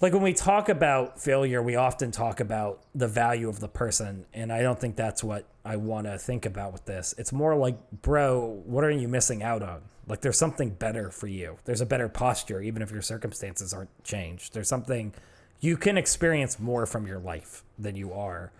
[0.00, 4.24] like when we talk about failure, we often talk about the value of the person,
[4.32, 7.14] and I don't think that's what I want to think about with this.
[7.18, 9.82] It's more like, bro, what are you missing out on?
[10.06, 11.58] Like, there's something better for you.
[11.66, 14.54] There's a better posture, even if your circumstances aren't changed.
[14.54, 15.12] There's something
[15.60, 18.52] you can experience more from your life than you are.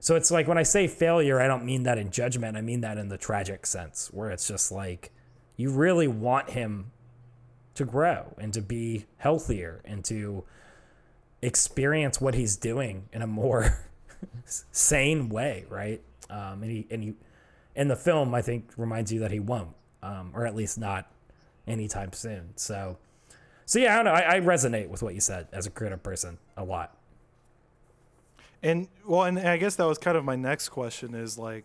[0.00, 2.56] So it's like when I say failure, I don't mean that in judgment.
[2.56, 5.12] I mean that in the tragic sense, where it's just like
[5.56, 6.92] you really want him
[7.74, 10.44] to grow and to be healthier and to
[11.42, 13.86] experience what he's doing in a more
[14.44, 16.00] sane way, right?
[16.30, 17.14] Um, and he and he
[17.74, 21.12] in the film, I think, reminds you that he won't, um, or at least not
[21.66, 22.56] anytime soon.
[22.56, 22.96] So,
[23.66, 24.12] so yeah, I don't know.
[24.12, 26.96] I, I resonate with what you said as a creative person a lot.
[28.62, 31.64] And well, and I guess that was kind of my next question is like,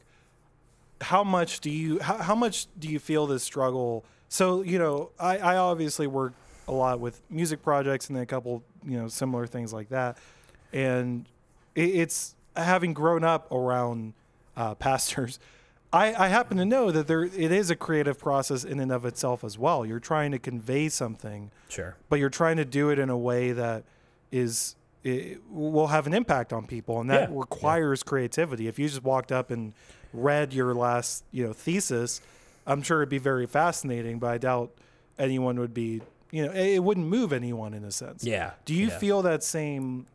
[0.99, 4.03] how much do you how, how much do you feel this struggle?
[4.29, 6.33] So you know, I, I obviously work
[6.67, 10.17] a lot with music projects and a couple you know similar things like that,
[10.73, 11.25] and
[11.75, 14.13] it, it's having grown up around
[14.57, 15.39] uh, pastors.
[15.93, 19.05] I, I happen to know that there it is a creative process in and of
[19.05, 19.85] itself as well.
[19.85, 21.95] You're trying to convey something Sure.
[22.09, 23.83] but you're trying to do it in a way that
[24.31, 27.35] is it will have an impact on people and that Yeah.
[27.39, 29.73] requires creativity if you just walked up and
[30.13, 32.21] read your last you know thesis
[32.67, 34.69] i'm sure it'd be very fascinating but i doubt
[35.17, 36.01] anyone would be
[36.31, 38.51] you know it it wouldn't move anyone in a sense Yeah.
[38.65, 38.97] do you yeah.
[38.99, 40.05] feel that same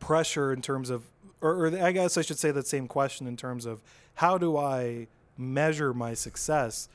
[0.00, 1.02] pressure in terms of
[1.40, 3.82] or, or i guess i should say that same question in terms of
[4.16, 5.06] how do i
[5.38, 6.88] measure my success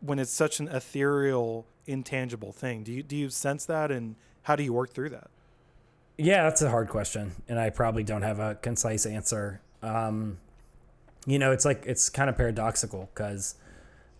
[0.00, 4.56] when it's such an ethereal intangible thing do you do you sense that and how
[4.56, 5.30] do you work through that
[6.18, 9.60] Yeah, that's a hard question, and I probably don't have a concise answer.
[9.82, 10.38] Um,
[11.26, 13.54] you know, it's like it's kind of paradoxical because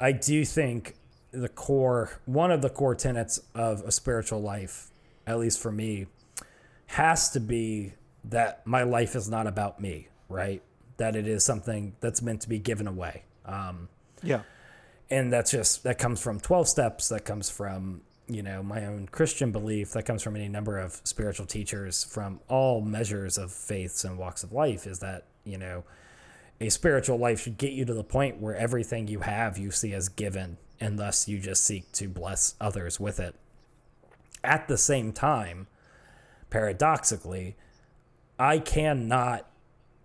[0.01, 0.97] I do think
[1.33, 4.91] the core, one of the core tenets of a spiritual life,
[5.27, 6.07] at least for me,
[6.87, 7.93] has to be
[8.25, 10.63] that my life is not about me, right?
[11.03, 13.25] That it is something that's meant to be given away.
[13.45, 13.89] Um,
[14.23, 14.43] yeah.
[15.11, 17.09] and that's just that comes from 12 steps.
[17.09, 19.91] That comes from you know my own christian belief.
[19.95, 24.45] That comes from any number of spiritual teachers from all measures of faiths and walks
[24.45, 25.83] of life is that you know
[26.61, 29.93] a spiritual life should get you to the point where everything you have you see
[29.93, 33.35] as given and thus you just seek to bless others with it.
[34.45, 35.67] At the same time
[36.49, 37.57] paradoxically
[38.39, 39.49] i cannot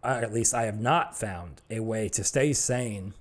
[0.03, 3.13] at least i have not found a way to stay sane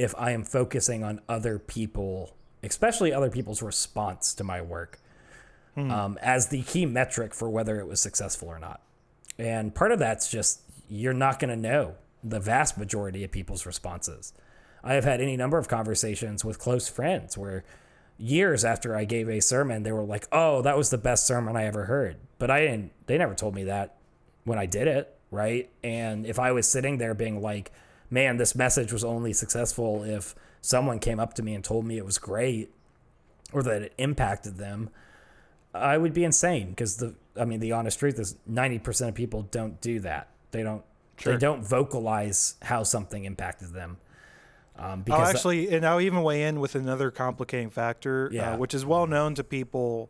[0.00, 4.98] if I am focusing on other people, especially other people's response to my work,
[5.76, 8.80] um, as the key metric for whether it was successful or not.
[9.38, 13.66] And part of that's just you're not going to know the vast majority of people's
[13.66, 14.32] responses.
[14.82, 17.62] I have had any number of conversations with close friends where
[18.18, 21.56] years after I gave a sermon, they were like, "Oh, that was the best sermon
[21.56, 22.92] I ever heard." But I didn't.
[23.06, 23.96] They never told me that
[24.44, 25.70] when I did it, right?
[25.82, 27.70] And if I was sitting there being like,
[28.10, 31.96] man, this message was only successful if someone came up to me and told me
[31.96, 32.70] it was great
[33.52, 34.90] or that it impacted them,
[35.72, 39.42] I would be insane because the I mean the honest truth is 90% of people
[39.50, 40.28] don't do that.
[40.50, 40.82] They don't
[41.16, 41.34] Sure.
[41.34, 43.98] they don't vocalize how something impacted them.
[44.76, 48.54] Um, I'll because actually, and I'll even weigh in with another complicating factor, Yeah.
[48.54, 50.08] uh, which is well known to people,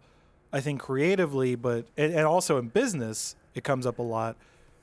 [0.53, 4.37] I think creatively, but and, and also in business, it comes up a lot,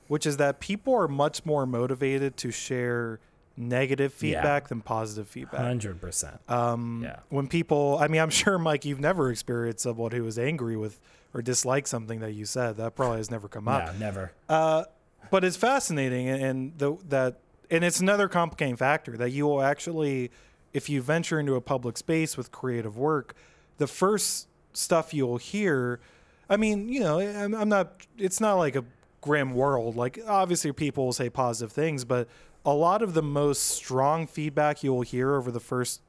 [0.08, 3.20] which is that people are much more motivated to share
[3.56, 4.18] negative Yeah.
[4.40, 5.60] feedback than positive feedback.
[5.60, 6.38] 100%.
[6.50, 7.16] Um, Yeah.
[7.28, 11.00] When people, I mean, I'm sure, Mike, you've never experienced someone who was angry with
[11.34, 12.76] or disliked something that you said.
[12.76, 13.86] That probably has never come up.
[13.86, 14.32] yeah, never.
[14.48, 14.84] Uh,
[15.30, 17.40] but it's fascinating, and, and the, that
[17.70, 20.30] and it's another complicating factor that you will actually,
[20.72, 23.34] if you venture into a public space with creative work,
[23.76, 26.00] the first stuff you'll hear.
[26.48, 28.06] I mean, you know, I'm, I'm not.
[28.16, 28.84] It's not like a
[29.28, 29.94] grim world.
[29.94, 32.28] Like obviously, people will say positive things, but
[32.64, 36.00] a lot of the most strong feedback you will hear over the first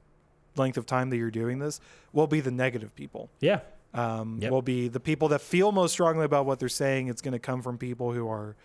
[0.55, 1.79] length of time that you're doing this
[2.13, 3.29] will be the negative people.
[3.39, 3.59] Yeah.
[3.93, 4.51] Um, Yep.
[4.51, 7.07] Will be the people that feel most strongly about what they're saying.
[7.07, 8.55] It's going to come from people who are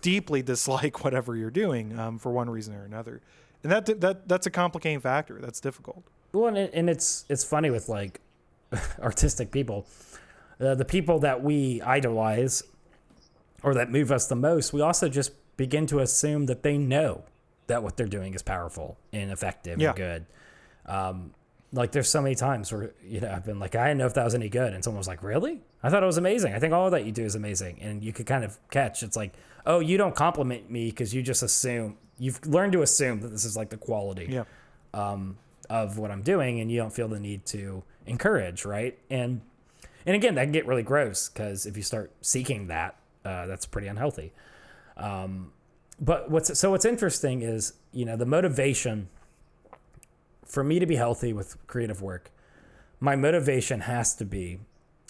[0.00, 3.20] deeply dislike whatever you're doing um, for one reason or another,
[3.62, 5.38] and that that that's a complicating factor.
[5.40, 6.04] That's difficult.
[6.32, 8.20] Well, and, it, and it's it's funny with like
[9.00, 9.86] artistic people,
[10.60, 12.62] uh, the people that we idolize
[13.62, 14.72] or that move us the most.
[14.72, 17.24] We also just begin to assume that they know
[17.66, 19.88] that what they're doing is powerful and effective Yeah.
[19.88, 20.26] and good.
[20.86, 21.34] Um,
[21.72, 24.14] like there's so many times where you know I've been like I didn't know if
[24.14, 25.60] that was any good, and someone was like, "Really?
[25.82, 26.54] I thought it was amazing.
[26.54, 29.16] I think all that you do is amazing." And you could kind of catch it's
[29.16, 29.34] like,
[29.66, 33.44] "Oh, you don't compliment me because you just assume you've learned to assume that this
[33.44, 34.44] is like the quality." Yeah.
[34.94, 35.36] um,
[35.68, 38.98] of what I'm doing, and you don't feel the need to encourage, right?
[39.10, 39.42] And
[40.06, 42.96] and again, that can get really gross because if you start seeking that,
[43.28, 44.32] uh, that's pretty unhealthy.
[44.96, 45.52] Um,
[46.00, 49.08] but what's so what's interesting is you know the motivation
[50.44, 52.30] for me to be healthy with creative work.
[53.00, 54.60] My motivation has to be,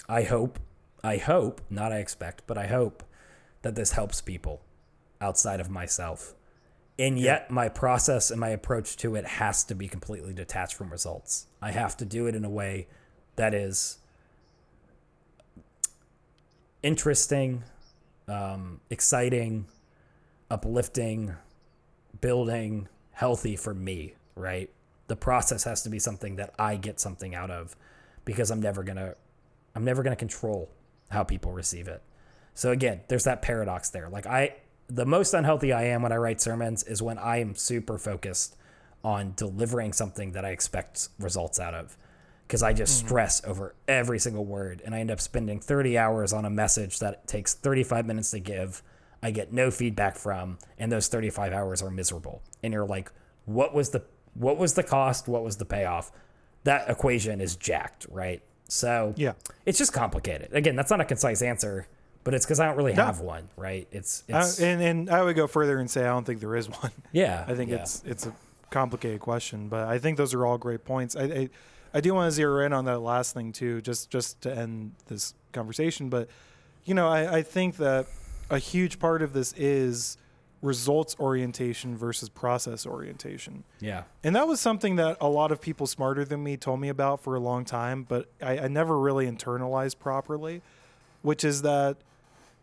[0.09, 0.59] I hope,
[1.03, 3.03] I hope, not I expect, but I hope
[3.63, 4.61] that this helps people
[5.21, 6.35] outside of myself
[6.99, 10.91] and yet my process and my approach to it has to be completely detached from
[10.91, 12.87] results i have to do it in a way
[13.37, 13.99] that is
[16.83, 17.63] interesting
[18.29, 19.67] um, exciting
[20.51, 21.35] uplifting
[22.21, 24.71] building healthy for me right
[25.09, 27.77] the process has to be something that i get something out of
[28.25, 29.15] because i'm never gonna
[29.75, 30.71] i'm never gonna control
[31.11, 32.03] how people receive it
[32.59, 34.09] so again, there's that paradox there.
[34.09, 34.57] Like I
[34.89, 38.57] the most unhealthy I am when I write sermons is when I am super focused
[39.05, 41.97] on delivering something that I expect results out of.
[42.49, 43.07] Cuz I just mm.
[43.07, 46.99] stress over every single word and I end up spending 30 hours on a message
[47.01, 48.83] that takes 35 minutes to give.
[49.23, 52.43] I get no feedback from and those 35 hours are miserable.
[52.63, 53.11] And you're like,
[53.45, 54.03] what was the
[54.35, 55.27] what was the cost?
[55.29, 56.13] What was the payoff?
[56.65, 58.43] That equation is jacked, right?
[58.69, 59.33] So Yeah.
[59.67, 60.51] it's just complicated.
[60.53, 61.87] Again, that's not a concise answer,
[62.25, 63.05] but it's because I don't really No.
[63.07, 63.89] have one, right?
[63.91, 66.69] It's it's and and I would go further and say I don't think there is
[66.83, 66.93] one.
[67.13, 67.45] yeah.
[67.47, 67.79] I think yeah.
[67.79, 68.33] it's it's a
[68.71, 71.17] complicated question, but I think those are all great points.
[71.17, 71.51] I, I
[71.95, 74.93] I do want to zero in on that last thing too, just just to end
[75.07, 76.09] this conversation.
[76.09, 76.29] But
[76.85, 78.07] you know, I, I think that
[78.51, 80.17] a huge part of this is
[80.61, 83.63] results orientation versus process orientation.
[83.79, 84.03] yeah.
[84.25, 87.23] And that was something that a lot of people smarter than me told me about
[87.23, 90.63] for a long time, but I, I never really internalized properly,
[91.23, 91.99] which is that,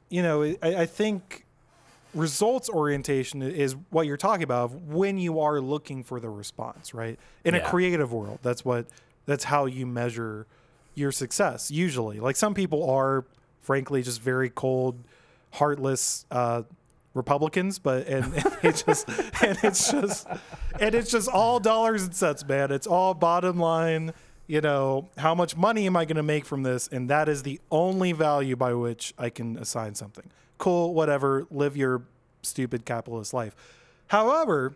[0.09, 1.45] you know, I, I think
[2.13, 7.17] results orientation is what you're talking about when you are looking for the response, right?
[7.45, 8.87] In a creative world, that's what,
[9.25, 10.47] that's how you measure
[10.93, 12.19] your success usually.
[12.19, 13.25] Like some people are,
[13.61, 14.97] frankly, just very cold,
[15.51, 16.63] heartless, uh,
[17.13, 19.09] Republicans, but and, and it just
[19.41, 20.27] and it's just
[20.79, 22.71] and it's just all dollars and cents, man.
[22.71, 24.13] It's all bottom line.
[24.47, 26.87] You know, how much money am I going to make from this?
[26.87, 30.29] And that is the only value by which I can assign something.
[30.59, 31.47] Cool, whatever.
[31.49, 32.03] Live your
[32.43, 33.55] stupid capitalist life.
[34.07, 34.75] However,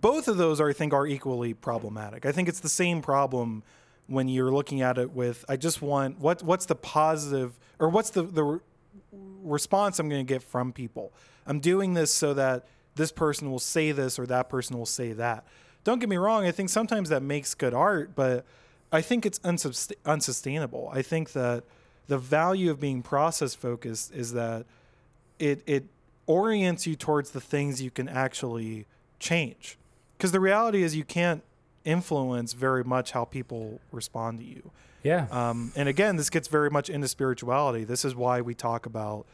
[0.00, 2.26] both of those are, I think are equally problematic.
[2.26, 3.62] I think it's the same problem
[4.06, 8.10] when you're looking at it with I just want what what's the positive or what's
[8.10, 8.60] the the re-
[9.42, 11.12] response I'm going to get from people.
[11.46, 15.12] I'm doing this so that this person will say this or that person will say
[15.12, 15.44] that.
[15.84, 18.44] Don't get me wrong, I think sometimes that makes good art, but
[18.90, 20.90] I think it's unsust- unsustainable.
[20.92, 21.64] I think that
[22.08, 24.66] the value of being process focused is that
[25.38, 25.84] it it
[26.26, 28.86] orients you towards the things you can actually
[29.18, 29.78] change.
[30.16, 31.42] Because the reality is you can't
[31.84, 34.70] influence very much how people respond to you.
[35.02, 35.26] Yeah.
[35.30, 37.84] Um, and again, this gets very much into spirituality.
[37.84, 39.26] This is why we talk about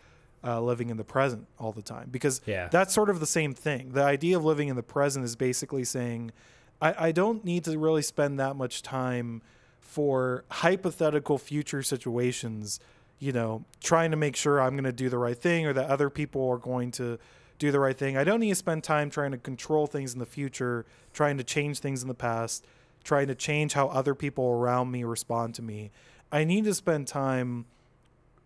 [0.45, 2.69] uh, living in the present all the time because Yeah.
[2.69, 3.93] that's sort of the same thing.
[3.93, 6.33] The idea of living in the present is basically saying,
[6.81, 9.41] I, I don't need to really spend that much time
[9.81, 12.81] for hypothetical future situations,
[13.19, 15.89] you know, trying to make sure I'm going to do the right thing or that
[15.89, 17.19] other people are going to
[17.63, 18.17] do the right thing.
[18.17, 21.45] I don't need to spend time trying to control things in the future, trying to
[21.45, 22.67] change things in the past,
[23.05, 25.93] trying to change how other people around me respond to me.
[26.33, 27.67] I need to spend time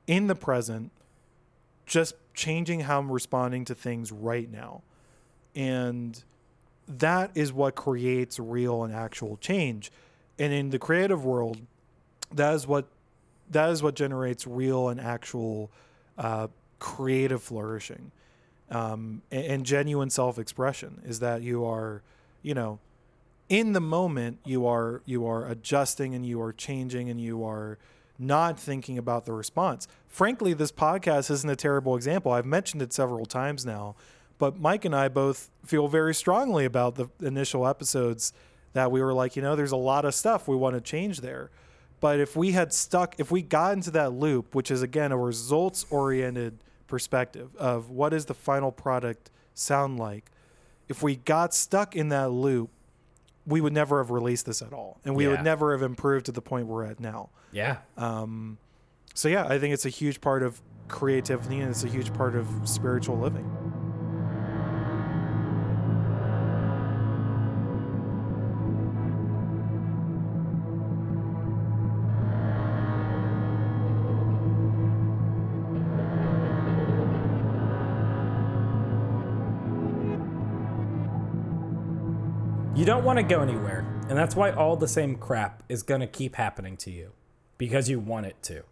[0.07, 0.93] in the present
[1.87, 4.83] just changing how I'm responding to things right now.
[5.55, 6.23] And
[6.87, 9.91] that is what creates real and actual change.
[10.39, 11.59] And in the creative world,
[12.35, 12.85] that is what
[13.51, 15.71] that is what generates real and actual
[16.19, 16.49] uh,
[16.81, 18.11] creative flourishing.
[18.71, 22.03] Um, and, and genuine self-expression is that you are,
[22.43, 22.79] you know,
[23.49, 27.79] in the moment you are you are adjusting and you are changing and you are
[28.19, 29.87] not thinking about the response.
[30.09, 32.33] Frankly, this podcast isn't a terrible example.
[32.33, 33.95] I've mentioned it several times now,
[34.39, 38.33] but Mike and I both feel very strongly about the initial episodes
[38.73, 41.21] that we were like, you know, there's a lot of stuff we want to change
[41.21, 41.51] there.
[42.01, 45.19] But if we had stuck, if we got into that loop, which is again a
[45.19, 50.31] results oriented perspective of what does the final product sound like,
[50.89, 52.71] if we got stuck in that loop,
[53.47, 54.99] we would never have released this at all.
[55.05, 55.31] And we Yeah.
[55.31, 57.31] would never have improved to the point we're at now.
[57.53, 57.79] Yeah.
[57.97, 58.59] Um,
[59.15, 62.35] so yeah, I think it's a huge part of creativity and it's a huge part
[62.37, 63.45] of spiritual living.
[82.87, 86.07] Don't want to go anywhere, and that's why all the same crap is going to
[86.07, 87.11] keep happening to you
[87.59, 88.63] because you want it to.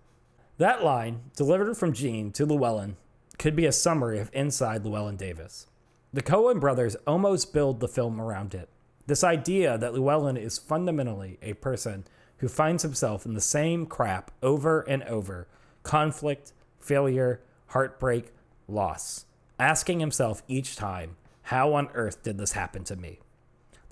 [0.59, 2.95] That line, delivered from Jean to Llewyn,
[3.41, 5.66] could be a summary of Inside Llewyn Davis.
[6.12, 8.69] The Coen brothers almost build the film around it.
[9.09, 12.05] This idea that Llewyn is fundamentally a person
[12.39, 15.49] who finds himself in the same crap over and over
[15.82, 18.27] conflict, failure, heartbreak,
[18.69, 19.24] loss,
[19.59, 23.19] asking himself each time, How on earth did this happen to me?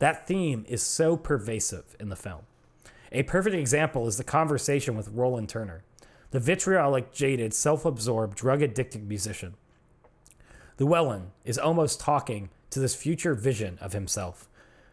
[0.02, 2.40] That theme is so pervasive in the film.
[3.12, 5.84] A perfect example is the conversation with Roland Turner,
[6.32, 9.54] the vitriolic, jaded, self absorbed, drug addicted musician.
[10.76, 14.48] Llewyn is almost talking to this future vision of himself,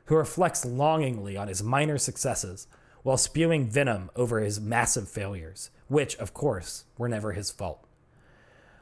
[0.06, 2.68] who reflects longingly on his minor successes
[3.02, 7.84] while spewing venom over his massive failures, which, of course, were never his fault.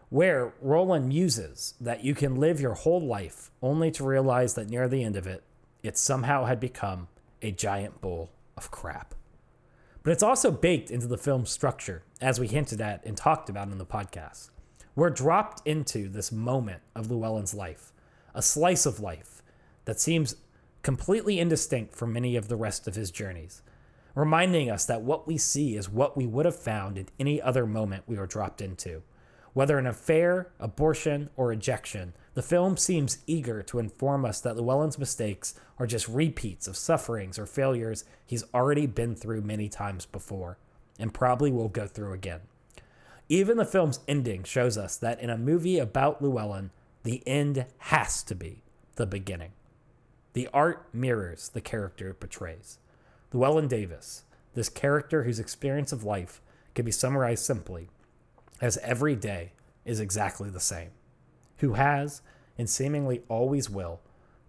[0.09, 4.89] Where Roland muses that you can live your whole life only to realize that near
[4.89, 5.45] the end of it,
[5.83, 7.07] it somehow had become
[7.41, 9.13] a giant bowl of crap.
[10.03, 13.69] But it's also baked into the film's structure, as we hinted at and talked about
[13.69, 14.49] in the podcast.
[14.95, 17.91] We're dropped into this moment of Llewyn's life,
[18.33, 19.43] a slice of life
[19.85, 20.35] that seems
[20.81, 23.61] completely indistinct from many of the rest of his journeys,
[24.15, 27.65] reminding us that what we see is what we would have found in any other
[27.65, 29.03] moment we were dropped into.
[29.53, 34.99] Whether an affair, abortion, or rejection, the film seems eager to inform us that Llewyn's
[34.99, 40.59] mistakes are just repeats of sufferings or failures he's already been through many times before,
[40.99, 42.41] and probably will go through again.
[43.27, 46.69] Even the film's ending shows us that in a movie about Llewyn,
[47.01, 48.61] the end has to be
[48.97, 49.53] the beginning.
[50.34, 52.77] The art mirrors the character it portrays.
[53.34, 56.39] Llewyn Davis, this character whose experience of life
[56.76, 57.89] can be summarized simply
[58.61, 59.53] as every day
[59.85, 60.91] is exactly the same,
[61.57, 62.21] who has,
[62.57, 63.99] and seemingly always will,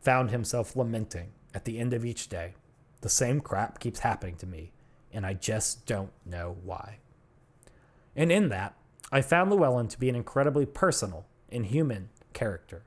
[0.01, 2.55] found himself lamenting at the end of each day.
[3.01, 4.73] The same crap keeps happening to me,
[5.13, 6.99] and I just don't know why.
[8.17, 8.75] And in that,
[9.11, 12.83] I found Llewyn to be an incredibly personal and human character,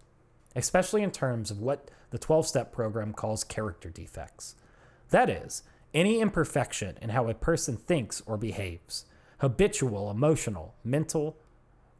[0.55, 4.55] especially in terms of what the 12 step program calls character defects.
[5.09, 9.05] That is, any imperfection in how a person thinks or behaves,
[9.39, 11.37] habitual, emotional, mental,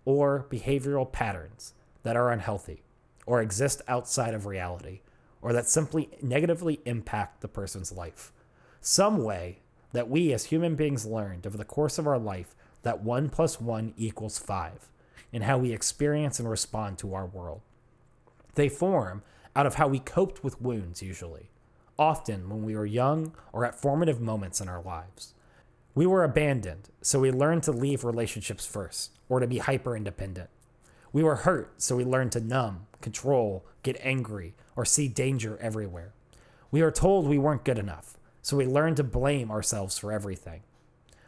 [0.06, 1.74] or behavioral patterns
[2.04, 2.84] that are unhealthy
[3.26, 5.02] or exist outside of reality
[5.42, 8.32] or that simply negatively impact the person's life.
[8.80, 9.60] Some way
[9.92, 13.60] that we as human beings learned over the course of our life that 1 plus
[13.60, 14.90] 1 equals 5
[15.32, 17.62] in how we experience and respond to our world.
[18.56, 19.24] They form
[19.56, 21.50] out of how we coped with wounds, usually,
[21.98, 25.34] often when we were young or at formative moments in our lives.
[25.94, 30.50] We were abandoned, so we learned to leave relationships first or to be hyper independent.
[31.14, 36.14] We were hurt, so we learned to numb, control, get angry, or see danger everywhere.
[36.72, 40.62] We were told we weren't good enough, so we learned to blame ourselves for everything.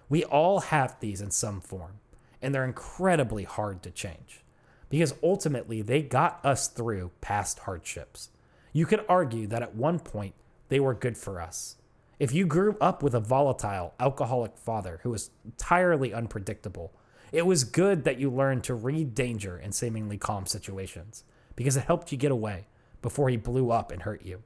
[0.08, 2.00] We all have these in some form,
[2.42, 4.44] and they're incredibly hard to change
[4.90, 8.30] because ultimately they got us through past hardships.
[8.74, 10.36] You could argue that at one point
[10.70, 11.78] they were good for us.
[12.20, 16.94] If you grew up with a volatile, alcoholic father who was entirely unpredictable,
[17.34, 21.24] it was good that you learned to read danger in seemingly calm situations
[21.56, 22.68] because it helped you get away
[23.02, 24.44] before he blew up and hurt you.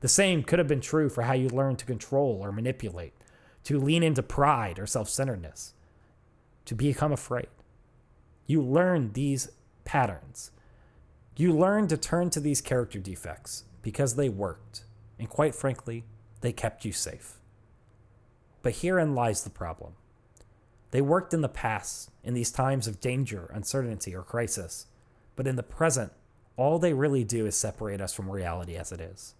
[0.00, 3.14] The same could have been true for how you learned to control or manipulate,
[3.64, 5.72] to lean into pride or self centeredness,
[6.66, 7.48] to become afraid.
[8.46, 9.50] You learn these
[9.84, 10.50] patterns.
[11.34, 14.84] You learn to turn to these character defects because they worked,
[15.18, 16.04] and quite frankly,
[16.42, 17.38] they kept you safe.
[18.62, 19.94] But herein lies the problem.
[20.90, 24.86] They worked in the past, in these times of danger, uncertainty, or crisis,
[25.36, 26.12] but in the present,
[26.56, 29.34] all they really do is separate us from reality as it is.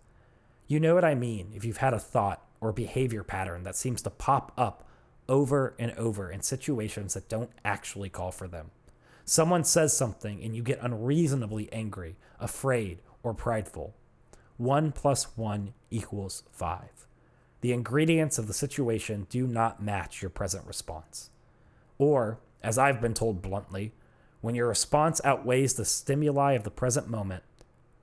[0.67, 4.03] You know what I mean if you've had a thought or behavior pattern that seems
[4.03, 4.87] to pop up
[5.29, 8.71] over and over in situations that don't actually call for them.
[9.25, 13.95] Someone says something and you get unreasonably angry, afraid, or prideful.
[14.57, 17.07] One plus one equals five.
[17.61, 21.31] The ingredients of the situation do not match your present response.
[21.99, 23.93] Or, as I've been told bluntly,
[24.41, 27.43] when your response outweighs the stimuli of the present moment,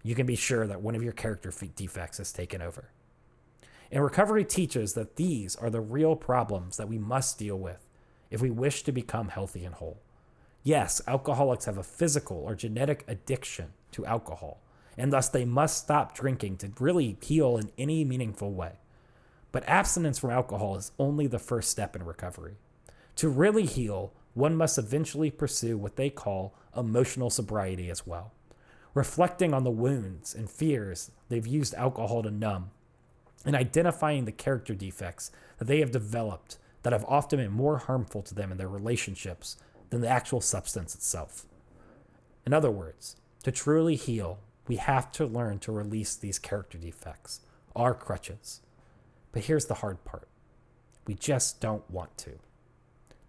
[0.03, 2.89] you can be sure that one of your character defects has taken over.
[3.91, 7.88] And recovery teaches that these are the real problems that we must deal with
[8.30, 10.01] if we wish to become healthy and whole.
[10.63, 14.59] Yes, alcoholics have a physical or genetic addiction to alcohol,
[14.97, 18.73] and thus they must stop drinking to really heal in any meaningful way.
[19.51, 22.55] But abstinence from alcohol is only the first step in recovery.
[23.17, 28.33] To really heal, one must eventually pursue what they call emotional sobriety as well,
[28.93, 32.71] reflecting on the wounds and fears they've used alcohol to numb,
[33.45, 38.21] and identifying the character defects that they have developed that have often been more harmful
[38.21, 39.57] to them in their relationships
[39.89, 41.45] than the actual substance itself.
[42.45, 47.41] In other words, to truly heal, we have to learn to release these character defects,
[47.75, 48.61] our crutches.
[49.31, 50.27] But here's the hard part
[51.07, 52.31] we just don't want to.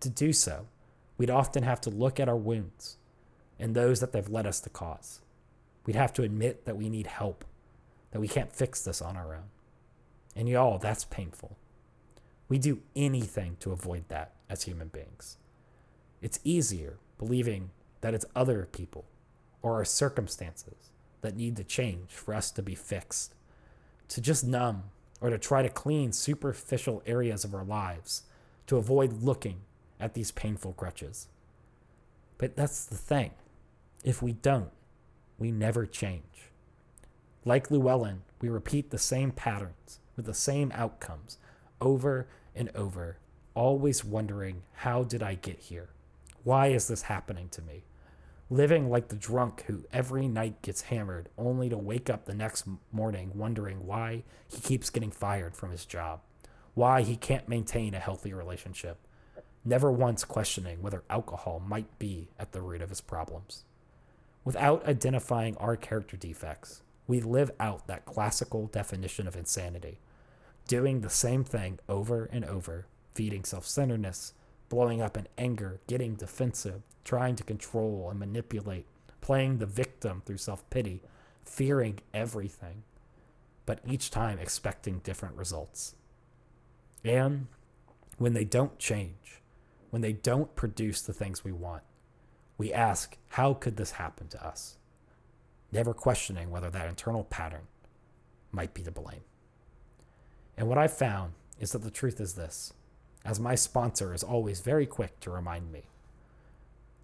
[0.07, 0.69] To do so,
[1.19, 2.97] we'd often have to look at our wounds
[3.59, 5.21] and those that they've led us to cause.
[5.85, 7.45] We'd have to admit that we need help,
[8.13, 9.51] that we can't fix this on our own.
[10.37, 11.57] And y'all, that's painful.
[12.49, 15.39] We do anything to avoid that as human beings.
[16.23, 17.71] It's easier believing
[18.01, 19.07] that it's other people
[19.61, 20.93] or our circumstances
[21.23, 23.35] that need to change for us to be fixed,
[24.11, 24.85] to just numb
[25.21, 28.23] or to try to clean superficial areas of our lives
[28.69, 29.63] to avoid looking
[30.01, 31.29] at these painful crutches.
[32.39, 33.33] But that's the thing.
[34.05, 34.71] If we don't,
[35.39, 36.51] we never change.
[37.45, 41.39] Like Llewyn, we repeat the same patterns with the same outcomes
[41.81, 43.19] over and over,
[43.55, 45.91] always wondering, how did I get here?
[46.45, 47.85] Why is this happening to me?
[48.49, 52.67] living like the drunk who every night gets hammered only to wake up the next
[52.93, 56.21] morning wondering why he keeps getting fired from his job,
[56.75, 58.99] why he can't maintain a healthy relationship,
[59.67, 63.65] never once questioning whether alcohol might be at the root of his problems.
[64.45, 69.99] Without identifying our character defects, we live out that classical definition of insanity,
[70.69, 74.35] doing the same thing over and over, feeding self centeredness,
[74.69, 78.87] blowing up in anger, getting defensive, trying to control and manipulate,
[79.21, 81.03] playing the victim through self pity,
[81.45, 82.83] fearing everything,
[83.65, 85.95] but each time expecting different results.
[87.05, 87.47] And
[88.19, 89.41] when they don't change,
[89.91, 91.83] when they don't produce the things we want,
[92.59, 94.77] we ask, how could this happen to us?
[95.73, 97.67] Never questioning whether that internal pattern
[98.53, 99.23] might be to blame.
[100.57, 102.73] And what I've found is that the truth is this
[103.25, 105.83] as my sponsor is always very quick to remind me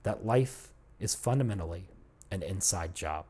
[0.05, 1.89] that life is fundamentally
[2.31, 3.25] an inside job,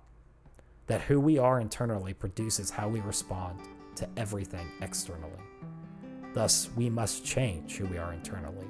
[0.87, 3.59] that who we are internally produces how we respond
[3.97, 5.33] to everything externally.
[6.35, 8.67] Thus, we must change who we are internally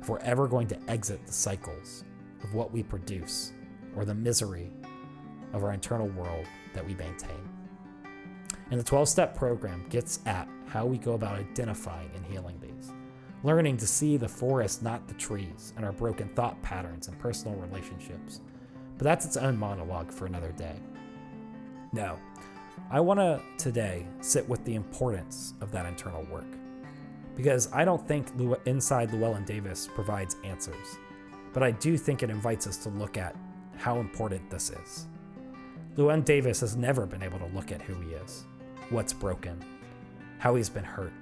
[0.00, 2.04] if we're ever going to exit the cycles
[2.42, 3.52] of what we produce
[3.96, 4.70] or the misery
[5.52, 7.48] of our internal world that we maintain.
[8.70, 12.92] And the 12 step program gets at how we go about identifying and healing these
[13.42, 17.56] learning to see the forest, not the trees, and our broken thought patterns and personal
[17.56, 18.40] relationships.
[18.98, 20.76] But that's its own monologue for another day.
[21.92, 22.18] No,
[22.90, 26.59] I want to today sit with the importance of that internal work.
[27.42, 28.26] Because I don't think
[28.66, 30.98] Inside Llewyn Davis provides answers,
[31.54, 33.34] but I do think it invites us to look at
[33.78, 35.06] how important this is.
[35.96, 38.44] Llewyn Davis has never been able to look at who he is,
[38.90, 39.58] what's broken,
[40.36, 41.14] how he's been hurt,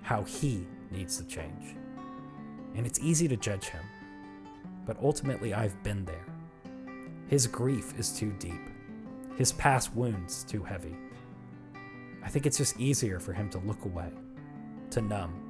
[0.00, 1.76] how he needs to change.
[2.74, 3.84] And it's easy to judge him,
[4.86, 6.24] but ultimately I've been there.
[7.26, 8.70] His grief is too deep,
[9.36, 10.96] his past wounds too heavy.
[12.24, 14.08] I think it's just easier for him to look away,
[14.92, 15.44] to numb,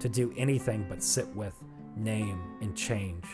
[0.00, 1.54] to do anything but sit with,
[1.96, 3.24] name, and change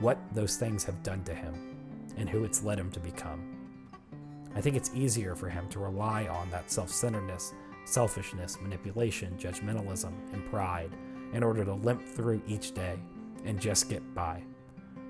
[0.00, 1.76] what those things have done to him
[2.16, 3.56] and who it's led him to become.
[4.54, 7.54] I think it's easier for him to rely on that self centeredness
[7.84, 10.90] selfishness, manipulation, judgmentalism, and pride
[11.32, 12.98] in order to limp through each day
[13.44, 14.42] and just get by.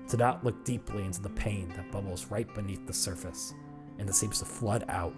[0.09, 3.53] To not look deeply into the pain that bubbles right beneath the surface
[3.99, 5.13] and that seems to flood out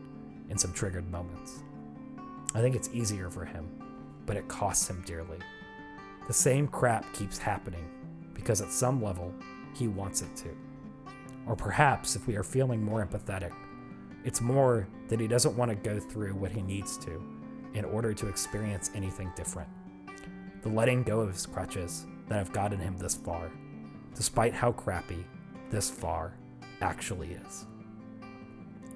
[0.49, 1.64] in some triggered moments.
[2.53, 3.69] I think it's easier for him,
[4.26, 5.39] but it costs him dearly.
[6.27, 7.88] The same crap keeps happening
[8.34, 9.34] because at some level
[9.73, 10.49] he wants it to.
[11.47, 13.52] Or perhaps, if we are feeling more empathetic,
[14.26, 17.23] It's more that he doesn't want to go through what he needs to
[17.76, 19.69] in order to experience anything different.
[20.64, 23.52] The letting go of his crutches that have gotten him this far,
[24.15, 25.23] despite how crappy
[25.69, 26.34] this far
[26.81, 27.68] actually is.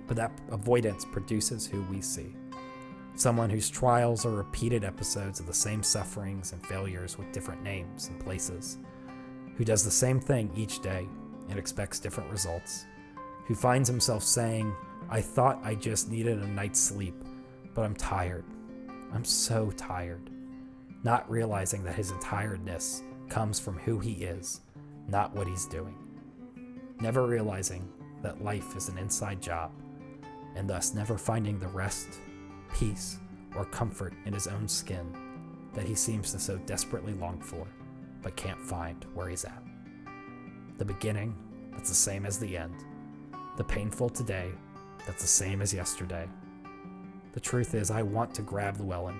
[0.07, 2.35] But that avoidance produces who we see
[3.19, 8.07] someone whose trials are repeated episodes of the same sufferings and failures with different names
[8.07, 8.77] and places,
[9.57, 11.05] who does the same thing each day
[11.49, 12.85] and expects different results,
[13.45, 14.73] who finds himself saying,
[15.09, 17.15] I thought I just needed a night's sleep,
[17.73, 18.45] but I'm tired.
[19.13, 20.29] I'm so tired.
[21.03, 24.61] Not realizing that his tiredness comes from who he is,
[25.07, 25.95] not what he's doing.
[27.01, 27.91] Never realizing
[28.21, 29.71] that life is an inside job,
[30.55, 32.19] and thus never finding the rest
[32.73, 33.19] peace,
[33.55, 35.15] or comfort in his own skin
[35.73, 37.67] that he seems to so desperately long for,
[38.21, 39.63] but can't find where he's at.
[40.77, 41.35] The beginning,
[41.71, 42.75] that's the same as the end.
[43.57, 44.51] The painful today,
[45.05, 46.27] that's the same as yesterday.
[47.33, 49.17] The truth is, I want to grab Llewyn,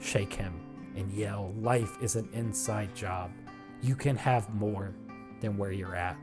[0.00, 0.52] shake him,
[0.96, 3.30] and yell, Life is an inside job.
[3.80, 4.94] You can have more
[5.40, 6.16] than where you're at.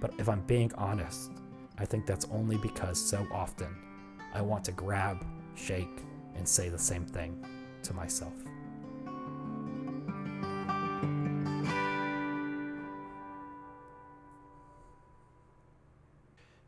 [0.00, 1.30] But if I'm being honest,
[1.78, 3.74] I think that's only because so often
[4.34, 5.24] I want to grab
[5.56, 6.02] shake,
[6.36, 7.44] and say the same thing
[7.82, 8.32] to myself.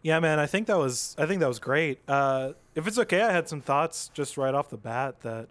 [0.03, 1.99] Yeah, man, I think that was I think that was great.
[2.09, 5.49] Uh, if it's okay, I had some thoughts just right off the bat that,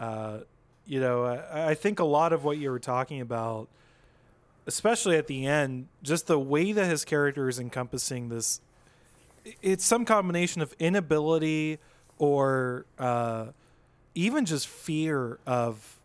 [0.00, 0.38] uh,
[0.86, 3.68] you know, I, I think a lot of what you were talking about,
[4.66, 8.60] especially at the end, just the way that his character is encompassing this,
[9.62, 11.78] it's some combination of inability
[12.18, 13.46] or uh,
[14.14, 15.98] even just fear of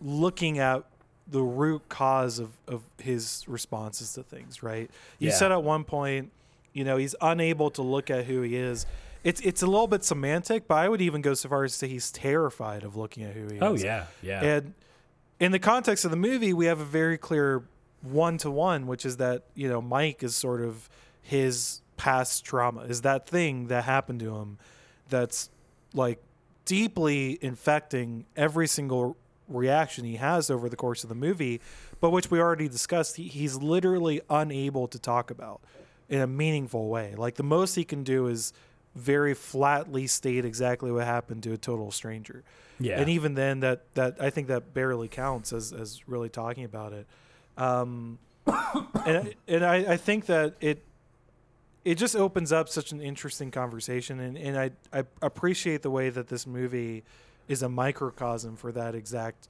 [0.00, 0.84] looking at
[1.28, 4.90] the root cause of, of his responses to things, right?
[5.18, 5.34] You Yeah.
[5.34, 6.32] said at one point,
[6.72, 8.86] you know, he's unable to look at who he is.
[9.24, 11.78] It's it's a little bit semantic, but I would even go so far as to
[11.78, 13.82] say he's terrified of looking at who he Oh is.
[13.82, 14.40] Oh yeah, yeah.
[14.42, 14.74] And
[15.38, 17.62] in the context of the movie, we have a very clear
[18.00, 20.88] one to one, which is that, you know, Mike is sort of
[21.20, 24.58] his past trauma, is that thing that happened to him
[25.12, 25.48] that's
[25.94, 26.20] like
[26.64, 29.16] deeply infecting every single
[29.46, 31.60] reaction he has over the course of the movie,
[32.00, 35.60] but which we already discussed, he, he's literally unable to talk about
[36.08, 37.14] in a meaningful way.
[37.14, 38.52] Like the most he can do is
[38.94, 42.44] very flatly state exactly what happened to a total stranger
[42.78, 43.00] yeah.
[43.00, 46.92] and even then that that i think that barely counts as as really talking about
[46.92, 47.06] it
[47.56, 48.18] um
[49.06, 50.84] and and I, I think that it
[51.84, 56.10] it just opens up such an interesting conversation and and i i appreciate the way
[56.10, 57.02] that this movie
[57.48, 59.48] is a microcosm for that exact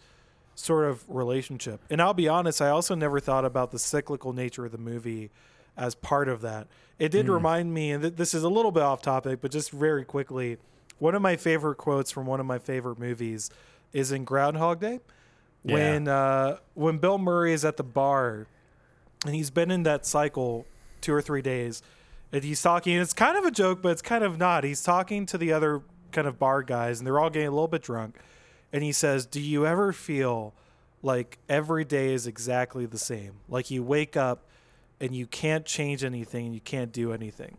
[0.55, 1.81] sort of relationship.
[1.91, 5.31] And i'll be honest i also never thought about the cyclical nature of the movie
[5.75, 6.67] as part of that.
[6.99, 9.71] It did remind me and th- this is a little bit off topic but just
[9.71, 10.59] very quickly
[10.99, 13.51] one of my favorite quotes from one of my favorite movies
[13.93, 15.01] is in groundhog day
[15.65, 15.75] Yeah.
[15.75, 18.47] when uh, when Bill Murray is at the bar
[19.27, 20.67] and he's been in that cycle
[21.01, 21.83] two or three days
[22.33, 24.65] and he's talking and it's kind of a joke but it's kind of not.
[24.65, 27.69] He's talking to the other kind of bar guys and they're all getting a little
[27.69, 28.17] bit drunk.
[28.73, 30.55] And he says do you ever feel
[31.03, 33.35] like every day is exactly the same?
[33.49, 34.47] Like you wake up
[35.01, 37.59] and you can't change anything and you can't do anything.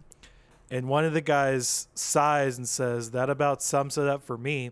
[0.72, 4.72] And one of the guys sighs and says that about sums it up for me.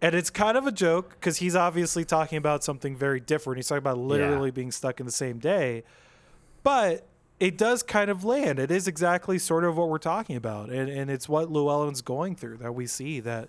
[0.00, 3.58] And it's kind of a joke because he's obviously talking about something very different.
[3.58, 5.84] He's talking about literally being stuck in the same day.
[6.62, 7.06] But
[7.38, 10.88] it does kind of land it is exactly sort of what we're talking about and,
[10.88, 13.48] and it's what llewyn's going through that we see that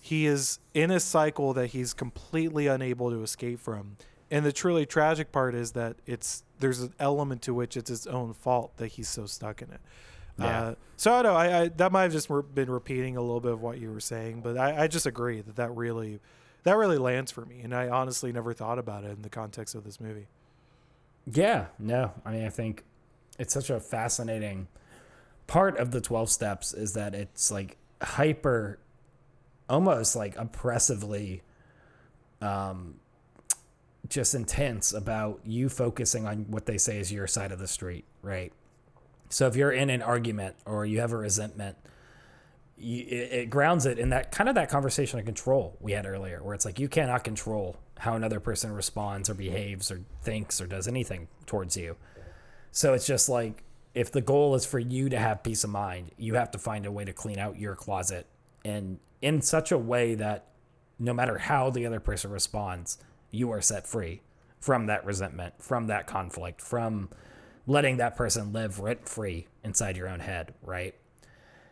[0.00, 3.96] he is in a cycle that he's completely unable to escape from
[4.30, 8.06] and the truly tragic part is that it's there's an element to which it's his
[8.06, 9.80] own fault that he's so stuck in it
[10.38, 10.60] Yeah.
[10.62, 13.52] uh, so I know I, I that might have just been repeating a little bit
[13.52, 16.18] of what you were saying, but I, I just agree that that really
[16.64, 19.76] that really lands for me, and I honestly never thought about it in the context
[19.76, 20.26] of this movie.
[21.32, 22.12] Yeah, no.
[22.24, 22.82] I mean, I think
[23.38, 24.68] it's such a fascinating
[25.46, 28.78] part of the 12 steps is that it's like hyper
[29.68, 31.42] almost like oppressively
[32.40, 32.94] um
[34.08, 38.04] just intense about you focusing on what they say is your side of the street,
[38.22, 38.52] right?
[39.28, 41.76] So if you're in an argument or you have a resentment,
[42.78, 46.06] you, it, it grounds it in that kind of that conversation of control we had
[46.06, 50.60] earlier, where it's like you cannot control how another person responds or behaves or thinks
[50.60, 51.96] or does anything towards you.
[52.72, 53.64] So it's just like
[53.94, 56.86] if the goal is for you to have peace of mind, you have to find
[56.86, 58.26] a way to clean out your closet
[58.64, 60.46] and in such a way that
[60.98, 62.98] no matter how the other person responds,
[63.30, 64.22] you are set free
[64.60, 67.08] from that resentment, from that conflict, from
[67.66, 70.94] letting that person live rent free inside your own head, right?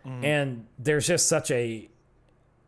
[0.06, 0.24] Mm-hmm.
[0.24, 1.88] And there's just such a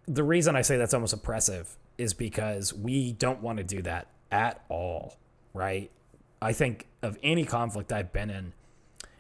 [0.07, 4.09] the reason I say that's almost oppressive is because we don't want to do that
[4.31, 5.19] at all,
[5.53, 5.91] right?
[6.41, 8.53] I think of any conflict I've been in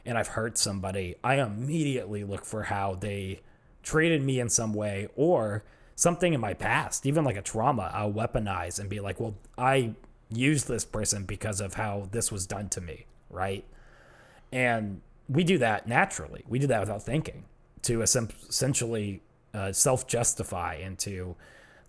[0.04, 3.40] and I've hurt somebody, I immediately look for how they
[3.82, 5.64] treated me in some way or
[5.94, 9.94] something in my past, even like a trauma, I'll weaponize and be like, well, I
[10.30, 13.64] used this person because of how this was done to me, right?
[14.52, 16.44] And we do that naturally.
[16.48, 17.44] We do that without thinking
[17.82, 19.22] to essentially
[19.52, 21.36] uh, self justify and to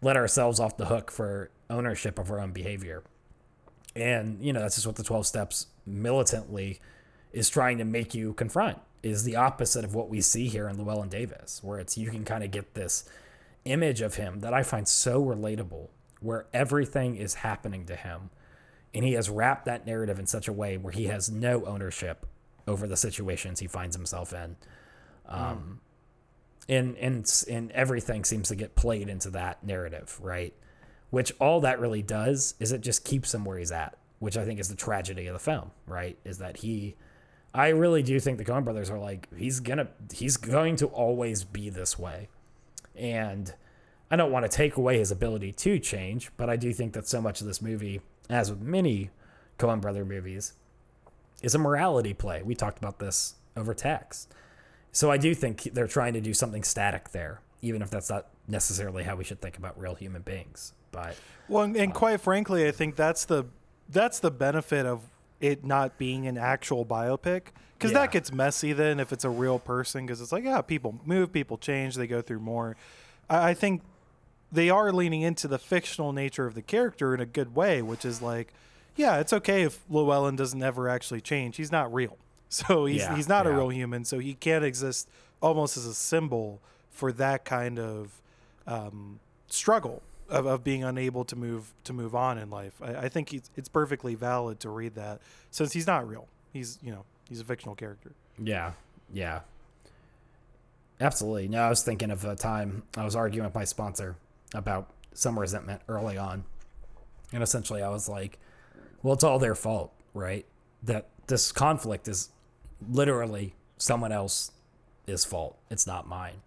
[0.01, 3.03] let ourselves off the hook for ownership of our own behavior.
[3.99, 6.79] And, you know, that's just what the 12 steps militantly
[7.33, 10.77] is trying to make you confront is the opposite of what we see here in
[10.77, 13.03] Llewyn Davis, where it's you can kind of get this
[13.65, 15.89] image of him that I find so relatable,
[16.21, 18.29] where everything is happening to him.
[18.93, 22.25] And he has wrapped that narrative in such a way where he has no ownership
[22.67, 24.55] over the situations he finds himself in.
[25.27, 25.81] Um,
[26.67, 30.53] and, and, and everything seems to get played into that narrative, right?
[31.09, 34.45] Which all that really does is it just keeps him where he's at, which I
[34.45, 36.17] think is the tragedy of the film, right?
[36.23, 36.95] Is that he
[37.53, 41.43] I really do think the Coen brothers are like he's gonna he's going to always
[41.43, 42.29] be this way,
[42.95, 43.53] and
[44.11, 47.07] I don't want to take away his ability to change, but I do think that
[47.07, 49.09] so much of this movie, as with many
[49.57, 50.53] Coen brother movies,
[51.41, 52.43] is a morality play.
[52.43, 54.31] We talked about this over text,
[54.91, 58.27] so I do think they're trying to do something static there, even if that's not
[58.49, 60.73] necessarily how we should think about real human beings.
[60.91, 61.15] But
[61.47, 63.45] Well, and, and um, quite frankly, I think that's the
[63.87, 65.01] that's the benefit of
[65.39, 67.47] it not being an actual biopic
[67.77, 67.99] because Yeah.
[67.99, 71.31] that gets messy then if it's a real person because it's like yeah people move
[71.31, 72.75] people change they go through more
[73.29, 73.81] I, I think
[74.51, 78.03] they are leaning into the fictional nature of the character in a good way which
[78.03, 78.53] is like
[78.97, 82.17] yeah it's okay if llewyn doesn't ever actually change he's not real
[82.49, 85.07] so he's, Yeah, he's not a real human so he can't exist
[85.41, 86.61] almost as a symbol
[86.91, 88.21] for that kind of
[88.69, 92.79] um, struggle of, of being unable to move to move on in life.
[92.81, 95.19] I, I think it's, it's perfectly valid to read that
[95.51, 96.27] since he's not real.
[96.53, 98.11] He's you know he's a fictional character.
[98.37, 98.73] Yeah,
[99.11, 99.41] yeah.
[101.01, 101.47] Absolutely.
[101.47, 104.17] No, I was thinking of a time I was arguing with my sponsor
[104.53, 106.43] about some resentment early on.
[107.31, 108.37] And essentially I was like,
[109.01, 110.45] well, it's all their fault, right?
[110.83, 112.29] That this conflict is
[112.89, 115.57] literally someone else's fault.
[115.69, 116.41] It's not mine.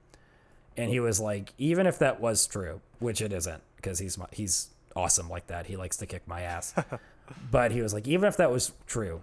[0.77, 4.27] And he was like, even if that was true, which it isn't, because he's my,
[4.33, 5.67] he's awesome like that.
[5.67, 6.75] He likes to kick my ass.
[7.51, 9.21] but he was like, even if that was true,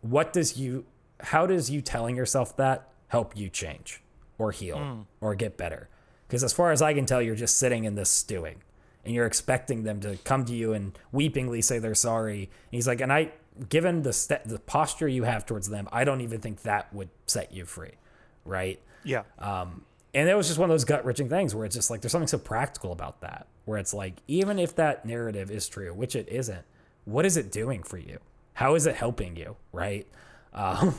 [0.00, 0.84] what does you
[1.20, 4.02] how does you telling yourself that help you change
[4.38, 5.88] or heal or get better?
[6.26, 8.62] Because as far as I can tell, you're just sitting in this stewing
[9.04, 12.42] and you're expecting them to come to you and weepingly say they're sorry.
[12.44, 13.30] And he's like, and I,
[13.68, 17.10] given the st- the posture you have towards them, I don't even think that would
[17.26, 17.92] set you free,
[18.44, 18.80] right?
[19.04, 21.90] Yeah, Um, and it was just one of those gut wrenching things where it's just
[21.90, 25.68] like there's something so practical about that, where it's like even if that narrative is
[25.68, 26.64] true, which it isn't,
[27.04, 28.18] what is it doing for you?
[28.54, 30.06] How is it helping you, right?
[30.54, 30.94] Um,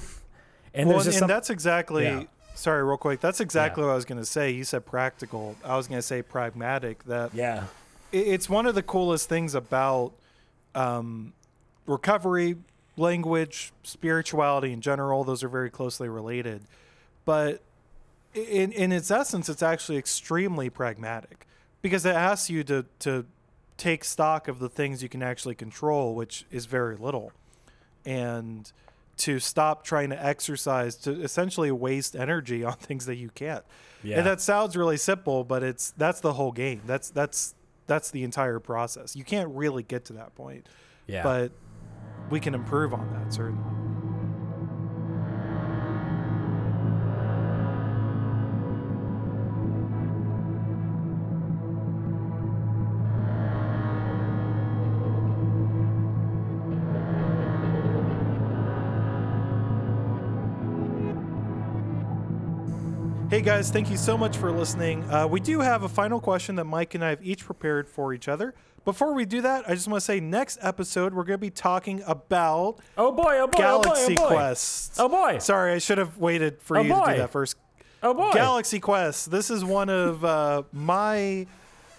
[0.73, 2.06] and well, there's and, just and some, that's exactly.
[2.06, 2.23] Yeah.
[2.56, 3.19] Sorry, real quick.
[3.19, 3.88] That's exactly Yeah.
[3.88, 4.49] what I was going to say.
[4.49, 5.56] You said practical.
[5.64, 7.03] I was going to say pragmatic.
[7.03, 7.65] That yeah,
[8.11, 10.14] it's one of the coolest things about
[10.73, 11.34] um,
[11.85, 12.56] recovery,
[12.98, 15.23] language, spirituality in general.
[15.23, 16.64] Those are very closely related,
[17.26, 17.61] but
[18.34, 21.48] in in its essence, it's actually extremely pragmatic
[21.82, 23.26] because it asks you to to
[23.78, 27.32] take stock of the things you can actually control, which is very little,
[28.06, 28.72] and
[29.16, 33.64] to stop trying to exercise to essentially waste energy on things that you can't.
[34.04, 34.18] Yeah.
[34.18, 36.82] And that sounds really simple, but it's that's the whole game.
[36.86, 37.56] That's that's
[37.86, 39.16] that's the entire process.
[39.16, 40.68] You can't really get to that point,
[41.08, 41.24] yeah.
[41.24, 41.52] but
[42.30, 44.12] we can improve on that certainly.
[63.34, 65.04] Hey guys, thank you so much for listening.
[65.10, 68.14] Uh, we do have a final question that Mike and I have each prepared for
[68.14, 68.54] each other.
[68.86, 71.50] Before we do that, I just want to say next episode we're going to be
[71.50, 74.36] talking about oh boy, oh boy, Galaxy oh boy, oh boy.
[74.36, 74.96] Quest.
[75.00, 77.58] Oh boy, Sorry, I should have waited for Oh, you to do that first.
[78.04, 78.34] oh boy.
[78.34, 79.32] Galaxy Quest.
[79.32, 81.48] This is one of uh, my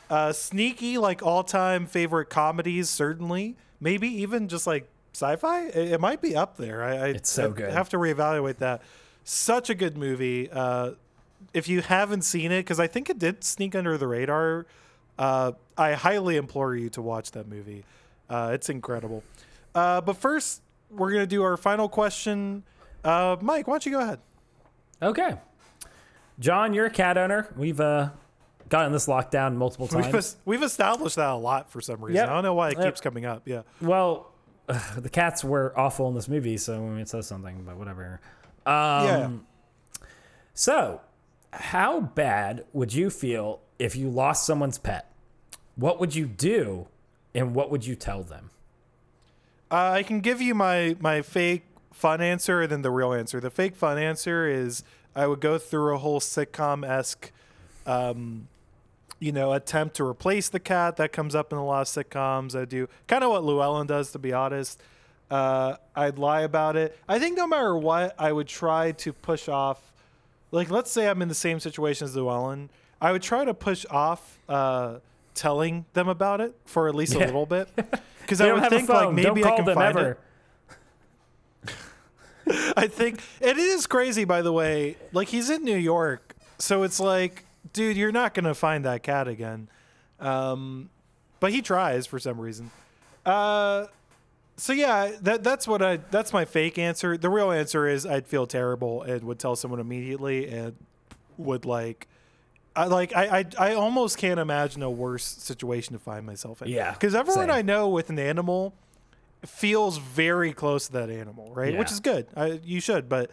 [0.09, 2.91] uh, sneaky, like all-time favorite comedies.
[2.91, 5.65] Certainly, maybe even just like sci-fi.
[5.67, 6.85] It, it might be up there.
[6.85, 7.73] I, I It's so I good.
[7.73, 8.83] Have to reevaluate that.
[9.25, 10.49] Such a good movie.
[10.49, 10.93] Uh,
[11.55, 14.67] if you haven't seen it, because I think it did sneak under the radar,
[15.19, 17.85] uh, I highly implore you to watch that movie.
[18.29, 19.23] Uh, it's incredible.
[19.75, 20.61] Uh, but first,
[20.91, 22.63] we're gonna do our final question.
[23.03, 24.19] Uh, Mike, why don't you go ahead?
[25.03, 25.35] Okay.
[26.39, 27.49] John, you're a cat owner.
[27.57, 28.11] We've uh,
[28.69, 30.37] gotten this lockdown multiple times.
[30.45, 32.17] We've, we've established that a lot for some reason.
[32.17, 32.29] Yep.
[32.29, 32.87] I don't know why it Yep.
[32.87, 33.43] keeps coming up.
[33.47, 33.63] Yeah.
[33.81, 34.33] Well,
[34.97, 38.21] the cats were awful in this movie, so I mean, it says something, but whatever.
[38.67, 38.73] Um,
[39.07, 39.31] yeah.
[40.55, 41.01] So,
[41.55, 45.11] how bad would you feel if you lost someone's pet?
[45.77, 46.87] What would you do,
[47.35, 48.51] and what would you tell them?
[49.71, 53.41] Uh, I can give you my my fake fun answer and then the real answer.
[53.41, 54.85] The fake fun answer is
[55.17, 57.31] I would go through a whole sitcom esque,
[57.87, 58.49] um,
[59.21, 62.61] you know, attempt to replace the cat that comes up in a lot of sitcoms.
[62.61, 64.83] I do kind of what Llewyn does, to be honest.
[65.31, 66.99] Uh, I'd lie about it.
[67.09, 69.93] I think no matter what, I would try to push off.
[70.55, 72.69] Like, let's say I'm in the same situation as Llewyn.
[73.01, 74.99] I would try to push off uh,
[75.35, 77.69] telling them about it for at least a little bit.
[78.25, 80.17] Because I would think like maybe I can find ever.
[81.67, 81.75] it.
[82.75, 84.97] I think it is crazy, by the way.
[85.13, 87.45] Like he's in New York, so it's like,
[87.75, 89.69] dude, you're not gonna find that cat again.
[90.21, 90.89] Um,
[91.39, 92.71] but he tries for some reason.
[93.27, 93.89] Uh,
[94.57, 97.17] so yeah, that that's what I that's my fake answer.
[97.17, 100.77] The real answer is I'd feel terrible and would tell someone immediately and
[101.39, 102.09] would like.
[102.77, 106.69] I like I, I I almost can't imagine a worse situation to find myself in.
[106.69, 107.55] Yeah, because everyone same.
[107.57, 108.75] I know with an animal
[109.47, 111.73] feels very close to that animal, right?
[111.73, 111.79] Yeah.
[111.79, 112.27] Which is good.
[112.37, 113.31] I, you should, but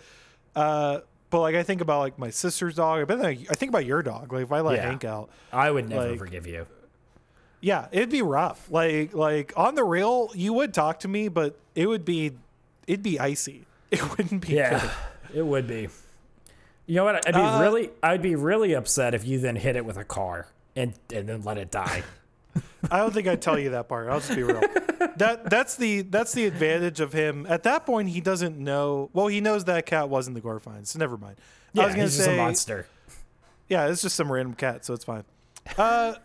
[0.56, 0.99] uh,
[1.31, 3.07] but like I think about like my sister's dog.
[3.07, 4.31] But then I, I think about your dog.
[4.31, 4.88] Like if I let Yeah.
[4.89, 6.68] Hank out, I would never Like- forgive you.
[7.61, 8.69] Yeah, it'd be rough.
[8.71, 12.31] Like like on the real, you would talk to me, but it would be
[12.88, 13.65] it'd be icy.
[13.91, 15.38] It wouldn't be Yeah, good.
[15.39, 15.89] it would be.
[16.85, 17.27] You know what?
[17.27, 20.05] I'd be Uh, really, I'd be really upset if you then hit it with a
[20.05, 20.47] car
[20.77, 22.03] and and then let it die.
[22.91, 24.09] I don't think I'd tell you that part.
[24.09, 24.61] I'll just be real.
[25.17, 27.45] that that's the that's the advantage of him.
[27.49, 29.09] At that point, he doesn't know.
[29.13, 31.35] Well, he knows that cat wasn't the Gorfein, so never mind.
[31.73, 32.88] Yeah, I was gonna he's say, just a monster.
[33.69, 35.23] Yeah, it's just some random cat, so it's fine.
[35.77, 36.15] Uh,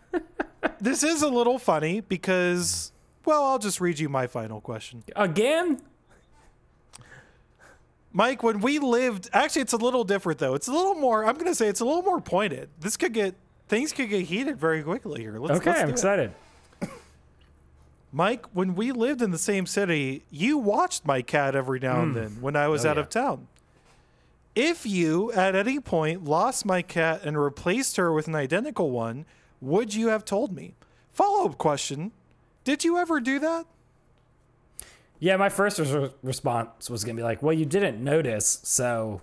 [0.81, 2.93] this is a little funny because,
[3.25, 5.03] well, I'll just read you my final question.
[5.15, 5.81] Again?
[8.13, 10.55] Mike, when we lived, actually, it's a little different though.
[10.55, 11.25] It's a little more.
[11.27, 12.71] I'm gonna say it's a little more pointed.
[12.81, 13.35] This could get
[13.69, 15.39] things could get heated very quickly here.
[15.39, 15.93] Let's, Okay, let's I'm it.
[15.93, 16.33] excited.
[18.13, 22.17] Mike, when we lived in the same city, you watched my cat every now and
[22.17, 23.03] then when I was Oh, out yeah.
[23.03, 23.49] of town.
[24.57, 29.27] If you, at any point, lost my cat and replaced her with an identical one,
[29.61, 30.75] would you have told me?
[31.13, 32.11] Follow up question
[32.65, 33.67] Did you ever do that?
[35.19, 39.21] Yeah, my first res- response was gonna be like, "Well, you didn't notice, so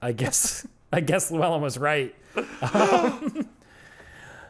[0.00, 2.14] I guess I guess Llewyn was right."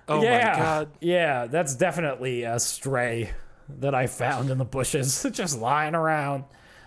[0.09, 0.89] Oh yeah, my God.
[1.01, 3.33] yeah, that's definitely a stray
[3.81, 6.45] that I found in the bushes, just lying around.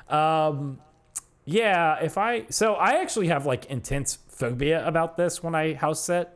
[0.07, 0.79] Um,
[1.51, 6.03] yeah, if I so I actually have like intense phobia about this when I house
[6.03, 6.29] sit.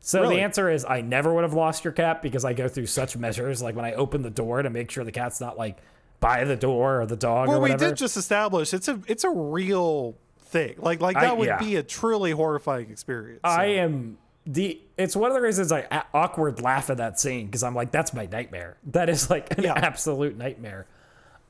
[0.00, 0.36] So Really?
[0.36, 3.16] the answer is I never would have lost your cat because I go through such
[3.16, 5.78] measures, like when I open the door to make sure the cat's not like
[6.20, 9.30] by the door or the dog Well, we did just establish it's a it's a
[9.30, 10.74] real thing.
[10.78, 11.58] Like like I- that would yeah.
[11.58, 13.40] be a truly horrifying experience.
[13.44, 13.50] so.
[13.50, 14.80] I am the.
[14.98, 17.90] It's one of the reasons I a- awkward laugh at that scene because I'm like,
[17.90, 18.76] that's my nightmare.
[18.92, 19.72] That is like an Yeah.
[19.74, 20.86] absolute nightmare.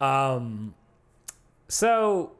[0.01, 0.75] Um,
[1.69, 2.33] so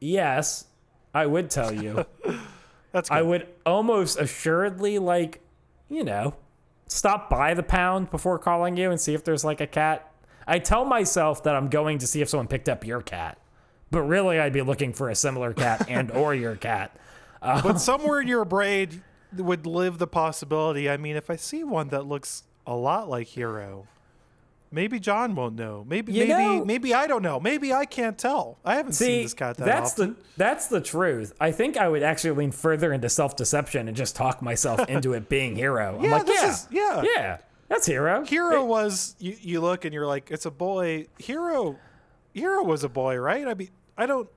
[0.00, 0.66] yes,
[1.14, 2.04] I would tell you.
[2.92, 3.14] That's good.
[3.14, 5.40] I would almost assuredly like,
[5.88, 6.34] you know,
[6.86, 10.12] stop by the pound before calling you and see if there's like a cat.
[10.46, 13.38] I tell myself that I'm going to see if someone picked up your cat,
[13.90, 16.96] but really I'd be looking for a similar cat and or your cat.
[17.40, 19.02] but um, somewhere in your brain
[19.36, 20.88] would live the possibility.
[20.88, 23.86] I mean, if I see one that looks a lot like Hero,
[24.70, 25.84] maybe John won't know.
[25.88, 27.38] Maybe You maybe know- maybe I don't know.
[27.40, 28.58] Maybe I can't tell.
[28.64, 30.14] I haven't seen this cat that that's often.
[30.14, 31.32] the that's the truth.
[31.40, 35.12] I think I would actually lean further into self deception and just talk myself into
[35.14, 35.96] it being hero.
[35.98, 37.02] I'm Yeah, like, this yeah, is- yeah.
[37.14, 37.38] yeah,
[37.68, 38.24] that's hero.
[38.24, 41.06] Hero was you, you look and you're like, it's a boy.
[41.18, 41.76] Hero
[42.34, 43.46] Hero was a boy, right?
[43.48, 44.28] I mean, I don't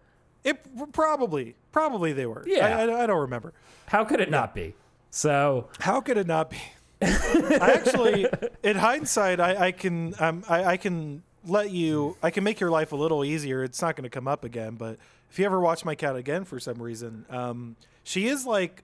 [0.46, 2.44] it probably probably they were.
[2.48, 2.66] Yeah.
[2.78, 3.54] I, I, I don't remember.
[3.88, 4.76] How could it not be?
[5.12, 6.58] So How could it not be?
[7.02, 8.28] I actually,
[8.64, 12.18] in hindsight, I, I can um, I, I can let you.
[12.22, 13.64] I can make your life a little easier.
[13.64, 14.76] It's not going to come up again.
[14.76, 14.98] But
[15.32, 18.84] if you ever watch my cat again for some reason, um, she is like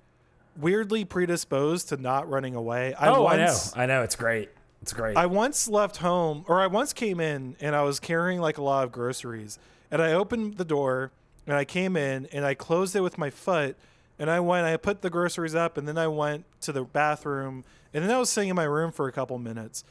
[0.57, 2.93] weirdly predisposed to not running away.
[2.93, 4.49] I oh, once, I know, I know, it's great,
[4.81, 5.17] it's great.
[5.17, 8.63] I once left home, or I once came in and I was carrying like a
[8.63, 9.59] lot of groceries,
[9.91, 11.11] and I opened the door
[11.47, 13.75] and I came in and I closed it with my foot,
[14.17, 17.63] and I went, I put the groceries up, and then I went to the bathroom,
[17.93, 19.83] and then I was sitting in my room for a couple minutes,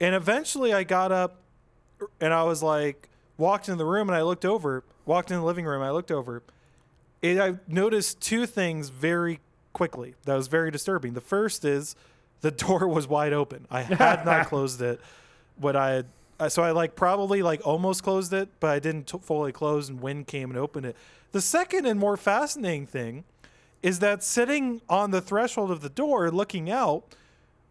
[0.00, 1.36] and eventually I got up,
[2.20, 5.44] and I was like, walked into the room, and I looked over, walked in the
[5.44, 6.42] living room, I looked over,
[7.22, 9.40] and I noticed two things very
[9.72, 10.14] quickly.
[10.24, 11.14] That was very disturbing.
[11.14, 11.94] The first is
[12.40, 13.66] the door was wide open.
[13.70, 15.00] I had not closed it
[15.60, 16.06] but I had.
[16.48, 20.00] So I like probably like almost closed it, but I didn't t- fully close, and
[20.00, 20.96] wind came and opened it.
[21.32, 23.24] The second and more fascinating thing
[23.82, 27.04] is that sitting on the threshold of the door, looking out,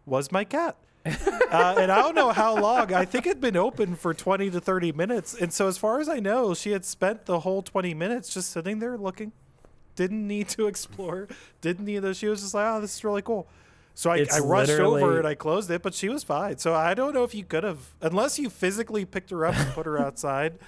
[0.06, 0.76] was my cat.
[1.06, 2.92] uh, and I don't know how long.
[2.92, 5.34] I think it'd been open for 20 to 30 minutes.
[5.34, 8.50] And so, as far as I know, she had spent the whole 20 minutes just
[8.50, 9.32] sitting there looking.
[9.96, 11.28] Didn't need to explore.
[11.60, 12.12] Didn't need to.
[12.12, 13.48] She was just like, oh, this is really cool.
[13.94, 16.58] So I, I rushed over and I closed it, but she was fine.
[16.58, 19.70] So I don't know if you could have, unless you physically picked her up and
[19.72, 20.58] put her outside,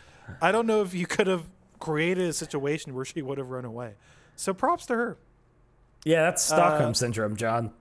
[0.41, 1.45] I don't know if you could have
[1.79, 3.95] created a situation where she would have run away.
[4.37, 5.17] So props to her.
[6.05, 7.73] Yeah, that's Stockholm Uh, syndrome, John.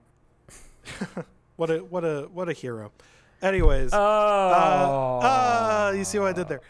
[1.56, 2.90] What a what a what a hero.
[3.42, 3.98] Anyways, Oh,
[5.22, 6.60] Ah, you see what I did there.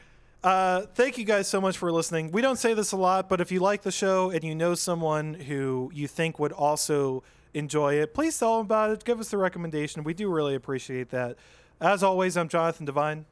[0.43, 2.33] Uh, thank you guys so much for listening.
[2.33, 4.75] We don't say this a lot, but if you like the show and you know
[4.75, 7.23] someone who you think would also
[7.55, 9.05] enjoy it, please tell them about it.
[9.05, 10.03] Give us the recommendation.
[10.05, 11.37] We do really appreciate that.
[11.81, 13.25] As always, I'm Jonathan Devine,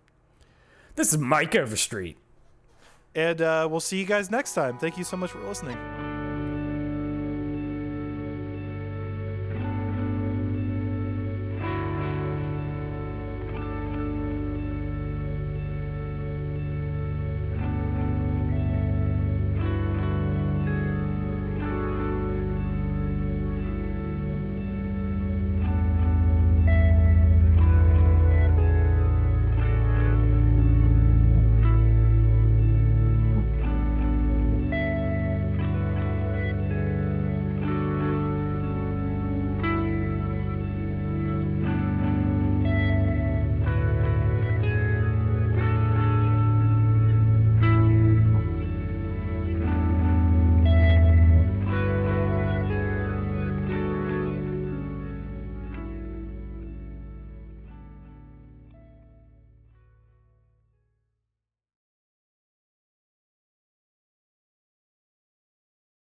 [0.94, 2.16] this is Mike Overstreet.
[3.14, 4.78] and uh, we'll see you guys next time.
[4.78, 6.19] Thank you so much for listening.